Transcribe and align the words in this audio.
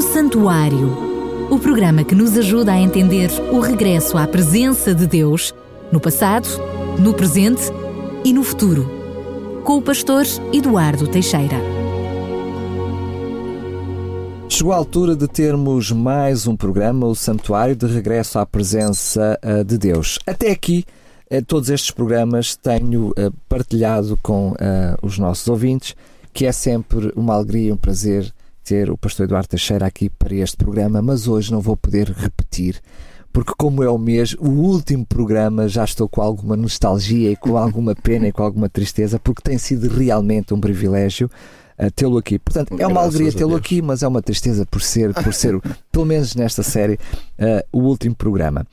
O 0.00 0.02
Santuário. 0.02 0.96
O 1.50 1.58
programa 1.58 2.02
que 2.02 2.14
nos 2.14 2.34
ajuda 2.38 2.72
a 2.72 2.80
entender 2.80 3.28
o 3.52 3.60
regresso 3.60 4.16
à 4.16 4.26
presença 4.26 4.94
de 4.94 5.06
Deus 5.06 5.52
no 5.92 6.00
passado, 6.00 6.48
no 6.98 7.12
presente 7.12 7.64
e 8.24 8.32
no 8.32 8.42
futuro. 8.42 8.88
Com 9.62 9.76
o 9.76 9.82
pastor 9.82 10.24
Eduardo 10.54 11.06
Teixeira. 11.06 11.58
Chegou 14.48 14.72
a 14.72 14.76
altura 14.76 15.14
de 15.14 15.28
termos 15.28 15.92
mais 15.92 16.46
um 16.46 16.56
programa, 16.56 17.06
o 17.06 17.14
Santuário 17.14 17.76
de 17.76 17.84
Regresso 17.84 18.38
à 18.38 18.46
Presença 18.46 19.38
eh, 19.42 19.62
de 19.64 19.76
Deus. 19.76 20.18
Até 20.26 20.50
aqui, 20.50 20.86
eh, 21.28 21.42
todos 21.42 21.68
estes 21.68 21.90
programas 21.90 22.56
tenho 22.56 23.12
eh, 23.18 23.28
partilhado 23.46 24.18
com 24.22 24.54
os 25.02 25.18
nossos 25.18 25.46
ouvintes, 25.46 25.94
que 26.32 26.46
é 26.46 26.52
sempre 26.52 27.12
uma 27.14 27.34
alegria 27.34 27.68
e 27.68 27.72
um 27.72 27.76
prazer 27.76 28.32
ter 28.70 28.88
o 28.88 28.96
pastor 28.96 29.24
Eduardo 29.24 29.48
Teixeira 29.48 29.84
aqui 29.84 30.08
para 30.08 30.32
este 30.32 30.56
programa, 30.56 31.02
mas 31.02 31.26
hoje 31.26 31.50
não 31.50 31.60
vou 31.60 31.76
poder 31.76 32.08
repetir 32.08 32.80
porque 33.32 33.52
como 33.58 33.82
é 33.82 33.90
o 33.90 33.98
mês, 33.98 34.34
o 34.38 34.48
último 34.48 35.04
programa 35.04 35.68
já 35.68 35.84
estou 35.84 36.08
com 36.08 36.20
alguma 36.20 36.56
nostalgia 36.56 37.32
e 37.32 37.36
com 37.36 37.56
alguma 37.56 37.94
pena 37.94 38.28
e 38.28 38.32
com 38.32 38.42
alguma 38.42 38.68
tristeza, 38.68 39.20
porque 39.20 39.42
tem 39.42 39.56
sido 39.56 39.88
realmente 39.88 40.52
um 40.52 40.60
privilégio 40.60 41.30
uh, 41.78 41.90
tê-lo 41.92 42.18
aqui. 42.18 42.40
Portanto, 42.40 42.74
é 42.78 42.86
uma 42.86 43.02
alegria 43.02 43.32
tê-lo 43.32 43.54
aqui, 43.54 43.80
mas 43.80 44.02
é 44.02 44.08
uma 44.08 44.20
tristeza 44.20 44.66
por 44.66 44.82
ser, 44.82 45.14
por 45.14 45.32
ser 45.32 45.60
pelo 45.92 46.06
menos 46.06 46.34
nesta 46.34 46.64
série, 46.64 46.94
uh, 46.94 47.64
o 47.72 47.82
último 47.82 48.16
programa. 48.16 48.66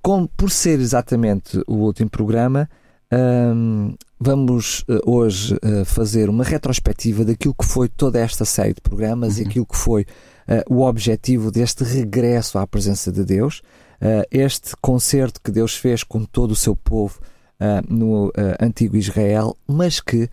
Como 0.00 0.28
por 0.28 0.50
ser 0.50 0.80
exatamente 0.80 1.62
o 1.66 1.74
último 1.74 2.08
programa, 2.08 2.70
um, 3.12 3.94
vamos 4.20 4.80
uh, 4.80 5.00
hoje 5.10 5.54
uh, 5.54 5.84
fazer 5.86 6.28
uma 6.28 6.44
retrospectiva 6.44 7.24
daquilo 7.24 7.54
que 7.54 7.64
foi 7.64 7.88
toda 7.88 8.20
esta 8.20 8.44
série 8.44 8.74
de 8.74 8.80
programas 8.82 9.36
uhum. 9.36 9.42
e 9.42 9.46
aquilo 9.46 9.66
que 9.66 9.76
foi 9.76 10.02
uh, 10.02 10.74
o 10.74 10.82
objetivo 10.82 11.50
deste 11.50 11.82
regresso 11.82 12.58
à 12.58 12.66
presença 12.66 13.10
de 13.10 13.24
Deus, 13.24 13.62
este 14.30 14.74
concerto 14.80 15.42
que 15.42 15.50
Deus 15.50 15.76
fez 15.76 16.02
com 16.02 16.24
todo 16.24 16.52
o 16.52 16.56
seu 16.56 16.74
povo 16.74 17.20
no 17.86 18.32
antigo 18.58 18.96
Israel, 18.96 19.54
mas 19.68 20.00
que 20.00 20.26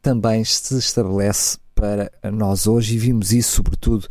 também 0.00 0.42
se 0.42 0.78
estabelece 0.78 1.58
para 1.74 2.10
nós 2.32 2.66
hoje 2.66 2.94
e 2.94 2.98
vimos 2.98 3.30
isso 3.30 3.56
sobretudo 3.56 4.08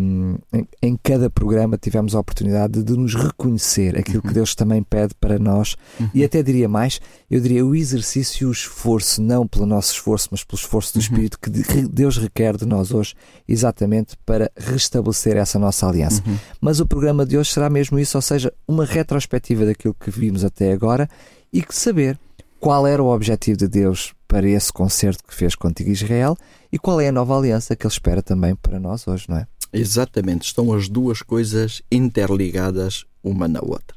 um, 0.00 0.38
em, 0.80 0.96
cada 1.02 1.28
programa 1.28 1.76
tivemos 1.76 2.14
a 2.14 2.20
oportunidade 2.20 2.82
de, 2.82 2.92
nos 2.92 3.14
reconhecer 3.14 3.98
aquilo 3.98 4.20
uhum. 4.22 4.28
que 4.28 4.34
Deus 4.34 4.54
também 4.54 4.82
pede 4.82 5.14
para 5.14 5.38
nós 5.38 5.76
uhum. 5.98 6.08
e 6.14 6.24
até 6.24 6.42
diria 6.42 6.68
mais, 6.68 7.00
eu 7.28 7.40
diria 7.40 7.66
o 7.66 7.74
exercício 7.74 8.44
e 8.44 8.46
o 8.46 8.52
esforço, 8.52 9.20
não 9.20 9.46
pelo 9.46 9.66
nosso 9.66 9.92
esforço, 9.92 10.28
mas 10.30 10.44
pelo 10.44 10.58
esforço 10.58 10.92
do 10.92 10.96
uhum. 10.96 11.02
Espírito 11.02 11.38
que 11.40 11.50
Deus 11.88 12.16
requer 12.16 12.56
de 12.56 12.64
nós 12.64 12.92
hoje, 12.92 13.14
exatamente 13.48 14.16
para 14.24 14.50
restabelecer 14.56 15.36
essa 15.36 15.58
nossa 15.58 15.88
aliança. 15.88 16.22
Uhum. 16.26 16.38
Mas 16.60 16.78
o 16.78 16.86
programa 16.86 17.26
de 17.26 17.36
hoje 17.36 17.52
será 17.52 17.68
mesmo 17.68 17.98
isso, 17.98 18.16
ou 18.16 18.22
seja, 18.22 18.52
uma 18.68 18.84
retrospectiva 18.84 19.66
daquilo 19.66 19.94
que 19.94 20.10
vimos 20.10 20.44
até 20.44 20.72
agora 20.72 21.08
e 21.52 21.60
que 21.62 21.74
saber 21.74 22.18
qual 22.60 22.86
era 22.86 23.02
o 23.02 23.12
objetivo 23.12 23.56
de 23.56 23.68
Deus 23.68 24.14
para 24.26 24.48
esse 24.48 24.72
concerto 24.72 25.24
que 25.24 25.34
fez 25.34 25.54
contigo 25.54 25.90
Israel 25.90 26.36
e 26.72 26.78
qual 26.78 27.00
é 27.00 27.08
a 27.08 27.12
nova 27.12 27.36
aliança 27.36 27.76
que 27.76 27.86
Ele 27.86 27.92
espera 27.92 28.22
também 28.22 28.54
para 28.56 28.80
nós 28.80 29.06
hoje, 29.06 29.26
não 29.28 29.38
é? 29.38 29.46
Exatamente, 29.72 30.46
estão 30.46 30.72
as 30.72 30.88
duas 30.88 31.22
coisas 31.22 31.82
interligadas 31.90 33.04
uma 33.22 33.48
na 33.48 33.60
outra. 33.60 33.96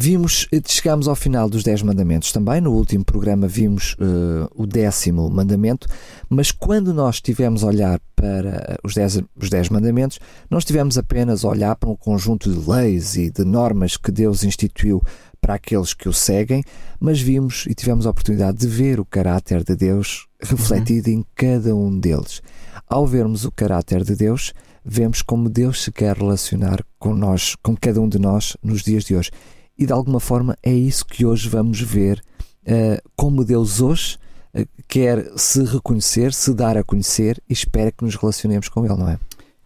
Vimos, 0.00 0.46
eh, 0.52 0.62
chegamos 0.64 1.08
ao 1.08 1.16
final 1.16 1.50
dos 1.50 1.64
Dez 1.64 1.82
Mandamentos 1.82 2.30
também. 2.30 2.60
No 2.60 2.72
último 2.72 3.04
programa 3.04 3.48
vimos 3.48 3.94
uh, 3.94 4.48
o 4.54 4.64
décimo 4.64 5.28
mandamento, 5.28 5.88
mas 6.28 6.52
quando 6.52 6.94
nós 6.94 7.16
estivemos 7.16 7.64
a 7.64 7.66
olhar 7.66 8.00
para 8.14 8.78
os 8.84 8.94
dez, 8.94 9.20
os 9.34 9.50
dez 9.50 9.68
Mandamentos, 9.68 10.20
não 10.48 10.58
estivemos 10.58 10.96
apenas 10.96 11.44
a 11.44 11.48
olhar 11.48 11.74
para 11.74 11.90
um 11.90 11.96
conjunto 11.96 12.48
de 12.48 12.70
leis 12.70 13.16
e 13.16 13.28
de 13.28 13.44
normas 13.44 13.96
que 13.96 14.12
Deus 14.12 14.44
instituiu 14.44 15.02
para 15.40 15.54
aqueles 15.54 15.92
que 15.94 16.08
o 16.08 16.12
seguem, 16.12 16.62
mas 17.00 17.20
vimos 17.20 17.66
e 17.66 17.74
tivemos 17.74 18.06
a 18.06 18.10
oportunidade 18.10 18.56
de 18.56 18.68
ver 18.68 19.00
o 19.00 19.04
caráter 19.04 19.64
de 19.64 19.74
Deus 19.74 20.28
refletido 20.40 21.10
uhum. 21.10 21.16
em 21.16 21.26
cada 21.34 21.74
um 21.74 21.98
deles. 21.98 22.40
Ao 22.86 23.04
vermos 23.04 23.44
o 23.44 23.50
caráter 23.50 24.04
de 24.04 24.14
Deus, 24.14 24.52
vemos 24.90 25.20
como 25.20 25.50
Deus 25.50 25.84
se 25.84 25.92
quer 25.92 26.16
relacionar 26.16 26.82
com 26.98 27.14
nós, 27.14 27.54
com 27.62 27.76
cada 27.76 28.00
um 28.00 28.08
de 28.08 28.18
nós 28.18 28.56
nos 28.62 28.82
dias 28.82 29.04
de 29.04 29.14
hoje. 29.14 29.30
E 29.78 29.84
de 29.84 29.92
alguma 29.92 30.18
forma 30.18 30.56
é 30.62 30.72
isso 30.72 31.04
que 31.04 31.26
hoje 31.26 31.46
vamos 31.46 31.78
ver, 31.78 32.22
uh, 32.62 33.10
como 33.14 33.44
Deus 33.44 33.82
hoje 33.82 34.16
uh, 34.54 34.66
quer 34.88 35.30
se 35.36 35.62
reconhecer, 35.62 36.32
se 36.32 36.54
dar 36.54 36.78
a 36.78 36.82
conhecer 36.82 37.40
e 37.46 37.52
espera 37.52 37.92
que 37.92 38.02
nos 38.02 38.16
relacionemos 38.16 38.70
com 38.70 38.86
Ele, 38.86 38.96
não 38.96 39.10
é? 39.10 39.18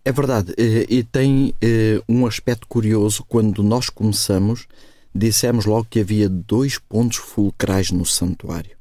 É 0.05 0.11
verdade, 0.11 0.53
eh, 0.59 0.85
e 0.89 1.05
tem 1.05 1.55
um 2.09 2.27
aspecto 2.27 2.67
curioso 2.67 3.25
quando 3.29 3.63
nós 3.63 3.89
começamos, 3.89 4.67
dissemos 5.15 5.65
logo 5.65 5.87
que 5.89 6.01
havia 6.01 6.29
dois 6.29 6.77
pontos 6.77 7.19
fulcrais 7.19 7.93
no 7.93 8.05
santuário. 8.05 8.77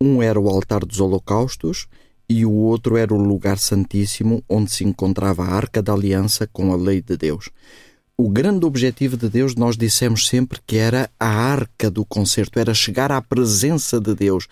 Um 0.00 0.22
era 0.22 0.38
o 0.38 0.48
altar 0.48 0.84
dos 0.84 1.00
holocaustos 1.00 1.88
e 2.30 2.46
o 2.46 2.52
outro 2.52 2.96
era 2.96 3.12
o 3.12 3.20
lugar 3.20 3.58
santíssimo 3.58 4.40
onde 4.48 4.70
se 4.70 4.84
encontrava 4.84 5.42
a 5.42 5.52
arca 5.52 5.82
da 5.82 5.92
aliança 5.92 6.46
com 6.46 6.72
a 6.72 6.76
lei 6.76 7.02
de 7.02 7.16
Deus. 7.16 7.50
O 8.16 8.28
grande 8.28 8.64
objetivo 8.64 9.16
de 9.16 9.28
Deus, 9.28 9.56
nós 9.56 9.76
dissemos 9.76 10.28
sempre 10.28 10.60
que 10.64 10.76
era 10.76 11.10
a 11.18 11.26
arca 11.26 11.90
do 11.90 12.04
concerto, 12.04 12.60
era 12.60 12.72
chegar 12.72 13.10
à 13.10 13.20
presença 13.20 13.98
de 13.98 14.14
Deus, 14.14 14.46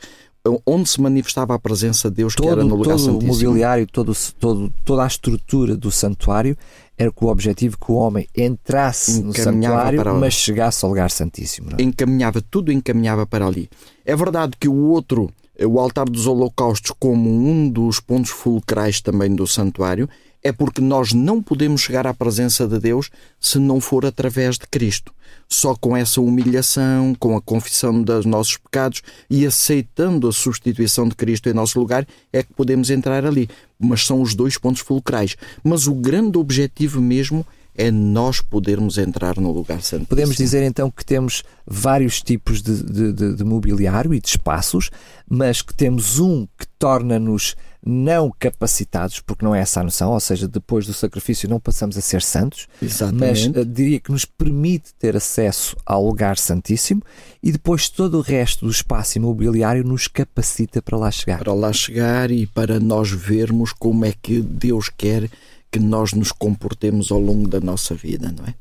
onde 0.67 0.89
se 0.89 1.01
manifestava 1.01 1.55
a 1.55 1.59
presença 1.59 2.11
de 2.11 2.17
Deus, 2.17 2.35
todo, 2.35 2.47
que 2.47 2.53
era 2.53 2.65
no 2.65 2.75
lugar 2.75 2.97
todo 2.97 3.05
santíssimo. 3.05 3.33
o 3.33 3.49
mobiliário, 3.49 3.87
todo, 3.87 4.13
todo, 4.41 4.73
toda 4.85 5.05
a 5.05 5.07
estrutura 5.07 5.77
do 5.77 5.93
santuário 5.93 6.57
era 6.97 7.13
com 7.13 7.27
o 7.27 7.29
objetivo 7.29 7.79
que 7.79 7.93
o 7.93 7.95
homem 7.95 8.27
entrasse 8.37 9.23
no 9.23 9.33
santuário, 9.33 10.03
mas 10.17 10.35
chegasse 10.35 10.85
ao 10.85 10.91
lugar 10.91 11.13
santíssimo. 11.13 11.71
É? 11.79 11.83
Encaminhava, 11.83 12.41
tudo 12.41 12.73
encaminhava 12.73 13.25
para 13.25 13.47
ali. 13.47 13.71
É 14.05 14.17
verdade 14.17 14.55
que 14.59 14.67
o 14.67 14.75
outro 14.75 15.31
o 15.67 15.81
altar 15.81 16.09
dos 16.09 16.27
holocaustos 16.27 16.93
como 16.99 17.31
um 17.31 17.69
dos 17.69 18.01
pontos 18.01 18.31
fulcrais 18.31 19.01
também 19.01 19.35
do 19.35 19.47
santuário, 19.47 20.09
é 20.43 20.53
porque 20.53 20.81
nós 20.81 21.13
não 21.13 21.43
podemos 21.43 21.81
chegar 21.81 22.07
à 22.07 22.15
presença 22.15 22.67
de 22.67 22.79
Deus 22.79 23.11
se 23.41 23.59
não 23.59 23.81
for 23.81 24.07
através 24.07 24.57
de 24.57 24.67
Cristo. 24.67 25.13
Só 25.49 25.75
com 25.75 25.97
essa 25.97 26.21
humilhação, 26.21 27.15
com 27.19 27.37
a 27.37 27.41
confissão 27.41 28.03
dos 28.03 28.25
nossos 28.25 28.57
pecados 28.57 29.03
e 29.29 29.47
aceitando 29.47 30.29
a 30.29 30.33
substituição 30.33 31.09
de 31.09 31.15
Cristo 31.15 31.49
em 31.49 31.53
nosso 31.53 31.79
lugar, 31.79 32.07
é 32.33 32.43
que 32.43 32.53
podemos 32.53 32.91
entrar 32.91 33.25
ali. 33.25 33.49
Mas 33.79 34.07
são 34.07 34.21
os 34.23 34.35
dois 34.35 34.57
pontos 34.57 34.83
fulcrais. 34.83 35.37
Mas 35.65 35.87
o 35.87 35.95
grande 35.95 36.39
objetivo 36.39 37.01
mesmo 37.01 37.41
é 37.41 37.58
nós 37.91 38.41
podermos 38.41 38.99
entrar 38.99 39.39
no 39.39 39.53
lugar 39.53 39.81
santo. 39.83 40.07
Podemos 40.07 40.37
dizer 40.37 40.65
então 40.65 40.91
que 40.91 41.05
temos 41.05 41.45
vários 41.65 42.21
tipos 42.21 42.61
de, 42.61 42.83
de, 42.83 43.13
de, 43.13 43.35
de 43.37 43.45
mobiliário 43.45 44.13
e 44.13 44.21
de 44.21 44.29
espaços, 44.29 44.91
mas 45.29 45.63
que 45.63 45.73
temos 45.73 46.19
um 46.19 46.47
que 46.59 46.67
torna-nos 46.79 47.55
não 47.85 48.33
capacitados, 48.37 49.21
porque 49.21 49.45
não 49.45 49.55
é 49.55 49.61
essa 49.61 49.81
a 49.81 49.85
noção, 49.85 50.13
ou 50.13 50.21
seja, 50.21 50.49
depois 50.49 50.87
do 50.87 50.93
sacrifício 50.93 51.49
não 51.49 51.61
passamos 51.61 51.97
a 51.97 52.01
ser 52.01 52.21
santos, 52.21 52.67
Exatamente. 52.83 53.51
mas 53.51 53.63
uh, 53.63 53.65
diria 53.65 54.01
que 54.01 54.11
nos 54.11 54.25
permite 54.25 54.93
ter 54.99 55.17
acesso 55.17 55.77
ao 55.87 56.05
lugar 56.05 56.37
santíssimo 56.37 57.03
e 57.43 57.53
depois 57.53 57.89
todo 57.89 58.19
o 58.19 58.21
resto 58.21 58.67
do 58.67 58.71
espaço 58.71 59.19
imobiliário 59.19 59.85
nos 59.85 60.09
capacita 60.09 60.83
para 60.83 60.99
lá 60.99 61.11
chegar. 61.11 61.39
Para 61.39 61.55
lá 61.55 61.73
chegar 61.73 62.31
e 62.31 62.47
para 62.47 62.81
nós 62.81 63.11
vermos 63.11 63.73
como 63.73 64.05
é 64.05 64.13
que 64.13 64.43
Deus 64.43 64.89
quer 64.89 65.31
que 65.71 65.79
nós 65.79 66.13
nos 66.13 66.33
comportemos 66.33 67.11
ao 67.11 67.21
longo 67.21 67.49
da 67.49 67.61
nossa 67.61 67.95
vida, 67.95 68.33
não 68.37 68.45
é? 68.47 68.55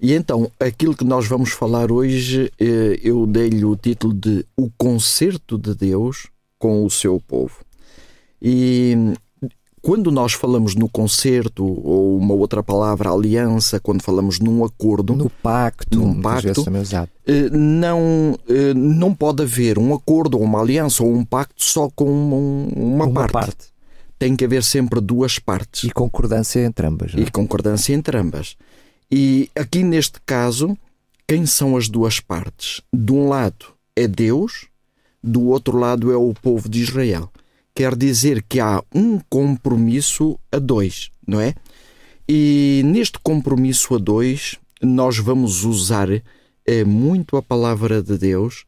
E 0.00 0.12
então, 0.12 0.50
aquilo 0.60 0.94
que 0.94 1.04
nós 1.04 1.26
vamos 1.26 1.50
falar 1.50 1.90
hoje, 1.90 2.52
eh, 2.60 3.00
eu 3.02 3.26
dei-lhe 3.26 3.64
o 3.64 3.74
título 3.74 4.12
de 4.12 4.44
O 4.54 4.70
Concerto 4.76 5.56
de 5.56 5.74
Deus 5.74 6.26
com 6.58 6.84
o 6.84 6.90
seu 6.90 7.18
povo. 7.18 7.64
E 8.40 8.94
quando 9.80 10.10
nós 10.10 10.34
falamos 10.34 10.74
no 10.74 10.86
concerto, 10.86 11.64
ou 11.64 12.18
uma 12.18 12.34
outra 12.34 12.62
palavra, 12.62 13.10
aliança, 13.10 13.80
quando 13.80 14.02
falamos 14.02 14.38
num 14.38 14.64
acordo. 14.64 15.14
No 15.14 15.30
pacto, 15.30 15.98
num 15.98 16.20
pacto 16.20 16.64
eh, 17.26 17.48
não, 17.50 18.38
eh, 18.48 18.74
não 18.74 19.14
pode 19.14 19.44
haver 19.44 19.78
um 19.78 19.94
acordo, 19.94 20.36
ou 20.36 20.44
uma 20.44 20.60
aliança, 20.60 21.02
ou 21.02 21.10
um 21.10 21.24
pacto 21.24 21.64
só 21.64 21.88
com 21.88 22.04
uma, 22.04 23.06
uma 23.06 23.10
parte. 23.10 23.32
parte 23.32 23.75
tem 24.18 24.34
que 24.34 24.44
haver 24.44 24.62
sempre 24.62 25.00
duas 25.00 25.38
partes. 25.38 25.84
E 25.84 25.90
concordância 25.90 26.60
entre 26.60 26.86
ambas. 26.86 27.14
Não? 27.14 27.22
É? 27.22 27.26
E 27.26 27.30
concordância 27.30 27.94
entre 27.94 28.16
ambas. 28.16 28.56
E 29.10 29.50
aqui 29.54 29.82
neste 29.82 30.20
caso, 30.24 30.76
quem 31.26 31.46
são 31.46 31.76
as 31.76 31.88
duas 31.88 32.20
partes? 32.20 32.80
De 32.92 33.12
um 33.12 33.28
lado 33.28 33.66
é 33.94 34.06
Deus, 34.06 34.66
do 35.22 35.44
outro 35.46 35.78
lado 35.78 36.12
é 36.12 36.16
o 36.16 36.32
povo 36.34 36.68
de 36.68 36.80
Israel. 36.80 37.30
Quer 37.74 37.94
dizer 37.94 38.42
que 38.48 38.58
há 38.58 38.82
um 38.94 39.20
compromisso 39.28 40.38
a 40.50 40.58
dois, 40.58 41.10
não 41.26 41.40
é? 41.40 41.54
E 42.28 42.82
neste 42.84 43.18
compromisso 43.18 43.94
a 43.94 43.98
dois, 43.98 44.56
nós 44.82 45.18
vamos 45.18 45.64
usar 45.64 46.08
é, 46.66 46.84
muito 46.84 47.36
a 47.36 47.42
palavra 47.42 48.02
de 48.02 48.18
Deus 48.18 48.64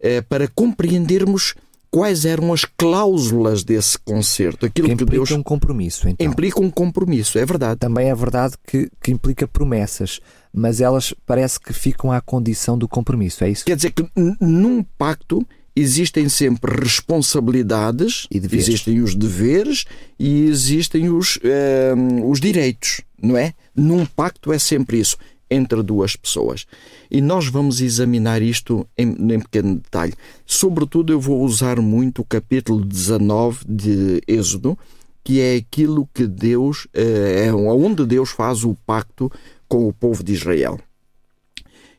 é, 0.00 0.20
para 0.20 0.48
compreendermos 0.48 1.54
quais 1.90 2.24
eram 2.24 2.52
as 2.52 2.64
cláusulas 2.64 3.64
desse 3.64 3.98
concerto. 3.98 4.66
Aquilo 4.66 4.88
que, 4.88 4.96
que 4.96 5.04
Deus 5.04 5.30
um 5.30 5.42
compromisso, 5.42 6.08
então. 6.08 6.26
Implica 6.26 6.60
um 6.60 6.70
compromisso, 6.70 7.38
é 7.38 7.44
verdade. 7.44 7.78
Também 7.80 8.10
é 8.10 8.14
verdade 8.14 8.54
que, 8.66 8.90
que 9.02 9.10
implica 9.10 9.46
promessas, 9.46 10.20
mas 10.52 10.80
elas 10.80 11.14
parece 11.26 11.58
que 11.58 11.72
ficam 11.72 12.12
à 12.12 12.20
condição 12.20 12.76
do 12.76 12.88
compromisso, 12.88 13.44
é 13.44 13.50
isso? 13.50 13.64
Quer 13.64 13.76
dizer 13.76 13.92
que 13.92 14.06
num 14.40 14.82
pacto 14.96 15.46
existem 15.74 16.28
sempre 16.28 16.74
responsabilidades, 16.80 18.26
existem 18.30 19.00
os 19.00 19.14
deveres 19.14 19.84
e 20.18 20.42
existem 20.46 21.08
os, 21.08 21.38
eh, 21.44 21.94
os 22.24 22.40
direitos, 22.40 23.02
não 23.22 23.36
é? 23.36 23.54
Num 23.76 24.04
pacto 24.04 24.52
é 24.52 24.58
sempre 24.58 24.98
isso 24.98 25.16
entre 25.50 25.82
duas 25.82 26.16
pessoas. 26.16 26.66
E 27.10 27.20
nós 27.20 27.48
vamos 27.48 27.80
examinar 27.80 28.42
isto 28.42 28.86
em, 28.96 29.08
em, 29.08 29.40
pequeno 29.40 29.76
detalhe. 29.76 30.14
Sobretudo, 30.46 31.12
eu 31.12 31.20
vou 31.20 31.42
usar 31.42 31.80
muito 31.80 32.22
o 32.22 32.24
capítulo 32.24 32.84
19 32.84 33.64
de 33.68 34.22
Êxodo, 34.26 34.78
que 35.24 35.40
é 35.40 35.56
aquilo 35.56 36.08
que 36.12 36.26
Deus, 36.26 36.86
eh, 36.94 37.46
é 37.46 37.54
onde 37.54 38.06
Deus 38.06 38.30
faz 38.30 38.64
o 38.64 38.74
pacto 38.86 39.30
com 39.68 39.86
o 39.86 39.92
povo 39.92 40.22
de 40.24 40.32
Israel. 40.32 40.78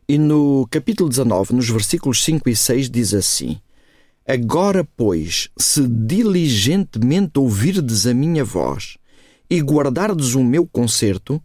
E 0.07 0.18
no 0.18 0.68
capítulo 0.72 1.07
19, 1.07 1.54
nos 1.54 1.69
versículos 1.69 2.24
5 2.24 2.50
e 2.50 2.56
6, 2.56 2.90
diz 2.90 3.13
assim: 3.13 3.60
Agora, 4.28 4.88
pois, 4.98 5.50
se 5.57 5.88
diligentemente 5.88 7.38
ouvirdes 7.38 8.07
a 8.07 8.13
minha 8.13 8.44
voz 8.44 8.98
e 9.50 9.60
guardardes 9.60 10.34
o 10.34 10.44
meu 10.44 10.66
concerto, 10.66 11.42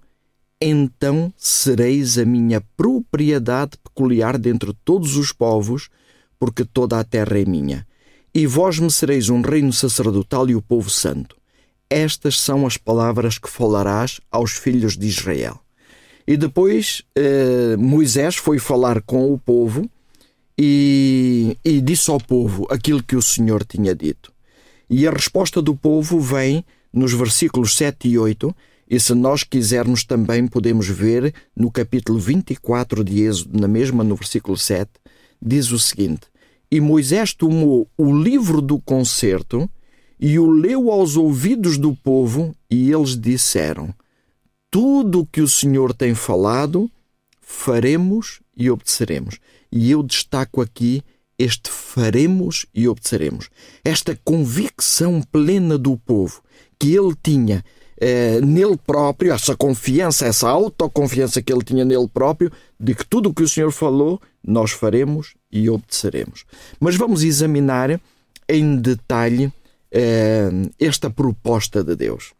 então 0.66 1.32
sereis 1.36 2.16
a 2.16 2.24
minha 2.24 2.62
propriedade 2.76 3.72
peculiar 3.82 4.38
dentre 4.38 4.72
todos 4.84 5.16
os 5.16 5.32
povos, 5.32 5.90
porque 6.38 6.64
toda 6.64 6.98
a 6.98 7.04
terra 7.04 7.38
é 7.38 7.44
minha. 7.44 7.86
E 8.34 8.46
vós 8.46 8.78
me 8.78 8.90
sereis 8.90 9.28
um 9.28 9.42
reino 9.42 9.72
sacerdotal 9.72 10.48
e 10.48 10.56
o 10.56 10.62
povo 10.62 10.88
santo. 10.88 11.36
Estas 11.88 12.40
são 12.40 12.66
as 12.66 12.76
palavras 12.76 13.38
que 13.38 13.48
falarás 13.48 14.20
aos 14.30 14.52
filhos 14.52 14.96
de 14.96 15.06
Israel. 15.06 15.60
E 16.26 16.36
depois 16.36 17.02
eh, 17.14 17.76
Moisés 17.76 18.36
foi 18.36 18.58
falar 18.58 19.02
com 19.02 19.32
o 19.32 19.38
povo 19.38 19.88
e, 20.58 21.56
e 21.64 21.80
disse 21.80 22.10
ao 22.10 22.18
povo 22.18 22.66
aquilo 22.70 23.02
que 23.02 23.14
o 23.14 23.22
Senhor 23.22 23.64
tinha 23.64 23.94
dito. 23.94 24.32
E 24.88 25.06
a 25.06 25.10
resposta 25.10 25.60
do 25.60 25.76
povo 25.76 26.18
vem 26.18 26.64
nos 26.92 27.12
versículos 27.12 27.76
7 27.76 28.08
e 28.08 28.18
8 28.18 28.54
e 28.94 29.00
se 29.00 29.12
nós 29.12 29.42
quisermos 29.42 30.04
também 30.04 30.46
podemos 30.46 30.86
ver 30.86 31.34
no 31.56 31.68
capítulo 31.68 32.16
24 32.16 33.02
de 33.02 33.24
Êxodo, 33.24 33.58
na 33.58 33.66
mesma 33.66 34.04
no 34.04 34.14
versículo 34.14 34.56
7, 34.56 34.88
diz 35.42 35.72
o 35.72 35.80
seguinte: 35.80 36.28
E 36.70 36.80
Moisés 36.80 37.34
tomou 37.34 37.88
o 37.98 38.16
livro 38.16 38.62
do 38.62 38.78
concerto 38.78 39.68
e 40.20 40.38
o 40.38 40.48
leu 40.48 40.92
aos 40.92 41.16
ouvidos 41.16 41.76
do 41.76 41.92
povo, 41.92 42.54
e 42.70 42.92
eles 42.92 43.20
disseram: 43.20 43.92
Tudo 44.70 45.22
o 45.22 45.26
que 45.26 45.40
o 45.40 45.48
Senhor 45.48 45.92
tem 45.92 46.14
falado, 46.14 46.88
faremos 47.40 48.42
e 48.56 48.70
obedeceremos. 48.70 49.40
E 49.72 49.90
eu 49.90 50.04
destaco 50.04 50.60
aqui 50.60 51.02
este 51.36 51.68
faremos 51.68 52.64
e 52.72 52.86
obedeceremos. 52.86 53.50
Esta 53.84 54.16
convicção 54.24 55.20
plena 55.20 55.76
do 55.76 55.98
povo 55.98 56.44
que 56.78 56.94
ele 56.94 57.12
tinha 57.20 57.64
eh, 58.00 58.40
nele 58.40 58.76
próprio, 58.76 59.32
essa 59.32 59.56
confiança, 59.56 60.26
essa 60.26 60.48
autoconfiança 60.48 61.42
que 61.42 61.52
ele 61.52 61.64
tinha 61.64 61.84
nele 61.84 62.08
próprio, 62.08 62.50
de 62.78 62.94
que 62.94 63.06
tudo 63.06 63.28
o 63.28 63.34
que 63.34 63.42
o 63.42 63.48
Senhor 63.48 63.70
falou, 63.70 64.20
nós 64.46 64.72
faremos 64.72 65.34
e 65.50 65.70
obedeceremos. 65.70 66.44
Mas 66.80 66.96
vamos 66.96 67.22
examinar 67.22 68.00
em 68.48 68.76
detalhe 68.76 69.52
eh, 69.90 70.50
esta 70.78 71.08
proposta 71.08 71.82
de 71.82 71.94
Deus. 71.96 72.32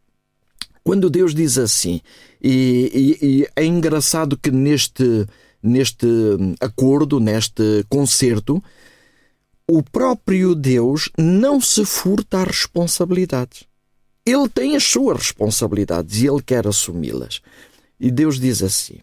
Quando 0.83 1.09
Deus 1.09 1.35
diz 1.35 1.57
assim, 1.57 2.01
e, 2.43 3.19
e, 3.23 3.27
e 3.27 3.49
é 3.57 3.65
engraçado 3.65 4.37
que 4.37 4.51
neste, 4.51 5.27
neste 5.63 6.07
acordo, 6.61 7.19
neste 7.19 7.85
concerto, 7.89 8.63
o 9.67 9.83
próprio 9.83 10.55
Deus 10.55 11.09
não 11.17 11.59
se 11.59 11.87
furta 11.87 12.43
às 12.43 12.49
responsabilidades. 12.49 13.65
Ele 14.27 14.49
tem 14.49 14.75
as 14.75 14.85
suas 14.85 15.19
responsabilidades 15.19 16.23
e 16.23 16.27
ele 16.27 16.43
quer 16.43 16.67
assumi-las. 16.67 17.43
E 18.01 18.11
Deus 18.11 18.41
diz 18.41 18.63
assim: 18.63 18.99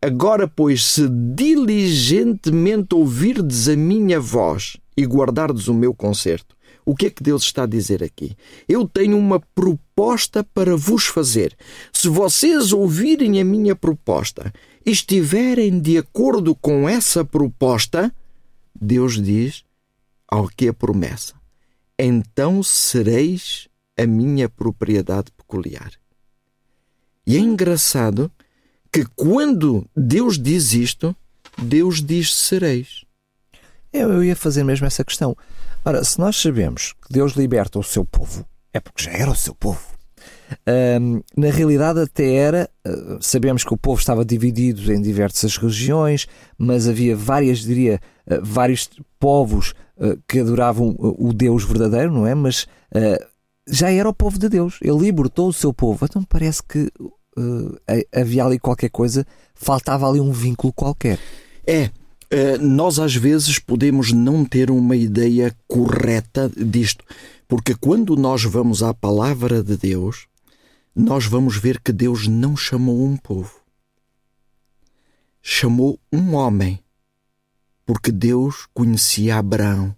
Agora, 0.00 0.48
pois, 0.48 0.84
se 0.84 1.08
diligentemente 1.08 2.94
ouvirdes 2.94 3.68
a 3.68 3.76
minha 3.76 4.18
voz 4.18 4.76
e 4.96 5.04
guardardes 5.04 5.68
o 5.68 5.74
meu 5.74 5.94
concerto, 5.94 6.56
o 6.84 6.96
que 6.96 7.06
é 7.06 7.10
que 7.10 7.22
Deus 7.22 7.44
está 7.44 7.62
a 7.62 7.66
dizer 7.66 8.02
aqui? 8.02 8.36
Eu 8.68 8.88
tenho 8.88 9.16
uma 9.16 9.38
proposta 9.54 10.42
para 10.42 10.76
vos 10.76 11.06
fazer. 11.06 11.56
Se 11.92 12.08
vocês 12.08 12.72
ouvirem 12.72 13.40
a 13.40 13.44
minha 13.44 13.76
proposta 13.76 14.52
e 14.84 14.90
estiverem 14.90 15.78
de 15.78 15.98
acordo 15.98 16.54
com 16.56 16.88
essa 16.88 17.24
proposta, 17.24 18.12
Deus 18.74 19.22
diz 19.22 19.62
ao 20.26 20.48
que 20.48 20.68
a 20.68 20.74
promessa: 20.74 21.34
então 21.98 22.62
sereis 22.62 23.68
a 23.98 24.06
minha 24.06 24.48
propriedade 24.48 25.30
peculiar. 25.32 25.92
E 27.26 27.36
é 27.36 27.40
engraçado 27.40 28.30
que 28.92 29.04
quando 29.16 29.86
Deus 29.96 30.38
diz 30.38 30.72
isto, 30.72 31.14
Deus 31.58 32.02
diz 32.02 32.34
sereis. 32.34 33.04
Eu 33.92 34.24
ia 34.24 34.34
fazer 34.34 34.64
mesmo 34.64 34.86
essa 34.86 35.04
questão. 35.04 35.36
Ora, 35.84 36.02
se 36.04 36.18
nós 36.18 36.36
sabemos 36.36 36.94
que 36.94 37.12
Deus 37.12 37.32
liberta 37.32 37.78
o 37.78 37.82
seu 37.82 38.04
povo, 38.04 38.46
é 38.72 38.80
porque 38.80 39.04
já 39.04 39.12
era 39.12 39.30
o 39.30 39.36
seu 39.36 39.54
povo. 39.54 39.80
Um, 41.00 41.22
na 41.36 41.50
realidade, 41.50 42.00
até 42.00 42.34
era. 42.34 42.70
Uh, 42.86 43.18
sabemos 43.20 43.64
que 43.64 43.72
o 43.72 43.76
povo 43.76 43.98
estava 43.98 44.24
dividido 44.24 44.92
em 44.92 45.00
diversas 45.00 45.56
regiões, 45.56 46.26
mas 46.58 46.88
havia 46.88 47.16
várias, 47.16 47.60
diria, 47.60 48.00
uh, 48.26 48.38
vários 48.42 48.88
povos 49.18 49.74
uh, 49.96 50.18
que 50.28 50.40
adoravam 50.40 50.94
o 50.98 51.32
Deus 51.32 51.64
verdadeiro, 51.64 52.12
não 52.12 52.26
é? 52.26 52.34
Mas 52.34 52.66
já 53.66 53.90
era 53.90 54.08
o 54.08 54.14
povo 54.14 54.38
de 54.38 54.48
Deus. 54.48 54.78
Ele 54.80 54.98
libertou 54.98 55.48
o 55.48 55.52
seu 55.52 55.72
povo. 55.72 56.04
Então 56.04 56.22
parece 56.24 56.62
que 56.62 56.90
uh, 57.36 57.76
havia 58.14 58.44
ali 58.44 58.58
qualquer 58.58 58.90
coisa, 58.90 59.26
faltava 59.54 60.08
ali 60.08 60.20
um 60.20 60.32
vínculo 60.32 60.72
qualquer. 60.72 61.18
É. 61.66 61.90
Uh, 62.32 62.58
nós 62.60 62.98
às 62.98 63.14
vezes 63.14 63.58
podemos 63.58 64.10
não 64.10 64.44
ter 64.44 64.70
uma 64.70 64.96
ideia 64.96 65.54
correta 65.68 66.50
disto, 66.56 67.04
porque 67.46 67.74
quando 67.74 68.16
nós 68.16 68.42
vamos 68.44 68.82
à 68.82 68.94
palavra 68.94 69.62
de 69.62 69.76
Deus, 69.76 70.26
nós 70.96 71.26
vamos 71.26 71.58
ver 71.58 71.78
que 71.78 71.92
Deus 71.92 72.26
não 72.26 72.56
chamou 72.56 73.04
um 73.04 73.18
povo, 73.18 73.60
chamou 75.42 76.00
um 76.10 76.34
homem, 76.34 76.82
porque 77.84 78.10
Deus 78.10 78.66
conhecia 78.72 79.36
Abraão 79.36 79.94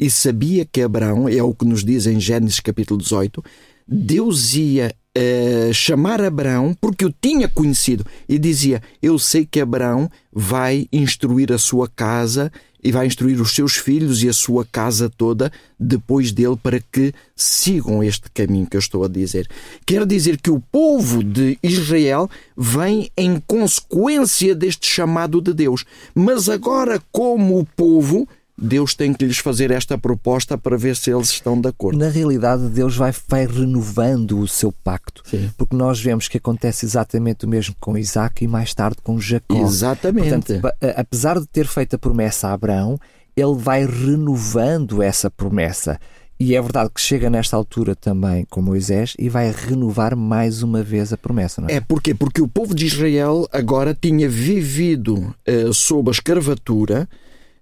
e 0.00 0.10
sabia 0.10 0.64
que 0.64 0.80
Abraão, 0.80 1.28
é 1.28 1.42
o 1.42 1.52
que 1.52 1.66
nos 1.66 1.84
diz 1.84 2.06
em 2.06 2.18
Gênesis 2.18 2.58
capítulo 2.58 2.98
18, 2.98 3.44
Deus 3.86 4.54
ia 4.54 4.94
uh, 5.18 5.74
chamar 5.74 6.22
Abraão 6.22 6.74
porque 6.80 7.04
o 7.04 7.12
tinha 7.12 7.46
conhecido 7.46 8.06
e 8.26 8.38
dizia: 8.38 8.82
Eu 9.02 9.18
sei 9.18 9.44
que 9.44 9.60
Abraão 9.60 10.10
vai 10.32 10.88
instruir 10.90 11.52
a 11.52 11.58
sua 11.58 11.86
casa 11.86 12.50
e 12.82 12.90
vai 12.90 13.06
instruir 13.06 13.38
os 13.42 13.54
seus 13.54 13.76
filhos 13.76 14.22
e 14.22 14.28
a 14.30 14.32
sua 14.32 14.64
casa 14.64 15.10
toda 15.10 15.52
depois 15.78 16.32
dele 16.32 16.56
para 16.56 16.80
que 16.80 17.12
sigam 17.36 18.02
este 18.02 18.30
caminho 18.30 18.66
que 18.66 18.76
eu 18.76 18.80
estou 18.80 19.04
a 19.04 19.08
dizer. 19.08 19.46
Quer 19.84 20.06
dizer 20.06 20.40
que 20.40 20.50
o 20.50 20.60
povo 20.72 21.22
de 21.22 21.58
Israel 21.62 22.30
vem 22.56 23.10
em 23.14 23.38
consequência 23.46 24.54
deste 24.54 24.86
chamado 24.86 25.42
de 25.42 25.52
Deus, 25.52 25.84
mas 26.14 26.48
agora, 26.48 27.02
como 27.12 27.58
o 27.58 27.66
povo 27.66 28.26
Deus 28.56 28.94
tem 28.94 29.12
que 29.14 29.24
lhes 29.24 29.38
fazer 29.38 29.70
esta 29.70 29.96
proposta 29.96 30.58
para 30.58 30.76
ver 30.76 30.94
se 30.94 31.10
eles 31.10 31.30
estão 31.30 31.58
de 31.58 31.68
acordo. 31.68 31.98
Na 31.98 32.08
realidade, 32.08 32.68
Deus 32.68 32.96
vai, 32.96 33.12
vai 33.26 33.46
renovando 33.46 34.38
o 34.38 34.46
seu 34.46 34.70
pacto, 34.70 35.22
Sim. 35.24 35.50
porque 35.56 35.74
nós 35.74 36.00
vemos 36.00 36.28
que 36.28 36.36
acontece 36.36 36.84
exatamente 36.84 37.46
o 37.46 37.48
mesmo 37.48 37.74
com 37.80 37.96
Isaac 37.96 38.44
e 38.44 38.48
mais 38.48 38.74
tarde 38.74 38.98
com 39.02 39.18
Jacó. 39.18 39.56
Exatamente. 39.56 40.60
Portanto, 40.60 40.76
apesar 40.96 41.40
de 41.40 41.46
ter 41.46 41.66
feito 41.66 41.96
a 41.96 41.98
promessa 41.98 42.48
a 42.48 42.52
Abraão, 42.52 42.98
ele 43.36 43.54
vai 43.56 43.86
renovando 43.86 45.02
essa 45.02 45.30
promessa. 45.30 45.98
E 46.38 46.56
é 46.56 46.62
verdade 46.62 46.90
que 46.94 47.00
chega 47.00 47.28
nesta 47.28 47.54
altura 47.54 47.94
também 47.94 48.46
com 48.48 48.62
Moisés 48.62 49.14
e 49.18 49.28
vai 49.28 49.52
renovar 49.52 50.16
mais 50.16 50.62
uma 50.62 50.82
vez 50.82 51.12
a 51.12 51.18
promessa, 51.18 51.60
não 51.60 51.68
é? 51.68 51.74
É 51.74 51.80
porquê? 51.82 52.14
Porque 52.14 52.40
o 52.40 52.48
povo 52.48 52.74
de 52.74 52.86
Israel 52.86 53.46
agora 53.52 53.94
tinha 53.94 54.26
vivido 54.26 55.34
uh, 55.46 55.74
sob 55.74 56.08
a 56.08 56.12
escravatura 56.12 57.06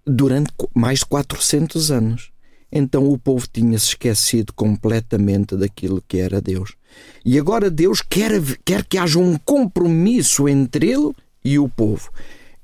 durante 0.08 0.52
mais 0.74 1.00
de 1.00 1.06
400 1.06 1.90
anos. 1.90 2.30
Então 2.70 3.08
o 3.08 3.16
povo 3.18 3.46
tinha 3.50 3.78
se 3.78 3.88
esquecido 3.88 4.52
completamente 4.52 5.56
daquilo 5.56 6.02
que 6.06 6.18
era 6.18 6.40
Deus. 6.40 6.74
E 7.24 7.38
agora 7.38 7.70
Deus 7.70 8.02
quer, 8.02 8.32
quer 8.64 8.84
que 8.84 8.98
haja 8.98 9.18
um 9.18 9.38
compromisso 9.38 10.48
entre 10.48 10.90
ele 10.90 11.12
e 11.44 11.58
o 11.58 11.68
povo. 11.68 12.10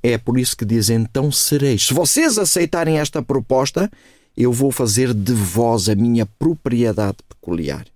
É 0.03 0.19
por 0.19 0.39
isso 0.39 0.57
que 0.57 0.65
diz: 0.65 0.91
então 0.91 1.33
sereis. 1.33 1.87
Se 1.87 1.95
vocês 1.95 2.39
aceitarem 2.39 2.99
esta 2.99 3.23
proposta, 3.23 3.91
Eu 4.37 4.53
vou 4.53 4.73
fazer 4.73 5.15
de 5.15 5.33
vós 5.33 5.89
a 5.89 5.95
minha 5.95 6.27
propriedade 6.27 7.19
peculiar. 7.29 7.87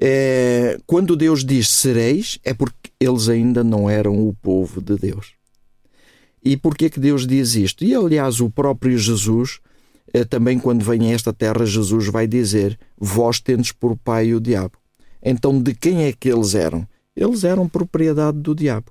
É, 0.00 0.78
quando 0.86 1.16
Deus 1.16 1.44
diz 1.44 1.68
sereis, 1.68 2.38
é 2.44 2.54
porque 2.54 2.90
eles 3.00 3.28
ainda 3.28 3.64
não 3.64 3.90
eram 3.90 4.26
o 4.26 4.32
povo 4.32 4.80
de 4.80 4.96
Deus. 4.96 5.32
E 6.42 6.56
porquê 6.56 6.88
que 6.88 7.00
Deus 7.00 7.26
diz 7.26 7.54
isto? 7.54 7.84
E 7.84 7.94
aliás, 7.94 8.40
o 8.40 8.48
próprio 8.50 8.96
Jesus, 8.96 9.60
é, 10.12 10.24
também 10.24 10.58
quando 10.58 10.84
vem 10.84 11.10
a 11.10 11.14
esta 11.14 11.32
terra, 11.32 11.66
Jesus 11.66 12.06
vai 12.06 12.26
dizer: 12.26 12.78
Vós 12.98 13.40
tendes 13.40 13.72
por 13.72 13.96
pai 13.96 14.32
o 14.34 14.40
diabo. 14.40 14.78
Então, 15.22 15.60
de 15.60 15.74
quem 15.74 16.04
é 16.04 16.12
que 16.12 16.30
eles 16.30 16.54
eram? 16.54 16.86
Eles 17.14 17.44
eram 17.44 17.68
propriedade 17.68 18.38
do 18.38 18.54
diabo. 18.54 18.86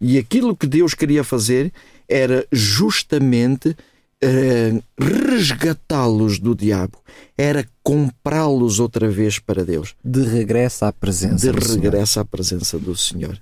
E 0.00 0.18
aquilo 0.18 0.56
que 0.56 0.66
Deus 0.66 0.94
queria 0.94 1.22
fazer 1.22 1.72
era 2.08 2.46
justamente 2.50 3.68
uh, 3.68 4.82
resgatá-los 4.98 6.38
do 6.38 6.54
diabo, 6.54 6.98
era 7.36 7.66
comprá-los 7.82 8.80
outra 8.80 9.08
vez 9.08 9.38
para 9.38 9.64
Deus. 9.64 9.94
De 10.04 10.22
regresso 10.22 10.84
à 10.84 10.92
presença 10.92 11.52
De 11.52 11.58
regresso 11.58 12.20
à 12.20 12.24
presença 12.24 12.78
do 12.78 12.96
Senhor. 12.96 13.40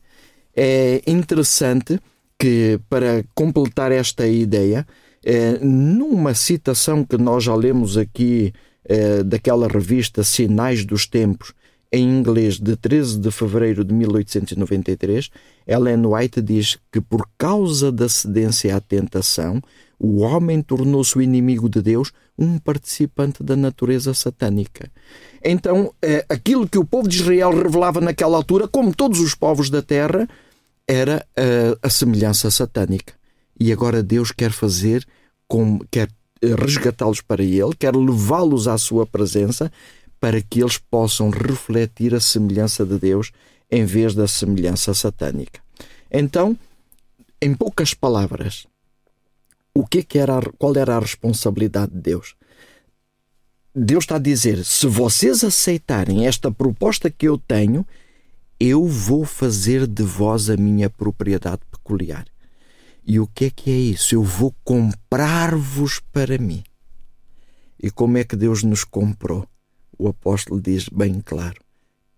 É 0.55 1.03
interessante 1.07 1.99
que, 2.43 2.81
para 2.91 3.25
completar 3.37 3.93
esta 3.93 4.27
ideia, 4.27 4.85
é, 5.25 5.61
numa 5.61 6.35
citação 6.35 7.05
que 7.05 7.17
nós 7.17 7.45
já 7.45 7.55
lemos 7.55 7.97
aqui 7.97 8.53
é, 8.85 9.23
daquela 9.23 9.69
revista 9.69 10.25
Sinais 10.25 10.85
dos 10.85 11.07
Tempos, 11.07 11.53
em 11.93 12.03
inglês 12.03 12.59
de 12.59 12.75
13 12.75 13.21
de 13.21 13.31
fevereiro 13.31 13.85
de 13.85 13.95
1893, 13.95 15.31
Ellen 15.69 16.05
White 16.05 16.43
diz 16.43 16.79
que 16.91 17.01
por 17.01 17.29
causa 17.39 17.93
da 17.93 18.09
cedência 18.09 18.75
à 18.75 18.81
tentação, 18.81 19.63
o 19.97 20.23
homem 20.23 20.61
tornou-se 20.61 21.17
o 21.17 21.23
inimigo 21.23 21.69
de 21.69 21.81
Deus, 21.81 22.11
um 22.37 22.59
participante 22.59 23.41
da 23.45 23.55
natureza 23.55 24.13
satânica. 24.15 24.91
Então, 25.45 25.95
eh, 26.03 26.27
aquilo 26.29 26.69
que 26.69 26.79
o 26.79 26.85
povo 26.85 27.09
de 27.09 27.19
Israel 27.19 27.51
revelava 27.51 28.01
naquela 28.01 28.37
altura, 28.37 28.67
como 28.67 28.93
todos 28.93 29.21
os 29.21 29.33
povos 29.33 29.71
da 29.71 29.81
terra, 29.81 30.29
era 30.93 31.27
a 31.81 31.89
semelhança 31.89 32.51
satânica. 32.51 33.15
E 33.59 33.73
agora 33.73 34.03
Deus 34.03 34.31
quer 34.31 34.53
fazer, 34.53 35.07
quer 35.91 36.09
eh, 36.43 36.55
resgatá-los 36.55 37.21
para 37.21 37.43
Ele, 37.43 37.75
quer 37.79 37.95
levá-los 37.97 38.69
à 38.69 38.77
Sua 38.77 39.07
presença, 39.07 39.73
para 40.21 40.41
que 40.43 40.61
eles 40.61 40.77
possam 40.79 41.31
refletir 41.31 42.15
a 42.15 42.21
semelhança 42.21 42.85
de 42.85 42.99
Deus 42.99 43.33
em 43.71 43.85
vez 43.85 44.15
da 44.15 44.29
semelhança 44.29 44.93
satânica. 44.93 45.61
Então, 46.11 46.57
em 47.41 47.55
poucas 47.55 47.95
palavras, 47.95 48.67
o 49.75 49.87
que, 49.87 49.99
é 49.99 50.03
que 50.03 50.19
era, 50.19 50.41
qual 50.59 50.77
era 50.77 50.97
a 50.97 51.01
responsabilidade 51.01 51.93
de 51.93 52.01
Deus? 52.01 52.35
Deus 53.75 54.05
está 54.05 54.17
a 54.17 54.21
dizer: 54.21 54.65
se 54.65 54.87
vocês 54.87 55.43
aceitarem 55.43 56.27
esta 56.27 56.51
proposta 56.51 57.11
que 57.11 57.27
eu 57.27 57.39
tenho, 57.39 57.87
eu 58.65 58.87
vou 58.87 59.25
fazer 59.25 59.87
de 59.87 60.03
vós 60.03 60.51
a 60.51 60.57
minha 60.57 60.91
propriedade 60.91 61.63
peculiar. 61.71 62.27
E 63.05 63.19
o 63.19 63.27
que 63.27 63.47
é 63.47 63.51
que 63.51 63.71
é 63.71 63.77
isso? 63.77 64.15
Eu 64.15 64.23
vou 64.23 64.55
comprar-vos 64.63 66.01
para 66.13 66.39
mim. 66.39 66.63
E 67.83 67.91
como 67.91 68.19
é 68.19 68.25
que 68.25 68.37
Deus 68.37 68.63
nos 68.63 68.85
comprou? 68.85 69.47
o 70.03 70.09
apóstolo 70.09 70.61
diz 70.61 70.89
bem 70.89 71.21
claro: 71.21 71.61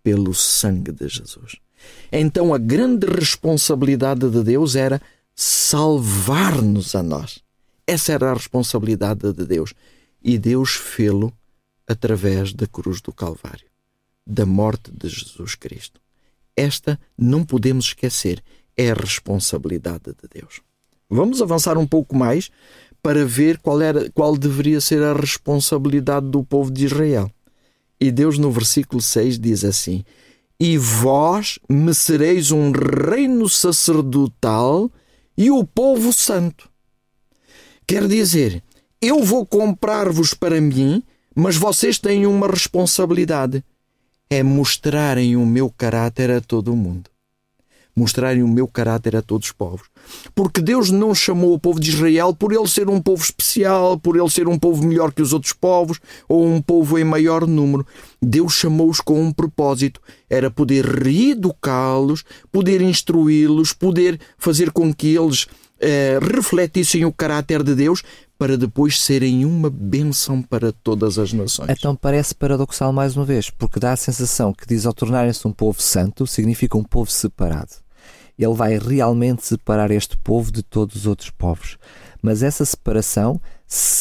pelo 0.03 0.35
sangue 0.35 0.93
de 0.93 1.09
Jesus. 1.09 1.57
Então 2.11 2.55
a 2.55 2.59
grande 2.59 3.07
responsabilidade 3.07 4.29
de 4.31 4.43
Deus 4.43 4.75
era 4.75 5.01
salvar-nos 5.35 6.95
a 6.95 7.03
nós. 7.03 7.41
Essa 7.87 8.13
era 8.13 8.31
a 8.31 8.35
responsabilidade 8.35 9.33
de 9.33 9.45
Deus. 9.45 9.75
E 10.23 10.39
Deus 10.39 10.71
fê-lo 10.71 11.31
através 11.87 12.55
da 12.55 12.67
cruz 12.67 13.03
do 13.03 13.13
Calvário, 13.13 13.67
da 14.27 14.47
morte 14.47 14.91
de 14.91 15.07
Jesus 15.07 15.55
Cristo. 15.55 16.01
Esta 16.57 16.99
não 17.17 17.45
podemos 17.45 17.87
esquecer, 17.87 18.43
é 18.77 18.91
a 18.91 18.95
responsabilidade 18.95 20.05
de 20.05 20.41
Deus. 20.41 20.61
Vamos 21.09 21.43
avançar 21.43 21.77
um 21.77 21.87
pouco 21.87 22.17
mais 22.17 22.51
para 23.03 23.25
ver 23.25 23.59
qual, 23.59 23.81
era, 23.81 24.11
qual 24.11 24.37
deveria 24.37 24.81
ser 24.81 25.03
a 25.03 25.13
responsabilidade 25.13 26.27
do 26.29 26.43
povo 26.43 26.71
de 26.71 26.87
Israel. 26.87 27.31
E 28.01 28.11
Deus, 28.11 28.39
no 28.39 28.51
versículo 28.51 29.01
6, 29.01 29.39
diz 29.39 29.65
assim: 29.65 30.05
E 30.59 30.79
vós 30.79 31.59
me 31.69 31.95
sereis 31.95 32.51
um 32.51 32.73
reino 32.73 33.49
sacerdotal 33.49 34.91
e 35.37 35.51
o 35.51 35.65
povo 35.65 36.13
santo. 36.13 36.69
Quer 37.87 38.09
dizer, 38.09 38.63
eu 39.01 39.23
vou 39.23 39.45
comprar-vos 39.45 40.33
para 40.33 40.61
mim, 40.61 41.03
mas 41.35 41.57
vocês 41.57 41.99
têm 41.99 42.27
uma 42.27 42.47
responsabilidade: 42.47 43.63
é 44.35 44.43
mostrarem 44.43 45.37
o 45.37 45.47
meu 45.47 45.71
caráter 45.71 46.31
a 46.31 46.41
todo 46.41 46.73
o 46.73 46.77
mundo 46.77 47.15
mostrarem 47.95 48.43
o 48.43 48.49
meu 48.49 48.67
caráter 48.67 49.15
a 49.15 49.23
todos 49.23 49.49
os 49.49 49.53
povos. 49.53 49.87
Porque 50.35 50.61
Deus 50.61 50.91
não 50.91 51.15
chamou 51.15 51.55
o 51.55 51.59
povo 51.59 51.79
de 51.79 51.91
Israel 51.91 52.35
por 52.35 52.53
ele 52.53 52.67
ser 52.67 52.89
um 52.89 53.01
povo 53.01 53.23
especial, 53.23 53.99
por 53.99 54.17
ele 54.17 54.29
ser 54.29 54.49
um 54.49 54.59
povo 54.59 54.85
melhor 54.85 55.13
que 55.13 55.23
os 55.23 55.33
outros 55.33 55.53
povos 55.53 56.01
ou 56.29 56.45
um 56.47 56.61
povo 56.61 56.99
em 56.99 57.05
maior 57.05 57.47
número. 57.47 57.87
Deus 58.21 58.55
chamou-os 58.55 59.01
com 59.01 59.23
um 59.23 59.33
propósito: 59.33 60.01
era 60.29 60.51
poder 60.51 60.85
reeducá-los, 60.85 62.25
poder 62.51 62.81
instruí-los, 62.81 63.73
poder 63.73 64.19
fazer 64.37 64.73
com 64.73 64.93
que 64.93 65.15
eles 65.15 65.47
eh, 65.81 66.19
refletissem 66.21 67.05
o 67.05 67.13
caráter 67.13 67.63
de 67.63 67.75
Deus 67.75 68.03
para 68.45 68.59
depois 68.59 69.01
serem 69.01 69.47
uma 69.47 69.71
bênção 69.71 70.43
para 70.43 70.71
todas 70.71 71.19
as 71.19 71.33
nações. 71.33 71.71
Então 71.71 71.97
parece 71.97 72.35
paradoxal 72.35 72.93
mais 72.93 73.17
uma 73.17 73.25
vez, 73.25 73.49
porque 73.49 73.81
dá 73.81 73.93
a 73.93 73.97
sensação 73.97 74.53
que 74.53 74.67
diz 74.67 74.85
ao 74.85 74.93
tornarem-se 74.93 75.49
um 75.49 75.51
povo 75.51 75.81
santo 75.81 76.27
significa 76.27 76.77
um 76.77 76.85
povo 76.85 77.11
separado 77.11 77.83
ele 78.39 78.55
vai 78.55 78.77
realmente 78.77 79.47
separar 79.47 79.91
este 79.93 80.17
povo 80.17 80.51
de 80.51 80.63
todos 80.63 80.97
os 80.97 81.07
outros 81.07 81.31
povos. 81.31 81.79
Mas 82.21 82.43
essa 82.43 82.65
separação 82.65 83.41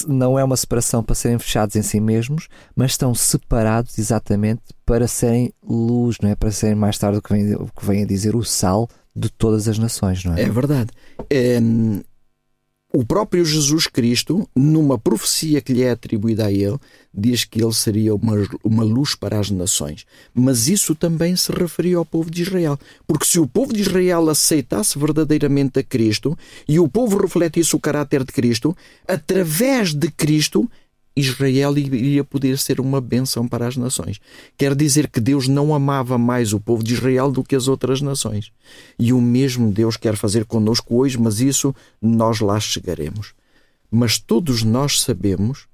não 0.08 0.38
é 0.40 0.44
uma 0.44 0.58
separação 0.58 1.04
para 1.04 1.16
serem 1.16 1.38
fechados 1.38 1.76
em 1.76 1.82
si 1.82 2.00
mesmos, 2.00 2.48
mas 2.76 2.92
estão 2.92 3.14
separados 3.14 4.00
exatamente 4.00 4.62
para 4.86 5.08
serem 5.08 5.54
luz, 5.64 6.18
não 6.20 6.32
é? 6.32 6.36
Para 6.36 6.52
serem 6.52 6.76
mais 6.76 6.98
tarde 6.98 7.20
o 7.20 7.22
que 7.22 7.32
vem, 7.32 7.54
o 7.54 7.68
que 7.68 7.86
vem 7.86 8.04
a 8.04 8.08
dizer 8.08 8.36
o 8.36 8.44
sal 8.44 8.90
de 9.16 9.30
todas 9.30 9.68
as 9.68 9.78
nações, 9.78 10.26
não 10.26 10.36
é? 10.36 10.42
É 10.42 10.50
verdade. 10.50 10.90
É, 11.30 11.60
o 12.96 13.04
próprio 13.04 13.44
Jesus 13.44 13.88
Cristo, 13.88 14.48
numa 14.56 15.00
profecia 15.00 15.60
que 15.62 15.74
lhe 15.74 15.82
é 15.82 15.90
atribuída 15.90 16.46
a 16.46 16.52
ele, 16.52 16.78
diz 17.12 17.44
que 17.44 17.60
ele 17.60 17.74
seria 17.74 18.14
uma, 18.14 18.34
uma 18.64 18.84
luz 18.84 19.16
para 19.16 19.40
as 19.40 19.50
nações. 19.50 20.06
Mas 20.32 20.68
isso 20.68 20.94
também 20.94 21.36
se 21.36 21.52
referia 21.52 21.98
ao 21.98 22.06
povo 22.06 22.30
de 22.30 22.44
Israel. 22.44 22.80
Porque 23.08 23.26
se 23.26 23.40
o 23.40 23.48
povo 23.48 23.74
de 23.74 23.82
Israel 23.82 24.30
aceitasse 24.30 25.00
verdadeiramente 25.00 25.80
a 25.80 25.84
Cristo 25.84 26.38
e 26.68 26.80
o 26.80 26.88
povo 26.88 27.18
refletisse 27.18 27.76
o 27.76 27.80
caráter 27.80 28.24
de 28.24 28.32
Cristo, 28.32 28.78
através 29.08 29.92
de 29.92 30.12
Cristo 30.12 30.70
Israel 31.16 31.78
iria 31.78 32.24
poder 32.24 32.58
ser 32.58 32.80
uma 32.80 33.00
bênção 33.00 33.48
para 33.48 33.68
as 33.68 33.78
nações. 33.78 34.20
Quer 34.58 34.74
dizer 34.74 35.08
que 35.08 35.20
Deus 35.20 35.48
não 35.48 35.74
amava 35.74 36.18
mais 36.18 36.54
o 36.54 36.60
povo 36.60 36.84
de 36.84 36.94
Israel 36.94 37.32
do 37.32 37.44
que 37.44 37.56
as 37.56 37.68
outras 37.68 38.02
nações. 38.02 38.52
E 38.98 39.14
o 39.14 39.22
mesmo 39.22 39.72
Deus 39.72 39.96
quer 39.96 40.16
fazer 40.16 40.46
conosco 40.46 40.96
hoje, 40.96 41.18
mas 41.20 41.40
isso 41.40 41.74
nós 42.02 42.40
lá 42.40 42.60
chegaremos. 42.60 43.34
Mas 43.92 44.18
todos 44.18 44.64
nós 44.64 45.02
sabemos 45.02 45.68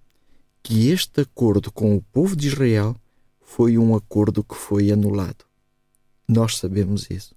que 0.61 0.89
este 0.89 1.21
acordo 1.21 1.71
com 1.71 1.95
o 1.95 2.01
povo 2.01 2.35
de 2.35 2.47
Israel 2.47 2.95
foi 3.41 3.77
um 3.77 3.95
acordo 3.95 4.43
que 4.43 4.55
foi 4.55 4.91
anulado. 4.91 5.45
Nós 6.27 6.57
sabemos 6.57 7.09
isso. 7.09 7.33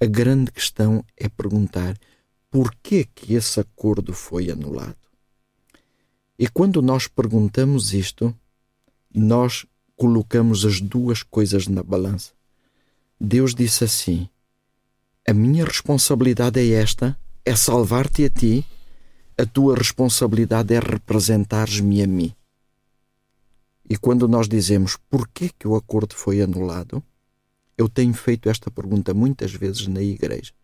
A 0.00 0.06
grande 0.06 0.52
questão 0.52 1.04
é 1.16 1.28
perguntar 1.28 1.98
por 2.48 2.74
que 2.82 3.04
que 3.04 3.34
esse 3.34 3.60
acordo 3.60 4.12
foi 4.12 4.50
anulado. 4.50 4.96
E 6.42 6.48
quando 6.48 6.80
nós 6.80 7.06
perguntamos 7.06 7.92
isto, 7.92 8.34
nós 9.14 9.66
colocamos 9.94 10.64
as 10.64 10.80
duas 10.80 11.22
coisas 11.22 11.66
na 11.66 11.82
balança. 11.82 12.32
Deus 13.20 13.54
disse 13.54 13.84
assim: 13.84 14.26
A 15.28 15.34
minha 15.34 15.66
responsabilidade 15.66 16.58
é 16.58 16.70
esta, 16.70 17.14
é 17.44 17.54
salvar-te 17.54 18.24
a 18.24 18.30
ti, 18.30 18.64
a 19.36 19.44
tua 19.44 19.76
responsabilidade 19.76 20.72
é 20.72 20.78
representares-me 20.80 22.02
a 22.02 22.06
mim. 22.06 22.34
E 23.86 23.98
quando 23.98 24.26
nós 24.26 24.48
dizemos 24.48 24.96
por 25.10 25.28
que, 25.28 25.50
que 25.50 25.68
o 25.68 25.76
acordo 25.76 26.14
foi 26.14 26.40
anulado, 26.40 27.02
eu 27.76 27.86
tenho 27.86 28.14
feito 28.14 28.48
esta 28.48 28.70
pergunta 28.70 29.12
muitas 29.12 29.52
vezes 29.52 29.86
na 29.88 30.00
igreja. 30.00 30.54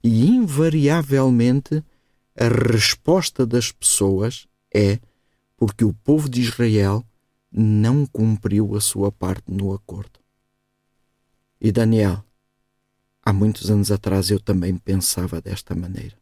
E 0.00 0.28
invariavelmente 0.28 1.82
a 2.36 2.46
resposta 2.46 3.44
das 3.44 3.72
pessoas 3.72 4.46
é 4.72 5.00
porque 5.58 5.84
o 5.84 5.92
povo 5.92 6.28
de 6.28 6.40
Israel 6.40 7.04
não 7.52 8.06
cumpriu 8.06 8.74
a 8.74 8.80
sua 8.80 9.12
parte 9.12 9.52
no 9.52 9.74
acordo. 9.74 10.20
E 11.60 11.70
Daniel, 11.72 12.24
há 13.22 13.32
muitos 13.32 13.70
anos 13.70 13.90
atrás 13.90 14.30
eu 14.30 14.40
também 14.40 14.76
pensava 14.76 15.40
desta 15.40 15.74
maneira. 15.74 16.16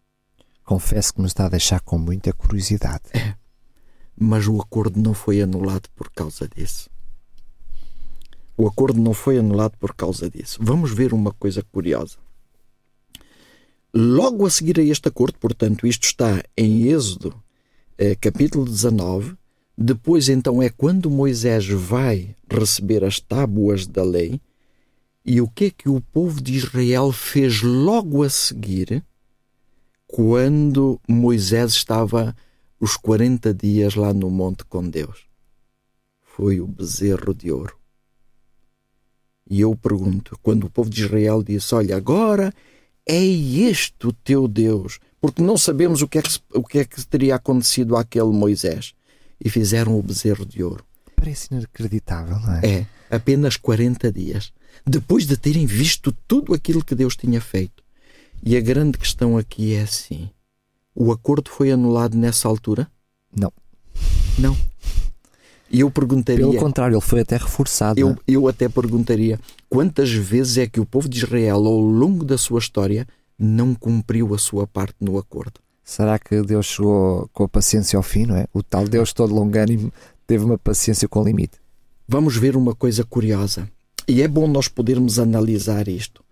Confesso 0.64 1.14
que 1.14 1.20
me 1.20 1.26
está 1.26 1.46
a 1.46 1.50
deixar 1.50 1.80
com 1.80 1.98
muita 1.98 2.32
curiosidade. 2.32 3.04
É. 3.12 3.36
mas 4.18 4.48
o 4.48 4.58
acordo 4.60 4.98
não 4.98 5.12
foi 5.12 5.42
anulado 5.42 5.88
por 5.94 6.10
causa 6.10 6.48
disso. 6.48 6.88
O 8.56 8.66
acordo 8.66 8.98
não 8.98 9.12
foi 9.12 9.38
anulado 9.38 9.76
por 9.76 9.94
causa 9.94 10.30
disso. 10.30 10.58
Vamos 10.62 10.90
ver 10.90 11.12
uma 11.12 11.30
coisa 11.32 11.62
curiosa. 11.62 12.16
Logo 13.92 14.46
a 14.46 14.50
seguir 14.50 14.80
a 14.80 14.82
este 14.82 15.08
acordo, 15.08 15.38
portanto, 15.38 15.86
isto 15.86 16.04
está 16.04 16.42
em 16.56 16.88
Êxodo, 16.88 17.34
capítulo 18.20 18.64
19. 18.64 19.36
Depois, 19.76 20.28
então, 20.28 20.62
é 20.62 20.70
quando 20.70 21.10
Moisés 21.10 21.66
vai 21.66 22.34
receber 22.48 23.04
as 23.04 23.20
tábuas 23.20 23.86
da 23.86 24.02
lei. 24.02 24.40
E 25.24 25.40
o 25.40 25.48
que 25.48 25.66
é 25.66 25.70
que 25.70 25.88
o 25.88 26.00
povo 26.00 26.40
de 26.40 26.54
Israel 26.54 27.10
fez 27.12 27.60
logo 27.60 28.22
a 28.22 28.30
seguir, 28.30 29.04
quando 30.06 31.00
Moisés 31.08 31.72
estava 31.72 32.34
os 32.80 32.96
40 32.96 33.52
dias 33.52 33.96
lá 33.96 34.14
no 34.14 34.30
monte 34.30 34.64
com 34.64 34.88
Deus? 34.88 35.26
Foi 36.22 36.60
o 36.60 36.66
bezerro 36.66 37.34
de 37.34 37.50
ouro. 37.50 37.76
E 39.48 39.60
eu 39.60 39.74
pergunto, 39.76 40.38
quando 40.42 40.64
o 40.64 40.70
povo 40.70 40.88
de 40.88 41.04
Israel 41.04 41.42
disse: 41.42 41.74
Olha, 41.74 41.96
agora 41.96 42.52
é 43.04 43.24
este 43.24 44.06
o 44.06 44.12
teu 44.12 44.48
Deus, 44.48 44.98
porque 45.20 45.42
não 45.42 45.56
sabemos 45.56 46.02
o 46.02 46.08
que 46.08 46.18
é 46.18 46.22
que, 46.22 46.38
o 46.54 46.62
que, 46.62 46.78
é 46.78 46.84
que 46.84 47.04
teria 47.06 47.36
acontecido 47.36 47.96
àquele 47.96 48.32
Moisés. 48.32 48.94
E 49.42 49.50
fizeram 49.50 49.98
o 49.98 50.02
bezerro 50.02 50.46
de 50.46 50.62
ouro. 50.62 50.84
Parece 51.14 51.48
inacreditável, 51.52 52.38
não 52.38 52.54
é? 52.54 52.66
É, 52.66 52.86
apenas 53.10 53.56
40 53.56 54.10
dias, 54.10 54.52
depois 54.86 55.26
de 55.26 55.36
terem 55.36 55.66
visto 55.66 56.14
tudo 56.26 56.54
aquilo 56.54 56.84
que 56.84 56.94
Deus 56.94 57.16
tinha 57.16 57.40
feito. 57.40 57.82
E 58.42 58.56
a 58.56 58.60
grande 58.60 58.96
questão 58.96 59.36
aqui 59.36 59.74
é 59.74 59.82
assim: 59.82 60.30
o 60.94 61.12
acordo 61.12 61.50
foi 61.50 61.70
anulado 61.70 62.16
nessa 62.16 62.48
altura? 62.48 62.90
Não. 63.34 63.52
Não. 64.38 64.56
E 65.70 65.80
eu 65.80 65.90
perguntaria. 65.90 66.46
Pelo 66.46 66.58
contrário, 66.58 66.94
ele 66.94 67.00
foi 67.00 67.20
até 67.20 67.36
reforçado. 67.36 67.98
Eu, 67.98 68.10
é? 68.10 68.16
eu 68.26 68.48
até 68.48 68.68
perguntaria 68.68 69.38
quantas 69.68 70.10
vezes 70.10 70.58
é 70.58 70.66
que 70.66 70.80
o 70.80 70.86
povo 70.86 71.08
de 71.08 71.18
Israel, 71.18 71.66
ao 71.66 71.78
longo 71.80 72.24
da 72.24 72.38
sua 72.38 72.58
história, 72.58 73.06
não 73.38 73.74
cumpriu 73.74 74.34
a 74.34 74.38
sua 74.38 74.66
parte 74.66 74.96
no 75.00 75.18
acordo. 75.18 75.60
Será 75.84 76.18
que 76.18 76.42
Deus 76.42 76.66
chegou 76.66 77.28
com 77.32 77.44
a 77.44 77.48
paciência 77.48 77.96
ao 77.96 78.02
fim, 78.02 78.26
não 78.26 78.36
é? 78.36 78.46
O 78.52 78.62
tal 78.62 78.88
Deus 78.88 79.12
todo 79.12 79.34
longânimo 79.34 79.92
teve 80.26 80.44
uma 80.44 80.58
paciência 80.58 81.06
com 81.08 81.22
limite. 81.22 81.58
Vamos 82.08 82.36
ver 82.36 82.56
uma 82.56 82.74
coisa 82.74 83.04
curiosa. 83.04 83.70
E 84.08 84.22
é 84.22 84.28
bom 84.28 84.46
nós 84.46 84.68
podermos 84.68 85.18
analisar 85.18 85.86
isto. 85.88 86.24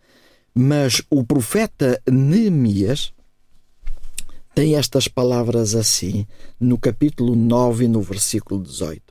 Mas 0.55 1.03
o 1.11 1.25
profeta 1.25 2.01
Neemias 2.09 3.13
tem 4.55 4.77
estas 4.77 5.09
palavras 5.09 5.75
assim, 5.75 6.27
no 6.59 6.79
capítulo 6.79 7.35
9, 7.35 7.89
no 7.89 8.01
versículo 8.01 8.63
18 8.63 9.04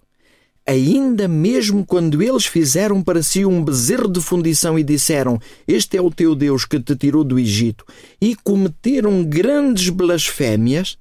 ainda 0.65 1.27
mesmo 1.27 1.85
quando 1.85 2.21
eles 2.21 2.45
fizeram 2.45 3.03
para 3.03 3.21
si 3.21 3.45
um 3.45 3.63
bezerro 3.63 4.07
de 4.07 4.21
fundição 4.21 4.77
e 4.77 4.83
disseram: 4.83 5.39
Este 5.67 5.97
é 5.97 6.01
o 6.01 6.11
teu 6.11 6.35
Deus 6.35 6.65
que 6.65 6.79
te 6.79 6.95
tirou 6.95 7.23
do 7.23 7.39
Egito, 7.39 7.85
e 8.21 8.35
cometeram 8.35 9.23
grandes 9.23 9.89
blasfémias, 9.89 10.97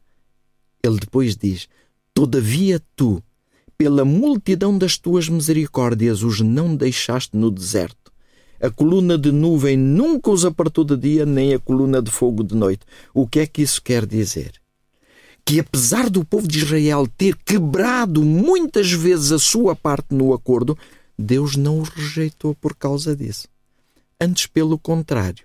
ele 0.82 0.98
depois 0.98 1.36
diz: 1.36 1.68
Todavia 2.12 2.80
tu, 2.96 3.22
pela 3.78 4.04
multidão 4.04 4.76
das 4.76 4.98
tuas 4.98 5.28
misericórdias, 5.28 6.22
os 6.22 6.40
não 6.40 6.74
deixaste 6.74 7.36
no 7.36 7.50
deserto. 7.50 8.12
A 8.60 8.70
coluna 8.70 9.18
de 9.18 9.32
nuvem 9.32 9.76
nunca 9.76 10.30
os 10.30 10.44
apartou 10.44 10.84
de 10.84 10.96
dia, 10.96 11.26
nem 11.26 11.52
a 11.52 11.58
coluna 11.58 12.00
de 12.00 12.12
fogo 12.12 12.44
de 12.44 12.54
noite. 12.54 12.86
O 13.12 13.26
que 13.26 13.40
é 13.40 13.46
que 13.46 13.62
isso 13.62 13.82
quer 13.82 14.06
dizer? 14.06 14.61
Que, 15.44 15.60
apesar 15.60 16.08
do 16.08 16.24
povo 16.24 16.46
de 16.46 16.58
Israel 16.58 17.06
ter 17.16 17.36
quebrado 17.36 18.22
muitas 18.22 18.92
vezes 18.92 19.32
a 19.32 19.38
sua 19.38 19.74
parte 19.74 20.14
no 20.14 20.32
acordo, 20.32 20.76
Deus 21.18 21.56
não 21.56 21.80
os 21.80 21.88
rejeitou 21.88 22.54
por 22.54 22.74
causa 22.74 23.14
disso. 23.14 23.48
Antes, 24.20 24.46
pelo 24.46 24.78
contrário, 24.78 25.44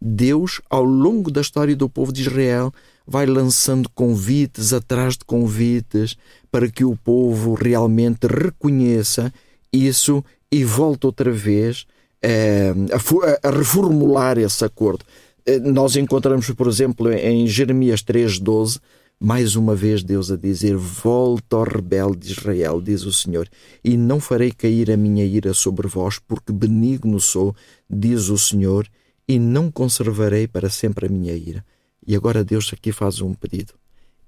Deus, 0.00 0.60
ao 0.68 0.84
longo 0.84 1.30
da 1.30 1.40
história 1.40 1.76
do 1.76 1.88
povo 1.88 2.12
de 2.12 2.22
Israel, 2.22 2.72
vai 3.06 3.26
lançando 3.26 3.88
convites 3.90 4.72
atrás 4.72 5.16
de 5.16 5.24
convites 5.24 6.16
para 6.50 6.68
que 6.68 6.84
o 6.84 6.96
povo 6.96 7.54
realmente 7.54 8.26
reconheça 8.26 9.32
isso 9.72 10.24
e 10.50 10.64
volte 10.64 11.06
outra 11.06 11.30
vez 11.30 11.86
eh, 12.22 12.72
a, 12.92 13.48
a 13.48 13.50
reformular 13.50 14.38
esse 14.38 14.64
acordo. 14.64 15.04
Eh, 15.46 15.58
nós 15.58 15.96
encontramos, 15.96 16.50
por 16.50 16.66
exemplo, 16.66 17.12
em 17.12 17.46
Jeremias 17.46 18.02
3,12, 18.02 18.80
mais 19.22 19.54
uma 19.54 19.76
vez 19.76 20.02
Deus 20.02 20.30
a 20.30 20.36
dizer: 20.36 20.74
Volta 20.76 21.56
ao 21.56 21.64
rebelde 21.64 22.32
Israel, 22.32 22.80
diz 22.80 23.04
o 23.04 23.12
Senhor, 23.12 23.46
e 23.84 23.94
não 23.94 24.18
farei 24.18 24.50
cair 24.50 24.90
a 24.90 24.96
minha 24.96 25.24
ira 25.24 25.52
sobre 25.52 25.86
vós, 25.86 26.18
porque 26.18 26.50
benigno 26.50 27.20
sou, 27.20 27.54
diz 27.88 28.30
o 28.30 28.38
Senhor, 28.38 28.88
e 29.28 29.38
não 29.38 29.70
conservarei 29.70 30.48
para 30.48 30.70
sempre 30.70 31.06
a 31.06 31.08
minha 31.10 31.34
ira. 31.34 31.64
E 32.06 32.16
agora 32.16 32.42
Deus 32.42 32.72
aqui 32.72 32.90
faz 32.92 33.20
um 33.20 33.34
pedido. 33.34 33.74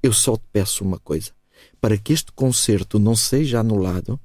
Eu 0.02 0.12
só 0.12 0.36
te 0.36 0.44
peço 0.52 0.84
uma 0.84 0.98
coisa: 0.98 1.30
para 1.80 1.96
que 1.96 2.12
este 2.12 2.30
concerto 2.32 2.98
não 2.98 3.16
seja 3.16 3.60
anulado, 3.60 4.20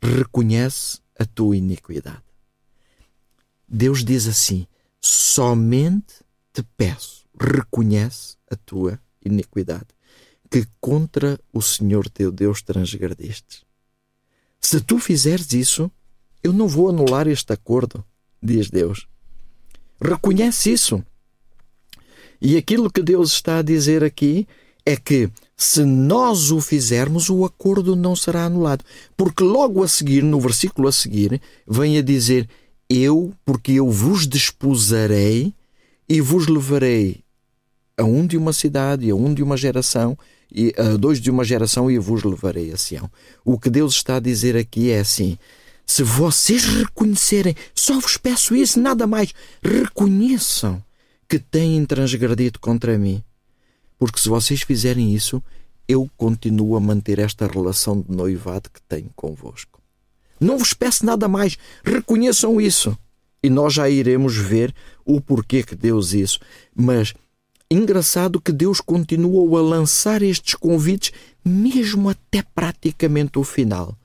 reconhece 0.00 1.00
a 1.18 1.26
tua 1.26 1.54
iniquidade. 1.54 2.22
Deus 3.68 4.02
diz 4.02 4.26
assim: 4.26 4.66
somente 5.02 6.24
te 6.50 6.62
peço, 6.78 7.26
reconhece 7.38 8.36
a 8.50 8.56
tua 8.56 8.98
iniquidade 9.26 9.96
que 10.50 10.66
contra 10.80 11.38
o 11.52 11.60
Senhor 11.60 12.08
teu 12.08 12.30
Deus 12.30 12.62
transgredistes. 12.62 13.64
Se 14.60 14.80
tu 14.80 14.98
fizeres 14.98 15.52
isso, 15.52 15.90
eu 16.42 16.52
não 16.52 16.68
vou 16.68 16.88
anular 16.88 17.26
este 17.26 17.52
acordo, 17.52 18.04
diz 18.42 18.70
Deus. 18.70 19.06
Reconhece 20.00 20.72
isso. 20.72 21.04
E 22.40 22.56
aquilo 22.56 22.90
que 22.90 23.02
Deus 23.02 23.32
está 23.32 23.58
a 23.58 23.62
dizer 23.62 24.04
aqui 24.04 24.46
é 24.84 24.96
que 24.96 25.30
se 25.56 25.84
nós 25.84 26.50
o 26.50 26.60
fizermos, 26.60 27.30
o 27.30 27.44
acordo 27.44 27.96
não 27.96 28.14
será 28.14 28.44
anulado. 28.44 28.84
Porque 29.16 29.42
logo 29.42 29.82
a 29.82 29.88
seguir, 29.88 30.22
no 30.22 30.38
versículo 30.38 30.86
a 30.86 30.92
seguir, 30.92 31.40
vem 31.66 31.98
a 31.98 32.02
dizer: 32.02 32.48
Eu, 32.88 33.34
porque 33.44 33.72
eu 33.72 33.90
vos 33.90 34.26
desposarei 34.26 35.54
e 36.08 36.20
vos 36.20 36.46
levarei 36.46 37.25
a 37.96 38.04
um 38.04 38.26
de 38.26 38.36
uma 38.36 38.52
cidade, 38.52 39.10
a 39.10 39.14
um 39.14 39.32
de 39.32 39.42
uma 39.42 39.56
geração, 39.56 40.16
e 40.52 40.72
a 40.76 40.96
dois 40.96 41.20
de 41.20 41.30
uma 41.30 41.44
geração, 41.44 41.90
e 41.90 41.98
vos 41.98 42.22
levarei 42.22 42.72
a 42.72 42.76
Sião. 42.76 43.10
O 43.44 43.58
que 43.58 43.70
Deus 43.70 43.94
está 43.94 44.16
a 44.16 44.20
dizer 44.20 44.56
aqui 44.56 44.90
é 44.90 45.00
assim: 45.00 45.38
se 45.86 46.02
vocês 46.02 46.64
reconhecerem, 46.64 47.54
só 47.74 47.98
vos 47.98 48.16
peço 48.16 48.54
isso, 48.54 48.80
nada 48.80 49.06
mais, 49.06 49.32
reconheçam 49.62 50.82
que 51.28 51.38
têm 51.38 51.84
transgredido 51.84 52.58
contra 52.58 52.98
mim. 52.98 53.22
Porque 53.98 54.20
se 54.20 54.28
vocês 54.28 54.62
fizerem 54.62 55.14
isso, 55.14 55.42
eu 55.88 56.10
continuo 56.16 56.76
a 56.76 56.80
manter 56.80 57.18
esta 57.18 57.46
relação 57.46 58.00
de 58.00 58.14
noivado 58.14 58.70
que 58.70 58.82
tenho 58.82 59.10
convosco. 59.14 59.80
Não 60.38 60.58
vos 60.58 60.74
peço 60.74 61.06
nada 61.06 61.26
mais, 61.28 61.56
reconheçam 61.84 62.60
isso. 62.60 62.96
E 63.42 63.48
nós 63.48 63.72
já 63.74 63.88
iremos 63.88 64.36
ver 64.36 64.74
o 65.04 65.20
porquê 65.20 65.62
que 65.62 65.74
Deus 65.74 66.12
isso. 66.12 66.40
Mas 66.74 67.14
Engraçado 67.70 68.40
que 68.40 68.52
Deus 68.52 68.80
continuou 68.80 69.56
a 69.56 69.60
lançar 69.60 70.22
estes 70.22 70.54
convites 70.54 71.12
mesmo 71.44 72.08
até 72.08 72.42
praticamente 72.54 73.38
o 73.38 73.44
final. 73.44 73.96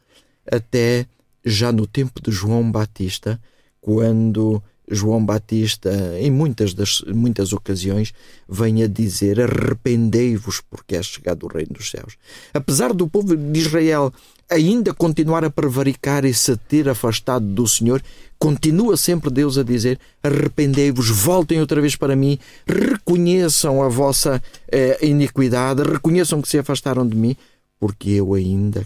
Até 0.51 1.05
já 1.45 1.71
no 1.71 1.85
tempo 1.85 2.21
de 2.21 2.31
João 2.31 2.71
Batista, 2.71 3.39
quando 3.79 4.61
João 4.89 5.23
Batista, 5.23 5.91
em 6.19 6.29
muitas, 6.29 6.73
das, 6.73 7.01
muitas 7.07 7.53
ocasiões, 7.53 8.13
vem 8.47 8.83
a 8.83 8.87
dizer: 8.87 9.39
Arrependei-vos, 9.39 10.61
porque 10.69 10.95
é 10.95 11.03
chegado 11.03 11.45
o 11.45 11.47
reino 11.47 11.73
dos 11.73 11.89
céus. 11.89 12.17
Apesar 12.53 12.93
do 12.93 13.07
povo 13.07 13.35
de 13.35 13.59
Israel 13.59 14.11
ainda 14.51 14.93
continuar 14.93 15.45
a 15.45 15.49
prevaricar 15.49 16.25
e 16.25 16.33
se 16.33 16.57
ter 16.57 16.89
afastado 16.89 17.45
do 17.45 17.65
Senhor, 17.67 18.03
continua 18.37 18.97
sempre 18.97 19.31
Deus 19.31 19.57
a 19.57 19.63
dizer: 19.63 19.99
arrependei-vos, 20.21 21.09
voltem 21.09 21.59
outra 21.61 21.79
vez 21.81 21.95
para 21.95 22.15
mim, 22.15 22.37
reconheçam 22.67 23.81
a 23.81 23.87
vossa 23.87 24.43
eh, 24.69 24.99
iniquidade, 25.01 25.83
reconheçam 25.83 26.41
que 26.41 26.49
se 26.49 26.59
afastaram 26.59 27.07
de 27.07 27.15
mim, 27.15 27.35
porque 27.79 28.09
eu 28.11 28.33
ainda, 28.33 28.85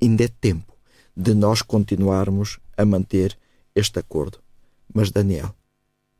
ainda 0.00 0.24
é 0.24 0.28
tempo 0.28 0.72
de 1.16 1.34
nós 1.34 1.60
continuarmos 1.60 2.58
a 2.76 2.84
manter 2.84 3.36
este 3.74 3.98
acordo. 3.98 4.38
Mas, 4.94 5.10
Daniel, 5.10 5.54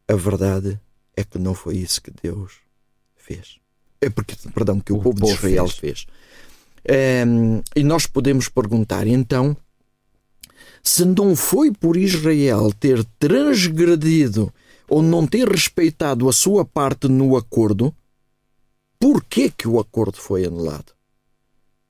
a 0.09 0.15
verdade 0.15 0.79
é 1.17 1.25
que 1.25 1.39
não 1.39 1.55
foi 1.55 1.77
isso 1.77 2.03
que 2.03 2.11
Deus 2.11 2.55
fez. 3.17 3.59
É 4.01 4.11
porque, 4.11 4.35
perdão, 4.53 4.81
que 4.81 4.93
o, 4.93 4.97
o 4.97 5.03
povo 5.03 5.25
de 5.25 5.31
Israel 5.31 5.69
fez. 5.69 5.79
fez. 5.79 6.07
É, 6.85 7.25
e 7.77 7.83
nós 7.83 8.07
podemos 8.07 8.49
perguntar, 8.49 9.07
então, 9.07 9.57
se 10.83 11.05
não 11.05 11.37
foi 11.37 11.71
por 11.71 11.97
Israel 11.97 12.73
ter 12.73 13.05
transgredido 13.19 14.53
ou 14.89 15.03
não 15.03 15.27
ter 15.27 15.49
respeitado 15.49 16.29
a 16.29 16.33
sua 16.33 16.65
parte 16.65 17.09
no 17.09 17.37
acordo, 17.37 17.95
por 18.99 19.25
que 19.25 19.51
que 19.51 19.69
o 19.69 19.79
acordo 19.79 20.19
foi 20.19 20.45
anulado? 20.45 20.93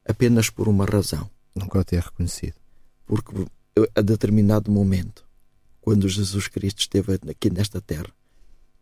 apenas 0.06 0.50
por 0.50 0.68
uma 0.68 0.84
razão. 0.84 1.30
Nunca 1.54 1.78
o 1.78 1.84
ter 1.84 2.00
reconhecido. 2.00 2.54
Porque 3.06 3.32
a 3.94 4.00
determinado 4.00 4.70
momento, 4.70 5.24
quando 5.80 6.08
Jesus 6.08 6.48
Cristo 6.48 6.80
esteve 6.80 7.18
aqui 7.28 7.50
nesta 7.50 7.80
terra, 7.80 8.10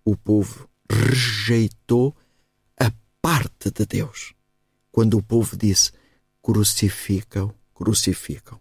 o 0.04 0.16
povo 0.16 0.68
rejeitou 0.90 2.14
a 2.78 2.92
parte 3.20 3.70
de 3.70 3.86
Deus. 3.86 4.34
Quando 4.92 5.16
o 5.16 5.22
povo 5.22 5.56
disse: 5.56 5.92
crucificam, 6.42 7.52
crucificam. 7.74 8.58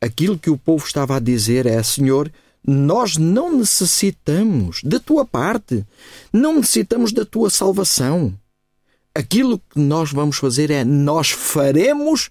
Aquilo 0.00 0.38
que 0.38 0.50
o 0.50 0.58
povo 0.58 0.84
estava 0.84 1.16
a 1.16 1.20
dizer 1.20 1.66
é: 1.66 1.82
Senhor, 1.82 2.30
nós 2.66 3.16
não 3.16 3.56
necessitamos 3.56 4.82
da 4.82 4.98
tua 4.98 5.24
parte, 5.24 5.86
não 6.32 6.56
necessitamos 6.56 7.12
da 7.12 7.24
tua 7.24 7.48
salvação. 7.50 8.34
Aquilo 9.14 9.58
que 9.58 9.78
nós 9.78 10.12
vamos 10.12 10.36
fazer 10.36 10.70
é: 10.70 10.84
nós 10.84 11.30
faremos 11.30 12.30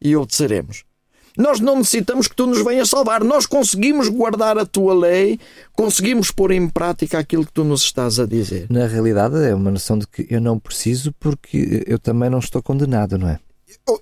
e 0.00 0.14
obedeceremos. 0.16 0.84
Nós 1.36 1.60
não 1.60 1.76
necessitamos 1.76 2.26
que 2.26 2.34
tu 2.34 2.46
nos 2.46 2.64
venhas 2.64 2.88
salvar. 2.88 3.22
Nós 3.22 3.44
conseguimos 3.44 4.08
guardar 4.08 4.56
a 4.56 4.64
tua 4.64 4.94
lei, 4.94 5.38
conseguimos 5.74 6.30
pôr 6.30 6.50
em 6.50 6.66
prática 6.66 7.18
aquilo 7.18 7.44
que 7.44 7.52
tu 7.52 7.62
nos 7.62 7.82
estás 7.82 8.18
a 8.18 8.24
dizer. 8.24 8.66
Na 8.70 8.86
realidade, 8.86 9.36
é 9.44 9.54
uma 9.54 9.70
noção 9.70 9.98
de 9.98 10.06
que 10.06 10.26
eu 10.30 10.40
não 10.40 10.58
preciso 10.58 11.12
porque 11.20 11.84
eu 11.86 11.98
também 11.98 12.30
não 12.30 12.38
estou 12.38 12.62
condenado, 12.62 13.18
não 13.18 13.28
é? 13.28 13.38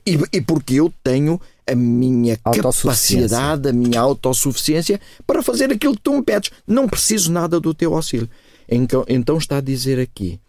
E, 0.07 0.19
e 0.33 0.41
porque 0.41 0.75
eu 0.75 0.93
tenho 1.03 1.41
a 1.67 1.75
minha 1.75 2.37
capacidade, 2.37 3.69
a 3.69 3.73
minha 3.73 4.01
autossuficiência 4.01 5.01
para 5.27 5.43
fazer 5.43 5.73
aquilo 5.73 5.95
que 5.95 6.03
tu 6.03 6.13
me 6.13 6.23
pedes. 6.23 6.51
Não 6.67 6.89
preciso 6.89 7.33
nada 7.33 7.59
do 7.59 7.75
teu 7.75 7.95
auxílio. 7.95 8.29
Então, 8.69 9.05
então 9.09 9.37
está 9.39 9.59
a 9.59 9.61
dizer 9.61 9.99
aqui 9.99 10.41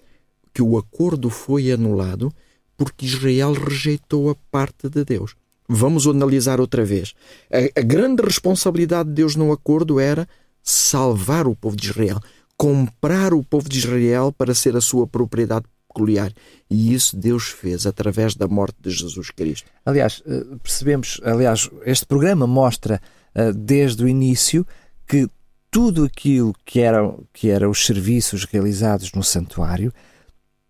que 0.54 0.62
o 0.62 0.78
acordo 0.78 1.30
foi 1.30 1.72
anulado 1.72 2.34
porque 2.78 3.06
Israel 3.06 3.54
rejeitou 3.54 4.30
a 4.30 4.36
parte 4.52 4.90
de 4.90 5.04
Deus. 5.04 5.36
Vamos 5.68 6.06
analisar 6.06 6.60
outra 6.60 6.86
vez. 6.86 7.14
A, 7.52 7.80
a, 7.80 7.84
grande 7.84 8.22
responsabilidade 8.22 9.10
de 9.10 9.16
Deus 9.16 9.36
no 9.36 9.52
acordo 9.52 10.00
era 10.00 10.28
salvar 10.62 11.48
o 11.48 11.56
povo 11.56 11.76
de 11.76 11.90
Israel, 11.90 12.20
comprar 12.58 13.34
o 13.34 13.44
povo 13.44 13.68
de 13.68 13.80
Israel 13.80 14.34
para 14.38 14.54
ser 14.54 14.76
a 14.76 14.82
sua 14.82 15.08
propriedade 15.08 15.66
peculiar. 15.96 16.34
E 16.70 16.94
isso 16.94 17.16
Deus 17.16 17.46
fez 17.46 17.86
através 17.86 18.36
da 18.36 18.48
morte 18.48 18.76
de 18.82 18.92
Jesus 18.92 19.32
Cristo. 19.32 19.70
Aliás, 19.86 20.22
eh, 20.26 20.44
percebemos, 20.62 21.22
aliás, 21.24 21.70
este 21.86 22.06
programa 22.06 22.46
mostra 22.46 23.02
eh, 23.34 23.54
desde 23.54 24.04
o 24.04 24.08
início 24.08 24.68
que 25.08 25.28
tudo 25.72 26.04
aquilo 26.04 26.54
que 26.66 26.82
eram 26.82 27.24
que 27.34 27.50
era 27.50 27.70
os 27.70 27.86
serviços 27.86 28.46
realizados 28.46 29.12
no 29.14 29.24
santuário 29.24 29.94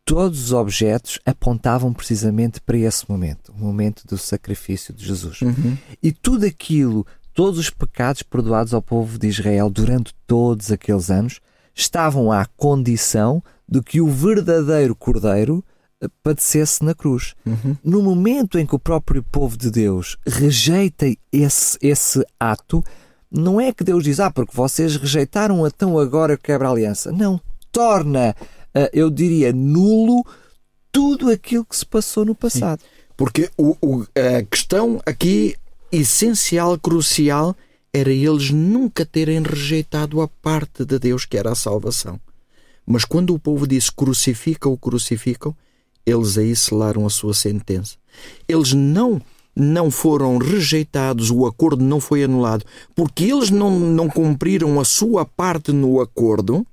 todos 0.04 0.46
os 0.46 0.54
objetos 0.54 1.20
apontavam 1.26 1.92
precisamente 1.92 2.62
para 2.62 2.78
esse 2.78 3.10
momento, 3.10 3.52
o 3.52 3.58
momento 3.58 4.06
do 4.06 4.20
sacrifício 4.20 4.94
de 4.94 5.04
Jesus. 5.04 5.42
Uhum. 5.42 5.76
E 6.02 6.12
tudo 6.12 6.46
aquilo, 6.46 7.08
todos 7.34 7.58
os 7.58 7.72
pecados 7.72 8.22
perdoados 8.22 8.72
ao 8.72 8.84
povo 8.84 9.18
de 9.18 9.28
Israel 9.28 9.68
durante 9.68 10.14
todos 10.28 10.72
aqueles 10.72 11.10
anos, 11.10 11.40
estavam 11.76 12.32
à 12.32 12.46
condição 12.58 13.44
de 13.68 13.82
que 13.82 14.00
o 14.00 14.08
verdadeiro 14.08 14.96
Cordeiro 14.96 15.64
eh, 16.02 16.08
padecesse 16.24 16.84
na 16.84 16.96
cruz. 16.96 17.36
Uhum. 17.46 17.76
No 17.84 18.02
momento 18.02 18.58
em 18.58 18.66
que 18.66 18.76
o 18.76 18.80
próprio 18.80 19.22
povo 19.22 19.58
de 19.58 19.70
Deus 19.70 20.18
rejeita 20.26 21.06
esse, 21.32 21.78
esse 21.82 22.26
ato, 22.40 22.84
não 23.30 23.60
é 23.60 23.74
que 23.74 23.84
Deus 23.84 24.04
diz, 24.04 24.20
ah, 24.20 24.32
porque 24.32 24.56
vocês 24.56 24.96
rejeitaram, 24.96 25.68
então 25.68 26.00
agora 26.00 26.38
quebra 26.38 26.70
a 26.70 26.72
aliança. 26.72 27.12
Não, 27.12 27.42
torna 27.72 28.36
uh, 28.76 28.90
eu 28.92 29.10
diria, 29.10 29.54
nulo 29.54 30.26
tudo 30.92 31.30
aquilo 31.30 31.66
que 31.66 31.76
se 31.76 31.86
passou 31.86 32.26
no 32.26 32.36
passado. 32.36 32.82
Sim. 32.82 32.88
Porque 33.18 33.50
o, 33.58 33.76
o, 33.82 34.06
a 34.16 34.44
questão 34.44 35.02
aqui 35.06 35.56
essencial, 35.92 36.78
crucial, 36.78 37.56
era 37.96 38.12
eles 38.12 38.52
nunca 38.52 39.06
terem 39.06 39.42
rejeitado 39.42 40.20
a 40.20 40.28
parte 40.28 40.84
de 40.84 41.00
Deus 41.00 41.24
que 41.24 41.38
era 41.38 41.54
a 41.54 41.56
salvação. 41.56 42.20
Mas 42.86 43.06
quando 43.06 43.34
o 43.34 43.40
povo 43.40 43.66
disse 43.66 43.90
crucificam, 43.90 44.76
crucificam, 44.76 45.56
eles 46.06 46.38
aí 46.38 46.54
selaram 46.54 47.06
a 47.06 47.10
sua 47.10 47.34
sentença. 47.34 47.96
Eles 48.50 48.74
não 48.74 49.22
não 49.56 49.90
foram 49.90 50.38
rejeitados, 50.38 51.32
o 51.32 51.46
acordo 51.46 51.82
não 51.82 52.02
foi 52.02 52.26
anulado, 52.26 52.66
porque 52.94 53.24
eles 53.24 53.50
não, 53.50 53.80
não 53.80 54.10
cumpriram 54.10 54.78
a 54.82 54.84
sua 54.84 55.26
parte 55.26 55.72
no 55.72 56.02
acordo, 56.02 56.68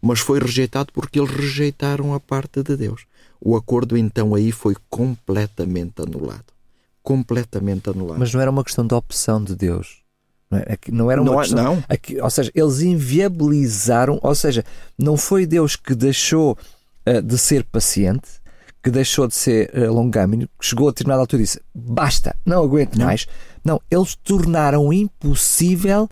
mas 0.00 0.20
foi 0.20 0.38
rejeitado 0.38 0.92
porque 0.92 1.18
eles 1.18 1.32
rejeitaram 1.32 2.14
a 2.14 2.20
parte 2.20 2.62
de 2.62 2.76
Deus. 2.76 3.04
O 3.40 3.56
acordo 3.56 3.96
então 3.96 4.32
aí 4.32 4.52
foi 4.52 4.76
completamente 4.88 6.00
anulado. 6.00 6.44
Completamente 7.02 7.90
anulado. 7.90 8.20
Mas 8.20 8.32
não 8.32 8.40
era 8.40 8.52
uma 8.52 8.62
questão 8.62 8.86
de 8.86 8.94
opção 8.94 9.42
de 9.42 9.56
Deus. 9.56 10.03
Não, 10.54 10.60
é? 10.60 10.78
não 10.90 11.10
era 11.10 11.22
uma 11.22 11.32
não, 11.32 11.40
questão. 11.40 11.76
Não. 11.76 11.84
Aqui, 11.88 12.20
ou 12.20 12.30
seja, 12.30 12.50
eles 12.54 12.80
inviabilizaram, 12.80 14.18
ou 14.22 14.34
seja, 14.34 14.64
não 14.98 15.16
foi 15.16 15.46
Deus 15.46 15.76
que 15.76 15.94
deixou 15.94 16.56
uh, 17.06 17.22
de 17.22 17.38
ser 17.38 17.64
paciente, 17.64 18.28
que 18.82 18.90
deixou 18.90 19.26
de 19.26 19.34
ser 19.34 19.70
uh, 19.74 19.92
longâmino, 19.92 20.48
que 20.58 20.66
chegou 20.66 20.88
a 20.88 20.90
determinada 20.90 21.20
altura 21.22 21.42
e 21.42 21.44
disse: 21.44 21.60
basta, 21.74 22.36
não 22.44 22.62
aguento 22.62 22.96
não. 22.96 23.06
mais. 23.06 23.26
Não, 23.64 23.80
eles 23.90 24.14
tornaram 24.14 24.92
impossível 24.92 26.08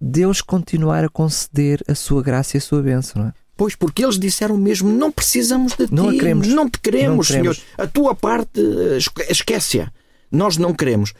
Deus 0.00 0.40
continuar 0.40 1.04
a 1.04 1.08
conceder 1.08 1.80
a 1.86 1.94
sua 1.94 2.22
graça 2.22 2.56
e 2.56 2.58
a 2.58 2.60
sua 2.60 2.82
bênção, 2.82 3.22
não 3.22 3.28
é? 3.28 3.32
Pois, 3.56 3.76
porque 3.76 4.04
eles 4.04 4.18
disseram 4.18 4.56
mesmo: 4.56 4.90
não 4.90 5.12
precisamos 5.12 5.74
de 5.76 5.86
não 5.92 6.10
ti, 6.10 6.18
queremos. 6.18 6.48
não 6.48 6.68
te 6.68 6.80
queremos, 6.80 7.30
não 7.30 7.36
queremos. 7.36 7.56
Senhor. 7.58 7.68
A 7.78 7.86
tua 7.86 8.14
parte, 8.14 8.60
esquece-a. 9.28 9.92
Nós 10.30 10.56
não 10.56 10.74
queremos. 10.74 11.12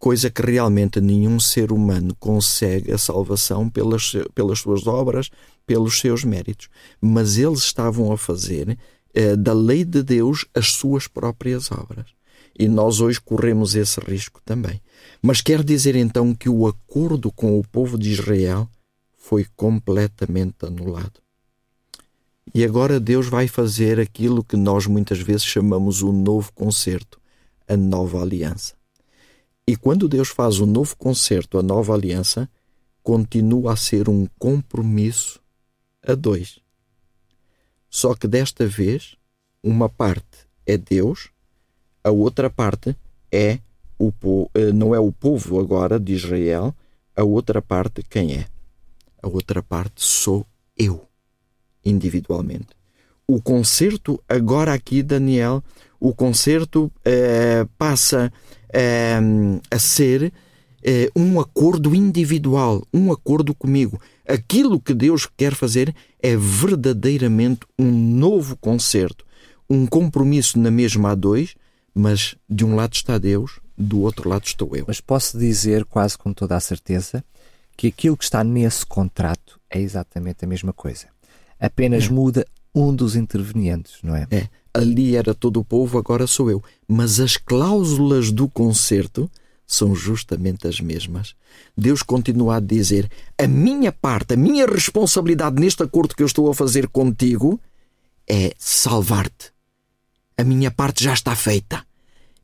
Coisa 0.00 0.30
que 0.30 0.40
realmente 0.40 0.98
nenhum 0.98 1.38
ser 1.38 1.70
humano 1.70 2.16
consegue 2.18 2.90
a 2.90 2.96
salvação 2.96 3.68
pelas, 3.68 4.14
pelas 4.34 4.60
suas 4.60 4.86
obras, 4.86 5.28
pelos 5.66 6.00
seus 6.00 6.24
méritos. 6.24 6.70
Mas 6.98 7.36
eles 7.36 7.60
estavam 7.60 8.10
a 8.10 8.16
fazer 8.16 8.78
eh, 9.12 9.36
da 9.36 9.52
lei 9.52 9.84
de 9.84 10.02
Deus 10.02 10.46
as 10.54 10.72
suas 10.72 11.06
próprias 11.06 11.70
obras. 11.70 12.06
E 12.58 12.66
nós 12.66 13.02
hoje 13.02 13.20
corremos 13.20 13.74
esse 13.74 14.00
risco 14.00 14.40
também. 14.42 14.80
Mas 15.20 15.42
quer 15.42 15.62
dizer 15.62 15.94
então 15.94 16.34
que 16.34 16.48
o 16.48 16.66
acordo 16.66 17.30
com 17.30 17.58
o 17.58 17.62
povo 17.62 17.98
de 17.98 18.10
Israel 18.10 18.66
foi 19.18 19.46
completamente 19.54 20.64
anulado. 20.64 21.20
E 22.54 22.64
agora 22.64 22.98
Deus 22.98 23.28
vai 23.28 23.46
fazer 23.46 24.00
aquilo 24.00 24.42
que 24.42 24.56
nós 24.56 24.86
muitas 24.86 25.20
vezes 25.20 25.44
chamamos 25.44 26.00
o 26.00 26.10
novo 26.10 26.50
concerto, 26.54 27.20
a 27.68 27.76
nova 27.76 28.22
aliança. 28.22 28.79
E 29.66 29.76
quando 29.76 30.08
Deus 30.08 30.28
faz 30.28 30.58
o 30.58 30.66
novo 30.66 30.96
concerto, 30.96 31.58
a 31.58 31.62
nova 31.62 31.94
aliança, 31.94 32.48
continua 33.02 33.72
a 33.72 33.76
ser 33.76 34.08
um 34.08 34.26
compromisso 34.38 35.40
a 36.06 36.14
dois. 36.14 36.60
Só 37.88 38.14
que 38.14 38.28
desta 38.28 38.66
vez, 38.66 39.16
uma 39.62 39.88
parte 39.88 40.46
é 40.66 40.76
Deus, 40.76 41.30
a 42.02 42.10
outra 42.10 42.48
parte 42.48 42.96
é 43.30 43.58
o 43.98 44.12
eh, 44.54 44.72
não 44.72 44.94
é 44.94 44.98
o 44.98 45.12
povo 45.12 45.60
agora 45.60 46.00
de 46.00 46.14
Israel, 46.14 46.74
a 47.14 47.22
outra 47.22 47.60
parte 47.60 48.02
quem 48.02 48.34
é? 48.34 48.46
A 49.22 49.28
outra 49.28 49.62
parte 49.62 50.02
sou 50.02 50.46
eu, 50.76 51.06
individualmente. 51.84 52.68
O 53.26 53.42
concerto, 53.42 54.22
agora 54.28 54.72
aqui, 54.72 55.02
Daniel, 55.02 55.62
o 56.00 56.14
concerto 56.14 56.90
eh, 57.04 57.66
passa 57.76 58.32
eh, 58.72 59.18
a 59.70 59.78
ser 59.78 60.32
um 61.14 61.38
acordo 61.38 61.94
individual, 61.94 62.82
um 62.92 63.12
acordo 63.12 63.54
comigo. 63.54 64.00
Aquilo 64.26 64.80
que 64.80 64.94
Deus 64.94 65.28
quer 65.36 65.54
fazer 65.54 65.94
é 66.22 66.34
verdadeiramente 66.36 67.60
um 67.78 67.90
novo 67.90 68.56
concerto, 68.56 69.26
um 69.68 69.86
compromisso 69.86 70.58
na 70.58 70.70
mesma 70.70 71.10
a 71.10 71.14
dois, 71.14 71.54
mas 71.94 72.34
de 72.48 72.64
um 72.64 72.74
lado 72.74 72.94
está 72.94 73.18
Deus, 73.18 73.60
do 73.76 74.00
outro 74.00 74.28
lado 74.28 74.46
estou 74.46 74.74
eu. 74.76 74.84
Mas 74.86 75.00
posso 75.00 75.38
dizer 75.38 75.84
quase 75.84 76.16
com 76.16 76.32
toda 76.32 76.56
a 76.56 76.60
certeza 76.60 77.24
que 77.76 77.88
aquilo 77.88 78.16
que 78.16 78.24
está 78.24 78.44
nesse 78.44 78.84
contrato 78.84 79.58
é 79.70 79.80
exatamente 79.80 80.44
a 80.44 80.48
mesma 80.48 80.72
coisa. 80.72 81.06
Apenas 81.58 82.04
é. 82.04 82.08
muda 82.10 82.46
um 82.74 82.94
dos 82.94 83.16
intervenientes, 83.16 83.98
não 84.02 84.14
é? 84.14 84.26
É. 84.30 84.48
Ali 84.72 85.16
era 85.16 85.34
todo 85.34 85.58
o 85.58 85.64
povo, 85.64 85.98
agora 85.98 86.26
sou 86.26 86.50
eu. 86.50 86.62
Mas 86.86 87.18
as 87.18 87.36
cláusulas 87.36 88.30
do 88.30 88.48
concerto 88.48 89.30
são 89.66 89.94
justamente 89.94 90.66
as 90.66 90.80
mesmas. 90.80 91.34
Deus 91.76 92.02
continua 92.02 92.56
a 92.56 92.60
dizer: 92.60 93.10
a 93.36 93.46
minha 93.46 93.90
parte, 93.90 94.34
a 94.34 94.36
minha 94.36 94.66
responsabilidade 94.66 95.60
neste 95.60 95.82
acordo 95.82 96.14
que 96.14 96.22
eu 96.22 96.26
estou 96.26 96.50
a 96.50 96.54
fazer 96.54 96.88
contigo 96.88 97.60
é 98.28 98.52
salvar-te. 98.58 99.52
A 100.38 100.44
minha 100.44 100.70
parte 100.70 101.02
já 101.04 101.12
está 101.12 101.34
feita 101.34 101.84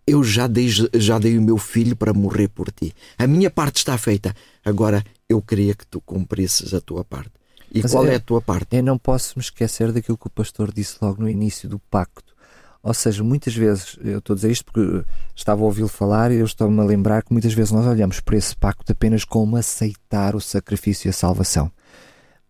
eu 0.06 0.22
já 0.22 0.46
dei, 0.46 0.68
já 0.68 1.18
dei 1.18 1.36
o 1.36 1.42
meu 1.42 1.58
filho 1.58 1.96
para 1.96 2.14
morrer 2.14 2.48
por 2.48 2.70
ti. 2.70 2.94
A 3.18 3.26
minha 3.26 3.50
parte 3.50 3.78
está 3.78 3.98
feita. 3.98 4.34
Agora 4.64 5.04
eu 5.28 5.42
queria 5.42 5.74
que 5.74 5.86
tu 5.86 6.00
cumprisses 6.00 6.72
a 6.72 6.80
tua 6.80 7.04
parte. 7.04 7.32
E 7.76 7.82
Mas 7.82 7.92
qual 7.92 8.06
é, 8.06 8.14
é, 8.14 8.16
a 8.16 8.20
tua 8.20 8.40
parte? 8.40 8.76
Eu 8.76 8.82
não 8.82 8.96
posso 8.96 9.34
me 9.36 9.42
esquecer 9.42 9.92
daquilo 9.92 10.16
que 10.16 10.26
o 10.26 10.30
pastor 10.30 10.72
disse 10.72 10.96
logo 11.02 11.20
no 11.20 11.28
início 11.28 11.68
do 11.68 11.78
pacto. 11.78 12.34
Ou 12.82 12.94
seja, 12.94 13.22
muitas 13.24 13.54
vezes, 13.54 13.98
eu 14.00 14.18
estou 14.18 14.32
a 14.32 14.36
dizer 14.36 14.50
isto 14.50 14.64
porque 14.64 15.04
estava 15.34 15.60
a 15.60 15.64
ouvi-lo 15.64 15.88
falar 15.88 16.30
e 16.30 16.36
eu 16.36 16.44
estou-me 16.44 16.80
a 16.80 16.84
lembrar 16.84 17.22
que 17.22 17.32
muitas 17.32 17.52
vezes 17.52 17.72
nós 17.72 17.84
olhamos 17.84 18.20
para 18.20 18.36
esse 18.36 18.54
pacto 18.56 18.92
apenas 18.92 19.24
como 19.24 19.56
aceitar 19.56 20.36
o 20.36 20.40
sacrifício 20.40 21.08
e 21.08 21.10
a 21.10 21.12
salvação. 21.12 21.70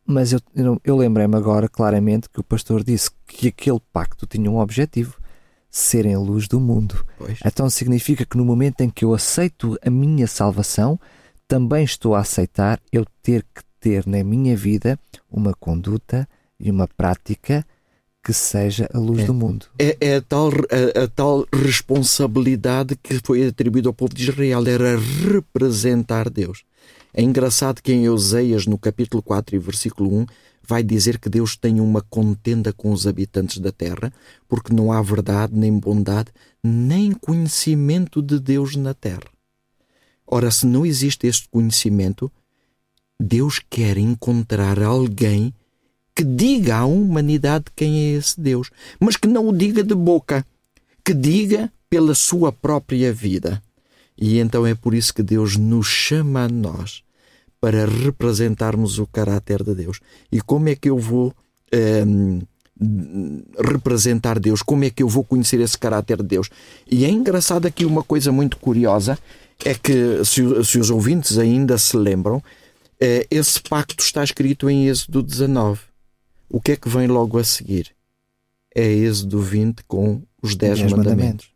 Mas 0.07 0.33
eu, 0.33 0.41
eu, 0.55 0.81
eu 0.85 0.97
lembrei-me 0.97 1.37
agora 1.37 1.69
claramente 1.69 2.29
que 2.29 2.39
o 2.39 2.45
pastor 2.45 2.85
disse 2.85 3.11
que 3.27 3.49
aquele 3.49 3.81
pacto 3.93 4.27
tinha 4.27 4.51
um 4.51 4.59
objetivo: 4.59 5.19
serem 5.71 6.15
a 6.15 6.19
luz 6.19 6.47
do 6.47 6.61
mundo. 6.61 7.05
Pois. 7.19 7.39
Então 7.45 7.69
significa 7.69 8.25
que 8.25 8.37
no 8.37 8.45
momento 8.45 8.83
em 8.83 8.91
que 8.91 9.05
eu 9.05 9.15
aceito 9.15 9.77
a 9.85 9.91
minha 9.91 10.27
salvação, 10.27 11.01
também 11.49 11.83
estou 11.85 12.15
a 12.15 12.21
aceitar 12.21 12.81
eu 12.93 13.05
ter 13.23 13.43
que 13.43 13.63
ter 13.87 14.05
na 14.05 14.25
minha 14.25 14.57
vida 14.57 14.99
uma 15.31 15.55
conduta 15.55 16.29
e 16.59 16.73
uma 16.73 16.89
prática 16.89 17.65
que 18.25 18.33
seja 18.33 18.91
a 18.93 18.99
luz 18.99 19.21
é, 19.21 19.25
do 19.27 19.33
mundo. 19.33 19.67
É, 19.79 19.97
é 20.01 20.17
a, 20.17 20.21
tal, 20.21 20.49
a, 20.51 21.05
a, 21.05 21.07
tal 21.07 21.47
responsabilidade 21.53 22.97
que 22.97 23.21
foi 23.23 23.47
atribuída 23.47 23.89
ao 23.89 23.95
povo 23.95 24.13
de 24.13 24.29
Israel, 24.29 24.67
era 24.67 24.99
representar 24.99 26.29
Deus. 26.29 26.65
É 27.15 27.23
engraçado 27.23 27.81
que 27.81 27.93
em 27.93 28.07
Euseias, 28.07 28.67
no 28.67 28.77
capítulo 28.77 29.23
4 29.23 29.55
e 29.55 29.59
versículo 29.61 30.13
1, 30.23 30.27
vai 30.67 30.83
dizer 30.83 31.21
que 31.21 31.29
Deus 31.29 31.57
tem 31.57 31.81
uma 31.81 32.03
contenda 32.03 32.73
com 32.73 32.91
os 32.91 33.07
habitantes 33.07 33.59
da 33.59 33.71
terra, 33.71 34.13
porque 34.49 34.75
não 34.75 34.91
há 34.91 35.01
verdade, 35.01 35.55
nem 35.55 35.79
bondade, 35.79 36.33
nem 36.61 37.13
conhecimento 37.13 38.21
de 38.21 38.41
Deus 38.41 38.75
na 38.75 38.95
terra. 38.95 39.31
Ora, 40.27 40.51
se 40.51 40.67
não 40.67 40.85
existe 40.85 41.29
este 41.29 41.49
conhecimento, 41.49 42.29
Deus 43.21 43.61
quer 43.71 43.97
encontrar 43.97 44.83
alguém 44.83 45.53
que 46.15 46.25
diga 46.25 46.77
à 46.77 46.87
humanidade 46.87 47.67
quem 47.75 47.99
é 47.99 48.13
esse 48.17 48.41
Deus, 48.41 48.71
mas 48.99 49.17
que 49.17 49.29
não 49.29 49.49
o 49.49 49.57
diga 49.57 49.83
de 49.83 49.95
boca, 49.95 50.45
que 51.05 51.13
diga 51.13 51.71
pela 51.91 52.15
sua 52.15 52.51
própria 52.51 53.13
vida. 53.13 53.63
E 54.19 54.39
então 54.39 54.67
é 54.67 54.75
por 54.75 54.95
isso 54.95 55.13
que 55.13 55.23
Deus 55.23 55.57
nos 55.57 55.87
chama 55.87 56.45
a 56.45 56.49
nós 56.49 57.03
para 57.61 57.85
representarmos 57.87 58.99
o 58.99 59.07
caráter 59.07 59.63
de 59.63 59.75
Deus. 59.75 60.01
E 60.33 60.41
como 60.41 60.69
é 60.69 60.75
que 60.75 60.89
eu 60.89 60.99
vou 60.99 61.35
um, 62.07 62.41
ehm, 62.41 62.43
representar 63.59 64.39
Deus? 64.39 64.63
Como 64.63 64.85
é 64.85 64.91
que 64.91 65.03
eu 65.03 65.09
vou 65.09 65.25
conhecer 65.25 65.61
esse 65.61 65.77
caráter 65.77 66.19
de 66.19 66.29
Deus? 66.29 66.49
E 66.91 67.05
é 67.05 67.11
engraçado 67.11 67.67
aqui 67.67 67.85
uma 67.85 68.03
coisa 68.03 68.31
muito 68.33 68.57
curiosa: 68.57 69.19
é 69.65 69.75
que, 69.75 70.25
se, 70.25 70.65
se 70.65 70.79
os 70.79 70.91
ouvintes 70.91 71.39
ainda 71.39 71.77
se 71.79 71.97
lembram, 71.97 72.43
esse 73.31 73.61
pacto 73.61 74.03
está 74.03 74.25
escrito 74.25 74.71
em 74.71 74.89
Êxodo 74.89 75.23
19. 75.23 75.81
O 76.49 76.61
que 76.61 76.73
é 76.73 76.77
que 76.77 76.89
vem 76.89 77.07
logo 77.07 77.39
a 77.39 77.45
seguir? 77.45 77.95
É 78.75 78.85
Êxodo 78.85 79.41
20 79.41 79.83
com 79.87 80.23
os 80.43 80.55
10 80.55 80.83
mandamentos. 80.83 80.97
mandamentos. 80.97 81.49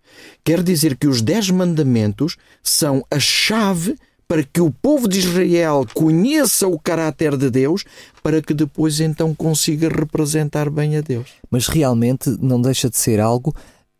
Quer 0.44 0.62
dizer 0.62 0.96
que 0.96 1.06
os 1.06 1.22
10 1.22 1.50
mandamentos 1.50 2.36
são 2.62 3.04
a 3.10 3.18
chave 3.18 3.96
para 4.30 4.44
que 4.44 4.60
o 4.60 4.70
povo 4.70 5.08
de 5.08 5.18
Israel 5.18 5.84
conheça 5.92 6.68
o 6.68 6.78
caráter 6.78 7.36
de 7.36 7.50
Deus, 7.50 7.82
para 8.22 8.40
que 8.40 8.54
depois 8.54 9.00
então 9.00 9.34
consiga 9.34 9.88
representar 9.88 10.70
bem 10.70 10.96
a 10.96 11.00
Deus. 11.00 11.30
Mas 11.50 11.66
realmente 11.66 12.30
não 12.40 12.62
deixa 12.62 12.88
de 12.88 12.96
ser 12.96 13.18
algo, 13.18 13.52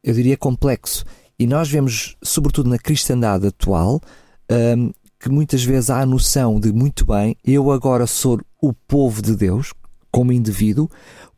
eu 0.05 0.15
diria, 0.15 0.37
complexo. 0.37 1.05
E 1.37 1.49
nós 1.49 1.69
vemos, 1.69 2.17
sobretudo 2.23 2.71
na 2.71 2.79
cristandade 2.79 3.49
atual, 3.49 4.01
um, 4.49 4.93
que 5.21 5.29
muitas 5.29 5.63
vezes 5.63 5.91
há 5.91 6.01
a 6.01 6.07
noção 6.07 6.59
de 6.59 6.73
muito 6.73 7.05
bem, 7.05 7.37
eu 7.45 7.71
agora 7.71 8.07
sou 8.07 8.41
o 8.61 8.73
povo 8.73 9.21
de 9.21 9.37
Deus, 9.37 9.75
como 10.11 10.33
indivíduo, 10.33 10.89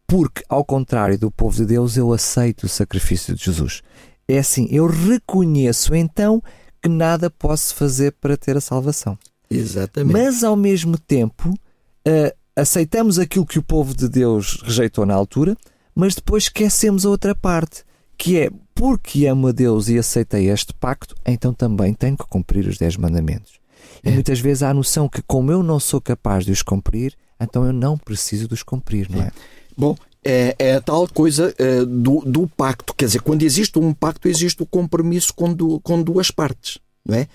porque, 0.07 0.45
ao 0.49 0.64
contrário 0.64 1.18
do 1.18 1.31
povo 1.31 1.57
de 1.57 1.66
Deus, 1.66 1.97
eu 1.97 2.12
aceito 2.12 2.64
o 2.64 2.68
sacrifício 2.68 3.35
de 3.35 3.45
Jesus. 3.45 3.83
É 4.29 4.38
assim, 4.38 4.68
eu 4.71 4.87
reconheço 4.87 5.97
então 5.97 6.40
que 6.81 6.88
nada 6.88 7.29
posso 7.29 7.75
fazer 7.75 8.12
para 8.21 8.37
ter 8.37 8.57
a 8.57 8.61
salvação. 8.61 9.18
Exatamente. 9.51 10.12
Mas, 10.12 10.45
ao 10.45 10.55
mesmo 10.55 10.97
tempo, 10.97 11.49
uh, 11.51 12.37
aceitamos 12.55 13.18
aquilo 13.18 13.47
que 13.47 13.59
o 13.59 13.62
povo 13.62 13.97
de 13.97 14.09
Deus 14.09 14.62
rejeitou 14.62 15.05
na 15.05 15.14
altura, 15.14 15.57
mas 15.95 16.14
depois 16.14 16.45
esquecemos 16.45 17.05
a 17.05 17.11
outra 17.11 17.35
parte, 17.35 17.85
que 18.16 18.38
é 18.38 18.51
porque 18.75 19.27
amo 19.27 19.49
a 19.49 19.53
Deus 19.53 19.88
e 19.88 19.99
aceitei 19.99 20.51
este 20.51 20.73
pacto, 20.73 21.14
então 21.27 21.53
também 21.53 21.92
tenho 21.92 22.16
que 22.16 22.27
cumprir 22.27 22.66
os 22.66 22.79
dez 22.79 22.97
mandamentos. 22.97 23.62
É. 24.03 24.11
E 24.11 24.12
muitas 24.12 24.41
vezes 24.41 24.62
há 24.62 24.71
a 24.71 24.75
noção 24.75 25.09
que, 25.09 25.23
como 25.23 25.53
eu 25.53 25.62
não 25.62 25.79
sou 25.79 26.01
capaz 26.01 26.45
de 26.45 26.53
os 26.53 26.62
cumprir, 26.62 27.15
então 27.41 27.65
eu 27.65 27.73
não 27.73 27.97
preciso 27.97 28.49
de 28.49 28.55
os 28.55 28.62
cumprir, 28.62 29.11
não 29.11 29.23
é? 29.23 29.27
é. 29.27 29.33
Bom, 29.77 29.97
é, 30.25 30.55
é, 30.59 30.75
a 30.75 30.81
tal 30.81 31.09
coisa 31.09 31.55
uh, 31.59 31.87
do, 31.87 32.21
do, 32.21 32.47
pacto. 32.47 32.95
Quer 32.95 33.07
dizer, 33.07 33.23
quando 33.23 33.43
existe 33.43 33.79
um 33.79 33.93
pacto, 33.93 34.29
existe 34.29 34.62
o 34.62 34.67
compromisso 34.67 35.35
com, 35.35 35.53
du, 35.53 35.81
com 35.81 36.03
duas 36.03 36.31
partes, 36.31 36.79
não 37.05 37.17
é? 37.17 37.27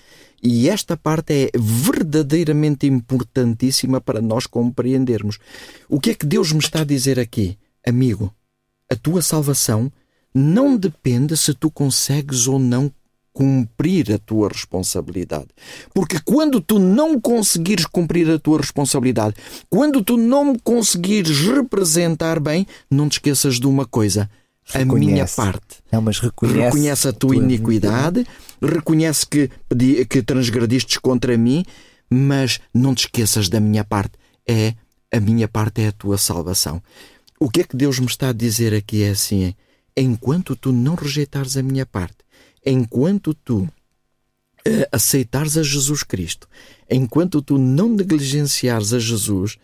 E 0.42 0.68
esta 0.68 0.96
parte 0.96 1.32
é 1.32 1.50
verdadeiramente 1.58 2.86
importantíssima 2.86 4.00
para 4.00 4.20
nós 4.20 4.46
compreendermos. 4.46 5.38
O 5.88 6.00
que 6.00 6.10
é 6.10 6.14
que 6.14 6.24
Deus 6.24 6.52
me 6.52 6.60
está 6.60 6.82
a 6.82 6.84
dizer 6.84 7.18
aqui? 7.18 7.58
Amigo, 7.86 8.32
a 8.90 8.94
tua 8.94 9.20
salvação 9.20 9.90
não 10.32 10.76
depende 10.76 11.36
se 11.36 11.52
tu 11.52 11.70
consegues 11.70 12.46
ou 12.46 12.58
não 12.58 12.90
cumprir 13.38 14.12
a 14.12 14.18
tua 14.18 14.48
responsabilidade. 14.48 15.46
Porque 15.94 16.18
quando 16.24 16.60
tu 16.60 16.80
não 16.80 17.20
conseguires 17.20 17.86
cumprir 17.86 18.28
a 18.28 18.36
tua 18.36 18.58
responsabilidade, 18.58 19.36
quando 19.70 20.02
tu 20.02 20.16
não 20.16 20.46
me 20.46 20.58
conseguires 20.58 21.38
representar 21.46 22.40
bem, 22.40 22.66
não 22.90 23.08
te 23.08 23.12
esqueças 23.12 23.60
de 23.60 23.68
uma 23.68 23.86
coisa. 23.86 24.28
Reconhece. 24.64 25.08
A 25.08 25.12
minha 25.12 25.26
parte. 25.28 25.76
Não, 25.92 26.02
mas 26.02 26.18
reconhece, 26.18 26.58
reconhece 26.58 27.08
a 27.08 27.12
tua, 27.12 27.34
tua 27.34 27.36
iniquidade, 27.36 28.26
reconhece 28.60 29.24
que, 29.24 29.48
que 30.10 30.20
transgredistes 30.20 30.98
contra 30.98 31.38
mim, 31.38 31.64
mas 32.10 32.58
não 32.74 32.92
te 32.92 33.06
esqueças 33.06 33.48
da 33.48 33.60
minha 33.60 33.84
parte. 33.84 34.14
É 34.48 34.74
a 35.12 35.20
minha 35.20 35.46
parte 35.46 35.80
é 35.80 35.88
a 35.88 35.92
tua 35.92 36.18
salvação. 36.18 36.82
O 37.38 37.48
que 37.48 37.60
é 37.60 37.64
que 37.64 37.76
Deus 37.76 38.00
me 38.00 38.06
está 38.06 38.30
a 38.30 38.32
dizer 38.32 38.74
aqui 38.74 39.04
é 39.04 39.10
assim: 39.10 39.54
enquanto 39.96 40.56
tu 40.56 40.72
não 40.72 40.96
rejeitares 40.96 41.56
a 41.56 41.62
minha 41.62 41.86
parte, 41.86 42.16
enquanto 42.68 43.32
tu 43.32 43.60
uh, 43.60 43.70
aceitares 44.92 45.56
a 45.56 45.62
Jesus 45.62 46.02
Cristo, 46.02 46.48
enquanto 46.90 47.40
tu 47.40 47.56
não 47.58 47.88
negligenciares 47.88 48.92
a 48.92 48.98
Jesus 48.98 49.56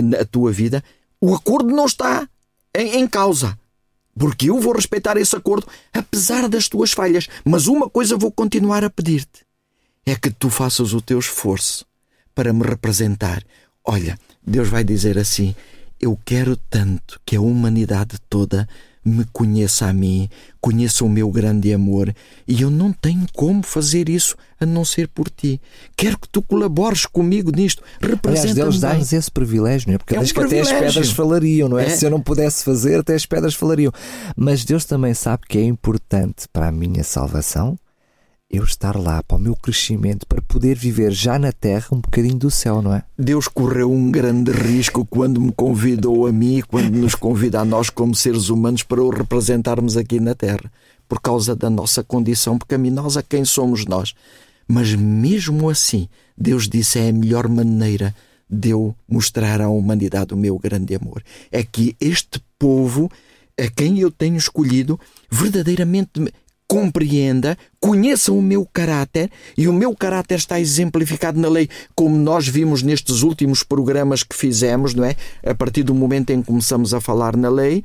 na 0.00 0.24
tua 0.24 0.52
vida, 0.52 0.82
o 1.20 1.34
acordo 1.34 1.74
não 1.74 1.86
está 1.86 2.28
em, 2.74 3.00
em 3.00 3.06
causa. 3.06 3.58
Porque 4.18 4.50
eu 4.50 4.60
vou 4.60 4.74
respeitar 4.74 5.16
esse 5.16 5.34
acordo, 5.34 5.66
apesar 5.92 6.48
das 6.48 6.68
tuas 6.68 6.92
falhas. 6.92 7.28
Mas 7.44 7.66
uma 7.66 7.88
coisa 7.88 8.16
vou 8.16 8.30
continuar 8.30 8.84
a 8.84 8.90
pedir-te: 8.90 9.44
é 10.04 10.14
que 10.14 10.30
tu 10.30 10.50
faças 10.50 10.92
o 10.92 11.00
teu 11.00 11.18
esforço 11.18 11.86
para 12.34 12.52
me 12.52 12.62
representar. 12.62 13.42
Olha, 13.82 14.18
Deus 14.46 14.68
vai 14.68 14.84
dizer 14.84 15.18
assim: 15.18 15.56
Eu 15.98 16.18
quero 16.24 16.56
tanto 16.56 17.18
que 17.24 17.36
a 17.36 17.40
humanidade 17.40 18.18
toda 18.28 18.68
me 19.04 19.24
conheça 19.32 19.86
a 19.86 19.92
mim, 19.92 20.28
conheça 20.60 21.04
o 21.04 21.08
meu 21.08 21.30
grande 21.30 21.72
amor, 21.72 22.14
e 22.46 22.62
eu 22.62 22.70
não 22.70 22.92
tenho 22.92 23.26
como 23.34 23.62
fazer 23.62 24.08
isso 24.08 24.36
a 24.60 24.66
não 24.66 24.84
ser 24.84 25.08
por 25.08 25.28
ti. 25.28 25.60
Quero 25.96 26.18
que 26.18 26.28
tu 26.28 26.40
colabores 26.40 27.04
comigo 27.04 27.50
nisto. 27.50 27.82
Representa 28.00 28.54
Deus 28.54 28.78
dá-nos 28.78 29.12
esse 29.12 29.30
privilégio, 29.30 29.88
não 29.88 29.96
é? 29.96 29.98
Porque 29.98 30.14
é 30.14 30.20
um 30.20 30.24
que 30.24 30.40
até 30.40 30.60
as 30.60 30.72
pedras 30.72 31.10
falariam, 31.10 31.68
não 31.68 31.78
é? 31.78 31.86
é? 31.86 31.88
Se 31.90 32.06
eu 32.06 32.10
não 32.10 32.20
pudesse 32.20 32.64
fazer, 32.64 33.00
até 33.00 33.14
as 33.14 33.26
pedras 33.26 33.54
falariam. 33.54 33.92
Mas 34.36 34.64
Deus 34.64 34.84
também 34.84 35.14
sabe 35.14 35.42
que 35.48 35.58
é 35.58 35.64
importante 35.64 36.46
para 36.52 36.68
a 36.68 36.72
minha 36.72 37.02
salvação 37.02 37.76
eu 38.52 38.64
estar 38.64 38.94
lá 38.96 39.22
para 39.22 39.38
o 39.38 39.40
meu 39.40 39.56
crescimento, 39.56 40.26
para 40.26 40.42
poder 40.42 40.76
viver 40.76 41.10
já 41.10 41.38
na 41.38 41.50
terra 41.50 41.86
um 41.90 42.00
bocadinho 42.00 42.36
do 42.36 42.50
céu, 42.50 42.82
não 42.82 42.94
é? 42.94 43.02
Deus 43.18 43.48
correu 43.48 43.90
um 43.90 44.10
grande 44.10 44.52
risco 44.52 45.06
quando 45.06 45.40
me 45.40 45.50
convidou 45.50 46.26
a 46.26 46.32
mim, 46.32 46.62
quando 46.68 46.90
nos 46.90 47.14
convida 47.14 47.60
a 47.60 47.64
nós 47.64 47.88
como 47.88 48.14
seres 48.14 48.50
humanos 48.50 48.82
para 48.82 49.02
o 49.02 49.08
representarmos 49.08 49.96
aqui 49.96 50.20
na 50.20 50.34
terra, 50.34 50.70
por 51.08 51.18
causa 51.18 51.56
da 51.56 51.70
nossa 51.70 52.04
condição 52.04 52.58
pecaminosa, 52.58 53.22
quem 53.22 53.42
somos 53.42 53.86
nós. 53.86 54.14
Mas 54.68 54.94
mesmo 54.94 55.70
assim, 55.70 56.06
Deus 56.36 56.68
disse 56.68 56.98
é 56.98 57.08
a 57.08 57.12
melhor 57.12 57.48
maneira 57.48 58.14
de 58.50 58.68
eu 58.68 58.94
mostrar 59.08 59.62
à 59.62 59.68
humanidade 59.70 60.34
o 60.34 60.36
meu 60.36 60.58
grande 60.58 60.94
amor. 60.94 61.24
É 61.50 61.62
que 61.62 61.96
este 61.98 62.38
povo 62.58 63.10
a 63.58 63.68
quem 63.68 63.98
eu 63.98 64.10
tenho 64.10 64.36
escolhido 64.36 64.98
verdadeiramente 65.30 66.10
compreenda, 66.72 67.58
conheça 67.78 68.32
o 68.32 68.40
meu 68.40 68.64
caráter 68.64 69.30
e 69.58 69.68
o 69.68 69.74
meu 69.74 69.94
caráter 69.94 70.38
está 70.38 70.58
exemplificado 70.58 71.38
na 71.38 71.46
lei, 71.46 71.68
como 71.94 72.16
nós 72.16 72.48
vimos 72.48 72.82
nestes 72.82 73.20
últimos 73.20 73.62
programas 73.62 74.22
que 74.22 74.34
fizemos, 74.34 74.94
não 74.94 75.04
é? 75.04 75.14
A 75.44 75.54
partir 75.54 75.82
do 75.82 75.94
momento 75.94 76.30
em 76.30 76.40
que 76.40 76.46
começamos 76.46 76.94
a 76.94 77.00
falar 77.00 77.36
na 77.36 77.50
lei. 77.50 77.84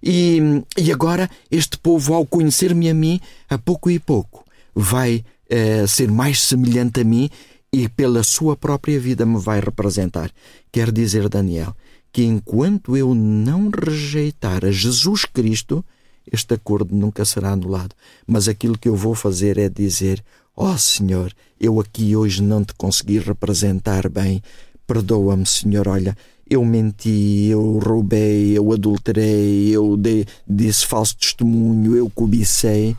E, 0.00 0.62
e 0.78 0.92
agora 0.92 1.28
este 1.50 1.76
povo, 1.78 2.14
ao 2.14 2.24
conhecer-me 2.24 2.88
a 2.88 2.94
mim, 2.94 3.20
a 3.50 3.58
pouco 3.58 3.90
e 3.90 3.98
pouco, 3.98 4.44
vai 4.72 5.24
uh, 5.50 5.88
ser 5.88 6.08
mais 6.08 6.40
semelhante 6.40 7.00
a 7.00 7.04
mim 7.04 7.28
e 7.72 7.88
pela 7.88 8.22
sua 8.22 8.56
própria 8.56 9.00
vida 9.00 9.26
me 9.26 9.40
vai 9.40 9.58
representar. 9.58 10.30
Quer 10.70 10.92
dizer, 10.92 11.28
Daniel, 11.28 11.74
que 12.12 12.22
enquanto 12.22 12.96
eu 12.96 13.16
não 13.16 13.68
rejeitar 13.68 14.64
a 14.64 14.70
Jesus 14.70 15.24
Cristo, 15.24 15.84
este 16.32 16.54
acordo 16.54 16.94
nunca 16.94 17.24
será 17.24 17.52
anulado. 17.52 17.94
Mas 18.26 18.48
aquilo 18.48 18.78
que 18.78 18.88
eu 18.88 18.96
vou 18.96 19.14
fazer 19.14 19.58
é 19.58 19.68
dizer: 19.68 20.22
Ó 20.56 20.72
oh, 20.72 20.78
Senhor, 20.78 21.32
eu 21.60 21.80
aqui 21.80 22.16
hoje 22.16 22.42
não 22.42 22.64
te 22.64 22.74
consegui 22.74 23.18
representar 23.18 24.08
bem. 24.08 24.42
Perdoa-me, 24.86 25.46
Senhor. 25.46 25.86
Olha, 25.86 26.16
eu 26.48 26.64
menti, 26.64 27.48
eu 27.50 27.78
roubei, 27.78 28.56
eu 28.56 28.72
adulterei, 28.72 29.68
eu 29.70 29.96
dei, 29.96 30.26
disse 30.48 30.86
falso 30.86 31.16
testemunho, 31.16 31.94
eu 31.94 32.10
cobicei. 32.10 32.96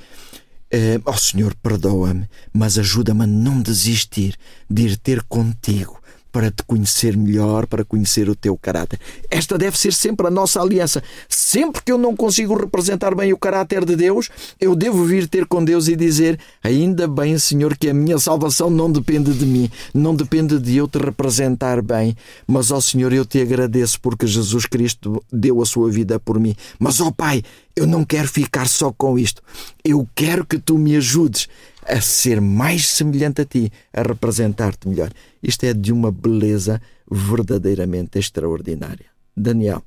Ó 1.06 1.12
oh, 1.12 1.18
Senhor, 1.18 1.56
perdoa-me, 1.56 2.30
mas 2.54 2.78
ajuda-me 2.78 3.24
a 3.24 3.28
não 3.28 3.60
desistir 3.62 4.36
de 4.70 4.84
ir 4.84 4.98
ter 4.98 5.24
contigo 5.24 6.00
para 6.32 6.52
te 6.52 6.64
conhecer 6.64 7.18
melhor, 7.18 7.66
para 7.66 7.84
conhecer 7.84 8.30
o 8.30 8.36
teu 8.36 8.58
caráter. 8.58 9.00
Esta 9.30 9.58
deve 9.58 9.78
ser 9.78 9.94
sempre 9.94 10.28
a 10.28 10.32
nossa 10.32 10.62
aliança. 10.62 11.02
Sempre 11.28 11.82
que 11.84 11.92
eu 11.92 11.98
não 11.98 12.16
consigo 12.16 12.56
representar 12.56 13.16
bem 13.16 13.34
o 13.34 13.38
caráter 13.38 13.84
de 13.84 13.96
Deus, 13.96 14.30
eu 14.60 14.76
devo 14.76 15.04
vir 15.06 15.28
ter 15.28 15.46
com 15.46 15.64
Deus 15.64 15.88
e 15.88 15.96
dizer: 15.96 16.40
Ainda 16.64 17.08
bem, 17.08 17.38
Senhor, 17.38 17.78
que 17.78 17.90
a 17.90 17.94
minha 17.94 18.20
salvação 18.20 18.70
não 18.70 18.92
depende 18.92 19.34
de 19.34 19.46
mim, 19.46 19.70
não 19.94 20.16
depende 20.16 20.60
de 20.60 20.78
eu 20.78 20.88
te 20.88 21.00
representar 21.00 21.82
bem. 21.82 22.16
Mas, 22.48 22.72
ó 22.72 22.80
Senhor, 22.80 23.12
eu 23.14 23.26
te 23.26 23.42
agradeço 23.42 24.00
porque 24.02 24.28
Jesus 24.28 24.66
Cristo 24.66 25.24
deu 25.32 25.62
a 25.62 25.66
sua 25.66 25.90
vida 25.90 26.20
por 26.20 26.40
mim. 26.40 26.56
Mas, 26.80 27.00
ó 27.00 27.12
Pai, 27.12 27.44
eu 27.80 27.88
não 27.88 28.04
quero 28.04 28.28
ficar 28.28 28.68
só 28.68 28.92
com 28.92 29.18
isto. 29.18 29.42
Eu 29.84 30.06
quero 30.14 30.46
que 30.46 30.60
tu 30.60 30.78
me 30.78 30.98
ajudes 30.98 31.48
a 31.82 32.02
ser 32.02 32.42
mais 32.42 32.86
semelhante 32.90 33.42
a 33.42 33.46
ti, 33.46 33.72
a 33.94 34.02
representar-te 34.02 34.88
melhor. 34.88 35.14
Isto 35.42 35.64
é 35.64 35.74
de 35.74 35.94
uma 35.94 36.12
beleza 36.12 36.82
verdadeiramente 37.10 38.20
extraordinária. 38.20 39.06
Daniel, 39.36 39.82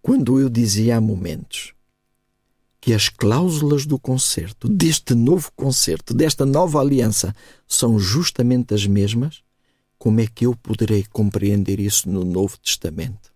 quando 0.00 0.38
eu 0.38 0.48
dizia 0.48 0.96
há 0.96 1.00
momentos 1.00 1.74
que 2.80 2.94
as 2.94 3.08
cláusulas 3.08 3.84
do 3.84 3.98
concerto, 3.98 4.68
deste 4.68 5.12
novo 5.12 5.50
concerto, 5.56 6.14
desta 6.14 6.46
nova 6.46 6.78
aliança, 6.78 7.34
são 7.66 7.98
justamente 7.98 8.74
as 8.74 8.86
mesmas, 8.86 9.42
como 9.98 10.20
é 10.20 10.26
que 10.26 10.46
eu 10.46 10.54
poderei 10.54 11.04
compreender 11.10 11.80
isso 11.80 12.08
no 12.08 12.24
Novo 12.24 12.56
Testamento? 12.58 13.33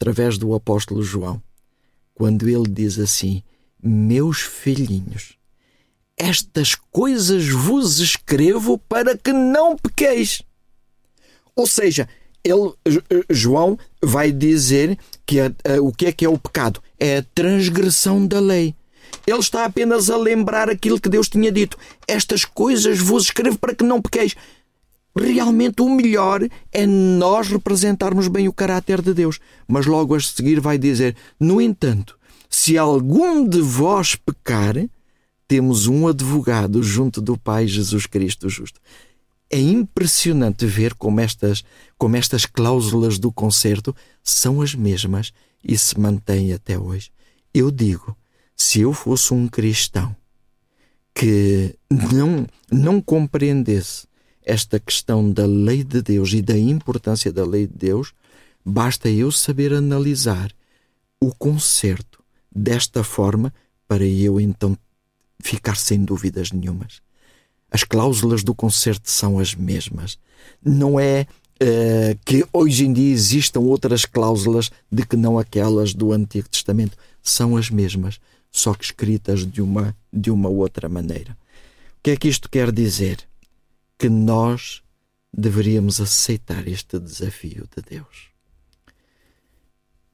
Através 0.00 0.38
do 0.38 0.54
apóstolo 0.54 1.02
João, 1.02 1.42
quando 2.14 2.48
ele 2.48 2.68
diz 2.68 2.98
assim: 2.98 3.42
meus 3.82 4.40
filhinhos, 4.40 5.36
estas 6.16 6.74
coisas 6.74 7.48
vos 7.48 7.98
escrevo 7.98 8.78
para 8.78 9.18
que 9.18 9.32
não 9.32 9.76
pequeis. 9.76 10.42
Ou 11.54 11.66
seja, 11.66 12.08
ele, 12.44 12.72
João 13.28 13.78
vai 14.02 14.30
dizer 14.30 14.96
que 15.26 15.40
a, 15.40 15.46
a, 15.46 15.80
o 15.80 15.92
que 15.92 16.06
é 16.06 16.12
que 16.12 16.24
é 16.24 16.28
o 16.28 16.38
pecado? 16.38 16.80
É 16.98 17.18
a 17.18 17.24
transgressão 17.34 18.26
da 18.26 18.40
lei. 18.40 18.74
Ele 19.26 19.38
está 19.38 19.64
apenas 19.64 20.10
a 20.10 20.16
lembrar 20.16 20.70
aquilo 20.70 21.00
que 21.00 21.08
Deus 21.08 21.28
tinha 21.28 21.50
dito. 21.50 21.76
Estas 22.06 22.44
coisas 22.44 22.98
vos 22.98 23.24
escrevo 23.24 23.58
para 23.58 23.74
que 23.74 23.84
não 23.84 24.00
pequeis. 24.00 24.34
Realmente 25.18 25.82
o 25.82 25.88
melhor 25.88 26.46
é 26.70 26.86
nós 26.86 27.48
representarmos 27.48 28.28
bem 28.28 28.46
o 28.46 28.52
caráter 28.52 29.02
de 29.02 29.12
Deus. 29.12 29.40
Mas 29.66 29.84
logo 29.84 30.14
a 30.14 30.20
seguir 30.20 30.60
vai 30.60 30.78
dizer: 30.78 31.16
No 31.40 31.60
entanto, 31.60 32.16
se 32.48 32.78
algum 32.78 33.46
de 33.46 33.60
vós 33.60 34.14
pecar, 34.14 34.76
temos 35.48 35.86
um 35.86 36.06
advogado 36.06 36.82
junto 36.82 37.20
do 37.20 37.36
Pai 37.36 37.66
Jesus 37.66 38.06
Cristo 38.06 38.48
justo. 38.48 38.80
É 39.50 39.58
impressionante 39.58 40.66
ver 40.66 40.94
como 40.94 41.20
estas, 41.20 41.64
como 41.96 42.16
estas 42.16 42.44
cláusulas 42.44 43.18
do 43.18 43.32
concerto 43.32 43.96
são 44.22 44.60
as 44.60 44.74
mesmas 44.74 45.32
e 45.64 45.76
se 45.76 45.98
mantêm 45.98 46.52
até 46.52 46.78
hoje. 46.78 47.10
Eu 47.52 47.70
digo, 47.70 48.16
se 48.54 48.80
eu 48.82 48.92
fosse 48.92 49.32
um 49.32 49.48
cristão 49.48 50.14
que 51.14 51.74
não, 51.90 52.46
não 52.70 53.00
compreendesse 53.00 54.07
esta 54.48 54.80
questão 54.80 55.30
da 55.30 55.44
lei 55.44 55.84
de 55.84 56.00
Deus 56.00 56.32
e 56.32 56.40
da 56.40 56.56
importância 56.56 57.30
da 57.30 57.44
lei 57.44 57.66
de 57.66 57.74
Deus, 57.74 58.14
basta 58.64 59.08
eu 59.10 59.30
saber 59.30 59.74
analisar 59.74 60.50
o 61.20 61.34
concerto 61.34 62.24
desta 62.50 63.04
forma 63.04 63.52
para 63.86 64.06
eu 64.06 64.40
então 64.40 64.76
ficar 65.42 65.76
sem 65.76 66.02
dúvidas 66.02 66.50
nenhumas. 66.50 67.02
As 67.70 67.84
cláusulas 67.84 68.42
do 68.42 68.54
concerto 68.54 69.10
são 69.10 69.38
as 69.38 69.54
mesmas. 69.54 70.18
Não 70.64 70.98
é 70.98 71.26
uh, 71.62 72.18
que 72.24 72.46
hoje 72.50 72.86
em 72.86 72.92
dia 72.92 73.12
existam 73.12 73.60
outras 73.60 74.06
cláusulas 74.06 74.70
de 74.90 75.04
que 75.04 75.16
não 75.16 75.38
aquelas 75.38 75.92
do 75.92 76.12
Antigo 76.12 76.48
Testamento. 76.48 76.96
São 77.22 77.54
as 77.54 77.68
mesmas, 77.68 78.18
só 78.50 78.72
que 78.72 78.84
escritas 78.84 79.46
de 79.46 79.60
uma, 79.60 79.94
de 80.10 80.30
uma 80.30 80.48
outra 80.48 80.88
maneira. 80.88 81.32
O 81.98 82.02
que 82.02 82.12
é 82.12 82.16
que 82.16 82.28
isto 82.28 82.48
quer 82.48 82.72
dizer? 82.72 83.28
Que 83.98 84.08
nós 84.08 84.82
deveríamos 85.32 86.00
aceitar 86.00 86.66
este 86.68 86.98
desafio 86.98 87.68
de 87.76 87.82
Deus. 87.82 88.28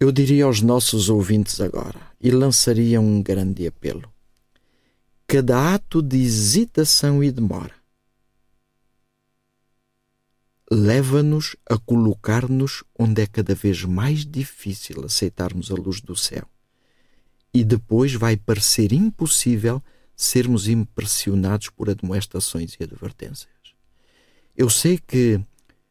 Eu 0.00 0.10
diria 0.10 0.46
aos 0.46 0.60
nossos 0.60 1.08
ouvintes 1.08 1.60
agora 1.60 2.00
e 2.20 2.30
lançaria 2.30 3.00
um 3.00 3.22
grande 3.22 3.66
apelo. 3.66 4.12
Cada 5.26 5.74
ato 5.74 6.02
de 6.02 6.18
hesitação 6.18 7.22
e 7.22 7.30
demora 7.30 7.84
leva-nos 10.70 11.56
a 11.68 11.78
colocar-nos 11.78 12.82
onde 12.98 13.22
é 13.22 13.26
cada 13.26 13.54
vez 13.54 13.84
mais 13.84 14.24
difícil 14.24 15.04
aceitarmos 15.04 15.70
a 15.70 15.74
luz 15.74 16.00
do 16.00 16.16
céu. 16.16 16.48
E 17.52 17.62
depois 17.62 18.14
vai 18.14 18.36
parecer 18.36 18.92
impossível 18.92 19.82
sermos 20.16 20.68
impressionados 20.68 21.68
por 21.68 21.90
admoestações 21.90 22.74
e 22.74 22.82
advertências. 22.82 23.53
Eu 24.56 24.70
sei 24.70 24.98
que 24.98 25.40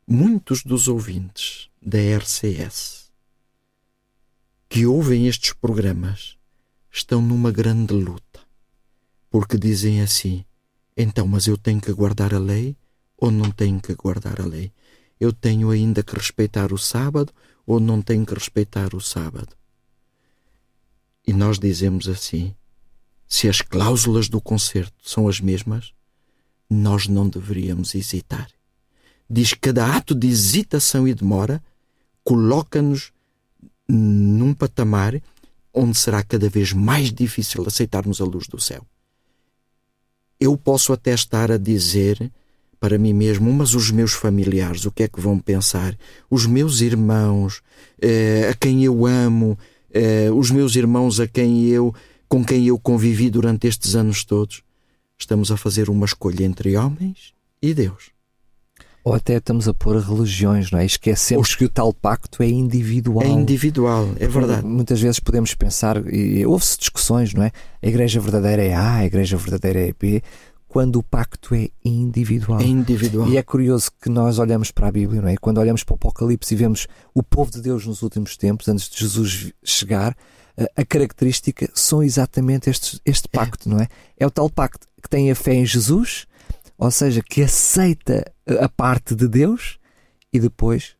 muitos 0.08 0.64
dos 0.64 0.88
ouvintes 0.88 1.70
da 1.82 1.98
RCS 2.18 3.12
que 4.70 4.86
ouvem 4.86 5.28
estes 5.28 5.52
programas 5.52 6.38
estão 6.90 7.22
numa 7.22 7.52
grande 7.52 7.94
luta, 7.94 8.40
porque 9.30 9.58
dizem 9.58 10.02
assim: 10.02 10.46
então, 10.96 11.28
mas 11.28 11.46
eu 11.46 11.58
tenho 11.58 11.82
que 11.82 11.92
guardar 11.92 12.34
a 12.34 12.40
lei 12.40 12.78
ou 13.18 13.30
não 13.30 13.52
tenho 13.52 13.82
que 13.82 13.94
guardar 13.96 14.40
a 14.40 14.46
lei? 14.46 14.72
Eu 15.20 15.34
tenho 15.34 15.70
ainda 15.70 16.02
que 16.02 16.16
respeitar 16.16 16.72
o 16.72 16.78
sábado 16.78 17.34
ou 17.66 17.82
não 17.82 18.02
tenho 18.02 18.26
que 18.26 18.34
respeitar 18.34 18.96
o 18.96 19.02
sábado? 19.02 19.58
E 21.28 21.34
nós 21.34 21.60
dizemos 21.60 22.08
assim: 22.08 22.56
se 23.28 23.50
as 23.50 23.62
cláusulas 23.62 24.30
do 24.30 24.40
concerto 24.40 24.96
são 25.04 25.28
as 25.28 25.42
mesmas, 25.42 25.94
nós 26.74 27.08
não 27.08 27.30
deveríamos 27.30 27.96
hesitar. 27.96 28.50
Diz 29.30 29.54
que 29.54 29.60
cada 29.60 29.96
ato 29.96 30.14
de 30.14 30.28
hesitação 30.28 31.08
e 31.08 31.14
demora 31.14 31.64
coloca-nos 32.24 33.12
num 33.88 34.54
patamar 34.54 35.22
onde 35.74 35.98
será 35.98 36.24
cada 36.24 36.50
vez 36.50 36.72
mais 36.72 37.12
difícil 37.12 37.64
aceitarmos 37.66 38.22
a 38.22 38.26
luz 38.26 38.48
do 38.48 38.60
céu. 38.60 38.86
Eu 40.40 40.58
posso 40.58 40.94
até 40.94 41.14
estar 41.14 41.52
a 41.52 41.58
dizer 41.58 42.32
para 42.80 42.98
mim 42.98 43.14
mesmo, 43.14 43.52
mas 43.54 43.74
os 43.76 43.92
meus 43.92 44.12
familiares, 44.12 44.86
o 44.86 44.92
que 44.92 45.04
é 45.04 45.08
que 45.08 45.22
vão 45.22 45.40
pensar? 45.40 45.98
Os 46.30 46.46
meus 46.46 46.82
irmãos, 46.82 47.62
eh, 48.02 48.50
a 48.52 48.54
quem 48.54 48.84
eu 48.84 49.06
amo, 49.06 49.58
eh, 49.94 50.30
os 50.32 50.52
meus 50.52 50.76
irmãos 50.76 51.18
a 51.22 51.26
quem 51.26 51.66
eu, 51.68 51.96
com 52.28 52.44
quem 52.44 52.68
eu 52.68 52.78
convivi 52.78 53.30
durante 53.30 53.68
estes 53.68 53.96
anos 53.96 54.26
todos. 54.26 54.64
Estamos 55.20 55.52
a 55.52 55.58
fazer 55.58 55.90
uma 55.90 56.06
escolha 56.06 56.44
entre 56.44 56.76
homens 56.76 57.34
e 57.62 57.74
Deus. 57.74 58.12
Ou 59.04 59.14
até 59.14 59.36
estamos 59.36 59.68
a 59.68 59.74
pôr 59.74 59.98
religiões, 59.98 60.72
não 60.72 60.80
é? 60.80 60.86
Esquecemos 60.86 61.50
Os... 61.50 61.56
que 61.56 61.66
o 61.66 61.70
tal 61.70 61.94
pacto 61.94 62.42
é 62.42 62.48
individual. 62.48 63.26
É 63.26 63.28
individual, 63.28 64.10
é 64.18 64.28
verdade. 64.28 64.66
Muitas 64.66 65.02
vezes 65.02 65.20
podemos 65.20 65.54
pensar, 65.54 65.98
e 66.14 66.46
houve-se 66.46 66.78
discussões, 66.78 67.34
não 67.34 67.44
é? 67.44 67.52
A 67.82 67.88
igreja 67.88 68.22
verdadeira 68.22 68.64
é 68.64 68.74
A, 68.74 68.96
a 68.96 69.06
igreja 69.06 69.36
verdadeira 69.36 69.80
é 69.82 69.94
B, 69.98 70.24
quando 70.70 70.98
o 70.98 71.04
pacto 71.04 71.54
é 71.54 71.70
individual. 71.84 72.62
É 72.62 72.64
individual. 72.64 73.28
E 73.30 73.38
é 73.38 73.44
curioso 73.44 73.92
que 74.02 74.10
nós 74.10 74.40
olhamos 74.40 74.72
para 74.72 74.88
a 74.88 74.92
Bíblia, 74.92 75.22
não 75.22 75.30
é? 75.30 75.36
Quando 75.36 75.58
olhamos 75.58 75.84
para 75.84 75.94
o 75.94 75.96
Apocalipse 75.96 76.54
e 76.54 76.58
vemos 76.58 76.88
o 77.14 77.22
povo 77.22 77.52
de 77.52 77.62
Deus 77.62 77.86
nos 77.86 78.02
últimos 78.02 78.38
tempos, 78.38 78.70
antes 78.70 78.90
de 78.90 79.00
Jesus 79.00 79.52
chegar, 79.64 80.16
a 80.76 80.86
característica 80.86 81.70
são 81.74 82.04
exatamente 82.04 82.70
este, 82.70 83.00
este 83.06 83.28
é. 83.32 83.38
pacto, 83.38 83.70
é. 83.70 83.72
não 83.72 83.80
é? 83.80 83.88
É 84.18 84.26
o 84.26 84.32
tal 84.32 84.50
pacto 84.50 84.88
que 85.02 85.10
tem 85.10 85.32
a 85.32 85.36
fé 85.36 85.54
em 85.54 85.66
Jesus, 85.66 86.26
ou 86.78 86.92
seja, 86.92 87.22
que 87.22 87.42
aceita 87.42 88.32
a 88.60 88.70
parte 88.70 89.16
de 89.16 89.28
Deus 89.28 89.78
e 90.32 90.40
depois 90.40 90.96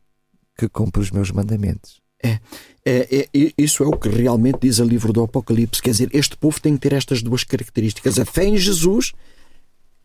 que 0.56 0.68
cumpre 0.68 1.00
os 1.00 1.10
meus 1.10 1.30
mandamentos. 1.30 2.02
É, 2.22 2.38
é, 2.86 3.28
é, 3.34 3.52
isso 3.58 3.82
é 3.82 3.86
o 3.86 3.98
que 3.98 4.08
realmente 4.08 4.60
diz 4.62 4.78
o 4.78 4.84
livro 4.84 5.12
do 5.12 5.22
Apocalipse. 5.22 5.82
Quer 5.82 5.90
dizer, 5.90 6.10
este 6.12 6.36
povo 6.36 6.60
tem 6.60 6.74
que 6.74 6.80
ter 6.80 6.94
estas 6.94 7.22
duas 7.22 7.44
características: 7.44 8.18
a 8.18 8.24
fé 8.24 8.44
em 8.44 8.56
Jesus 8.56 9.12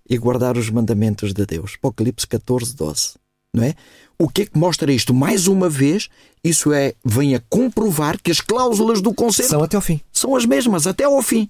e 0.09 0.17
guardar 0.17 0.57
os 0.57 0.69
mandamentos 0.69 1.33
de 1.33 1.45
Deus. 1.45 1.75
Apocalipse 1.77 2.27
14, 2.27 2.75
12. 2.75 3.13
Não 3.53 3.63
é? 3.63 3.75
O 4.17 4.27
que 4.27 4.43
é 4.43 4.45
que 4.45 4.57
mostra 4.57 4.91
isto? 4.91 5.13
Mais 5.13 5.47
uma 5.47 5.69
vez, 5.69 6.09
isso 6.43 6.73
é 6.73 6.93
vem 7.03 7.35
a 7.35 7.39
comprovar 7.49 8.19
que 8.21 8.31
as 8.31 8.41
cláusulas 8.41 9.01
do 9.01 9.13
concerto 9.13 9.51
são 9.51 9.63
até 9.63 9.75
ao 9.75 9.81
fim. 9.81 10.01
São 10.11 10.35
as 10.35 10.45
mesmas 10.45 10.85
até 10.85 11.05
ao 11.05 11.21
fim. 11.21 11.49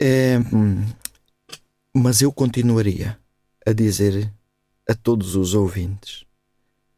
É, 0.00 0.38
mas 1.94 2.20
eu 2.20 2.32
continuaria 2.32 3.18
a 3.66 3.72
dizer 3.72 4.32
a 4.88 4.94
todos 4.94 5.36
os 5.36 5.54
ouvintes: 5.54 6.24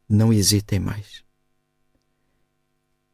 não 0.09 0.33
hesitem 0.33 0.79
mais. 0.79 1.25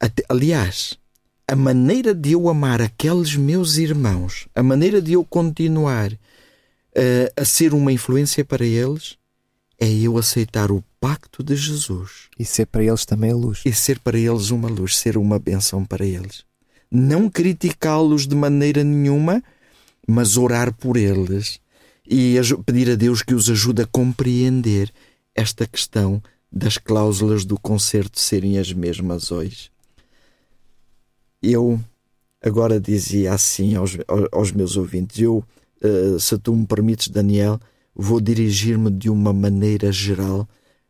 Até, 0.00 0.24
aliás, 0.28 0.98
a 1.46 1.54
maneira 1.54 2.14
de 2.14 2.32
eu 2.32 2.48
amar 2.48 2.80
aqueles 2.82 3.36
meus 3.36 3.76
irmãos, 3.76 4.48
a 4.54 4.62
maneira 4.62 5.00
de 5.00 5.12
eu 5.12 5.24
continuar 5.24 6.12
uh, 6.12 6.18
a 7.36 7.44
ser 7.44 7.72
uma 7.72 7.92
influência 7.92 8.44
para 8.44 8.64
eles, 8.64 9.16
é 9.82 9.92
eu 9.92 10.16
aceitar 10.16 10.70
o 10.70 10.80
pacto 11.00 11.42
de 11.42 11.56
Jesus. 11.56 12.28
E 12.38 12.44
ser 12.44 12.66
para 12.66 12.84
eles 12.84 13.04
também 13.04 13.32
a 13.32 13.34
luz. 13.34 13.62
E 13.64 13.72
ser 13.72 13.98
para 13.98 14.16
eles 14.16 14.50
uma 14.50 14.68
luz, 14.68 14.96
ser 14.96 15.18
uma 15.18 15.40
benção 15.40 15.84
para 15.84 16.06
eles. 16.06 16.44
Não 16.88 17.28
criticá-los 17.28 18.28
de 18.28 18.36
maneira 18.36 18.84
nenhuma, 18.84 19.42
mas 20.06 20.36
orar 20.36 20.72
por 20.72 20.96
eles 20.96 21.58
e 22.08 22.36
pedir 22.64 22.90
a 22.90 22.94
Deus 22.94 23.22
que 23.22 23.34
os 23.34 23.50
ajude 23.50 23.82
a 23.82 23.86
compreender 23.86 24.92
esta 25.34 25.66
questão 25.66 26.22
das 26.50 26.78
cláusulas 26.78 27.44
do 27.44 27.58
concerto 27.58 28.20
serem 28.20 28.58
as 28.58 28.72
mesmas 28.72 29.32
hoje. 29.32 29.68
Eu 31.42 31.80
agora 32.40 32.80
dizia 32.80 33.32
assim 33.32 33.74
aos, 33.74 33.98
aos 34.30 34.52
meus 34.52 34.76
ouvintes: 34.76 35.18
eu, 35.18 35.42
uh, 35.82 36.20
se 36.20 36.38
tu 36.38 36.54
me 36.54 36.66
permites, 36.66 37.08
Daniel, 37.08 37.58
vou 37.94 38.20
dirigir-me 38.20 38.90
de 38.90 39.10
uma 39.10 39.32
maneira 39.32 39.92
geral 39.92 40.48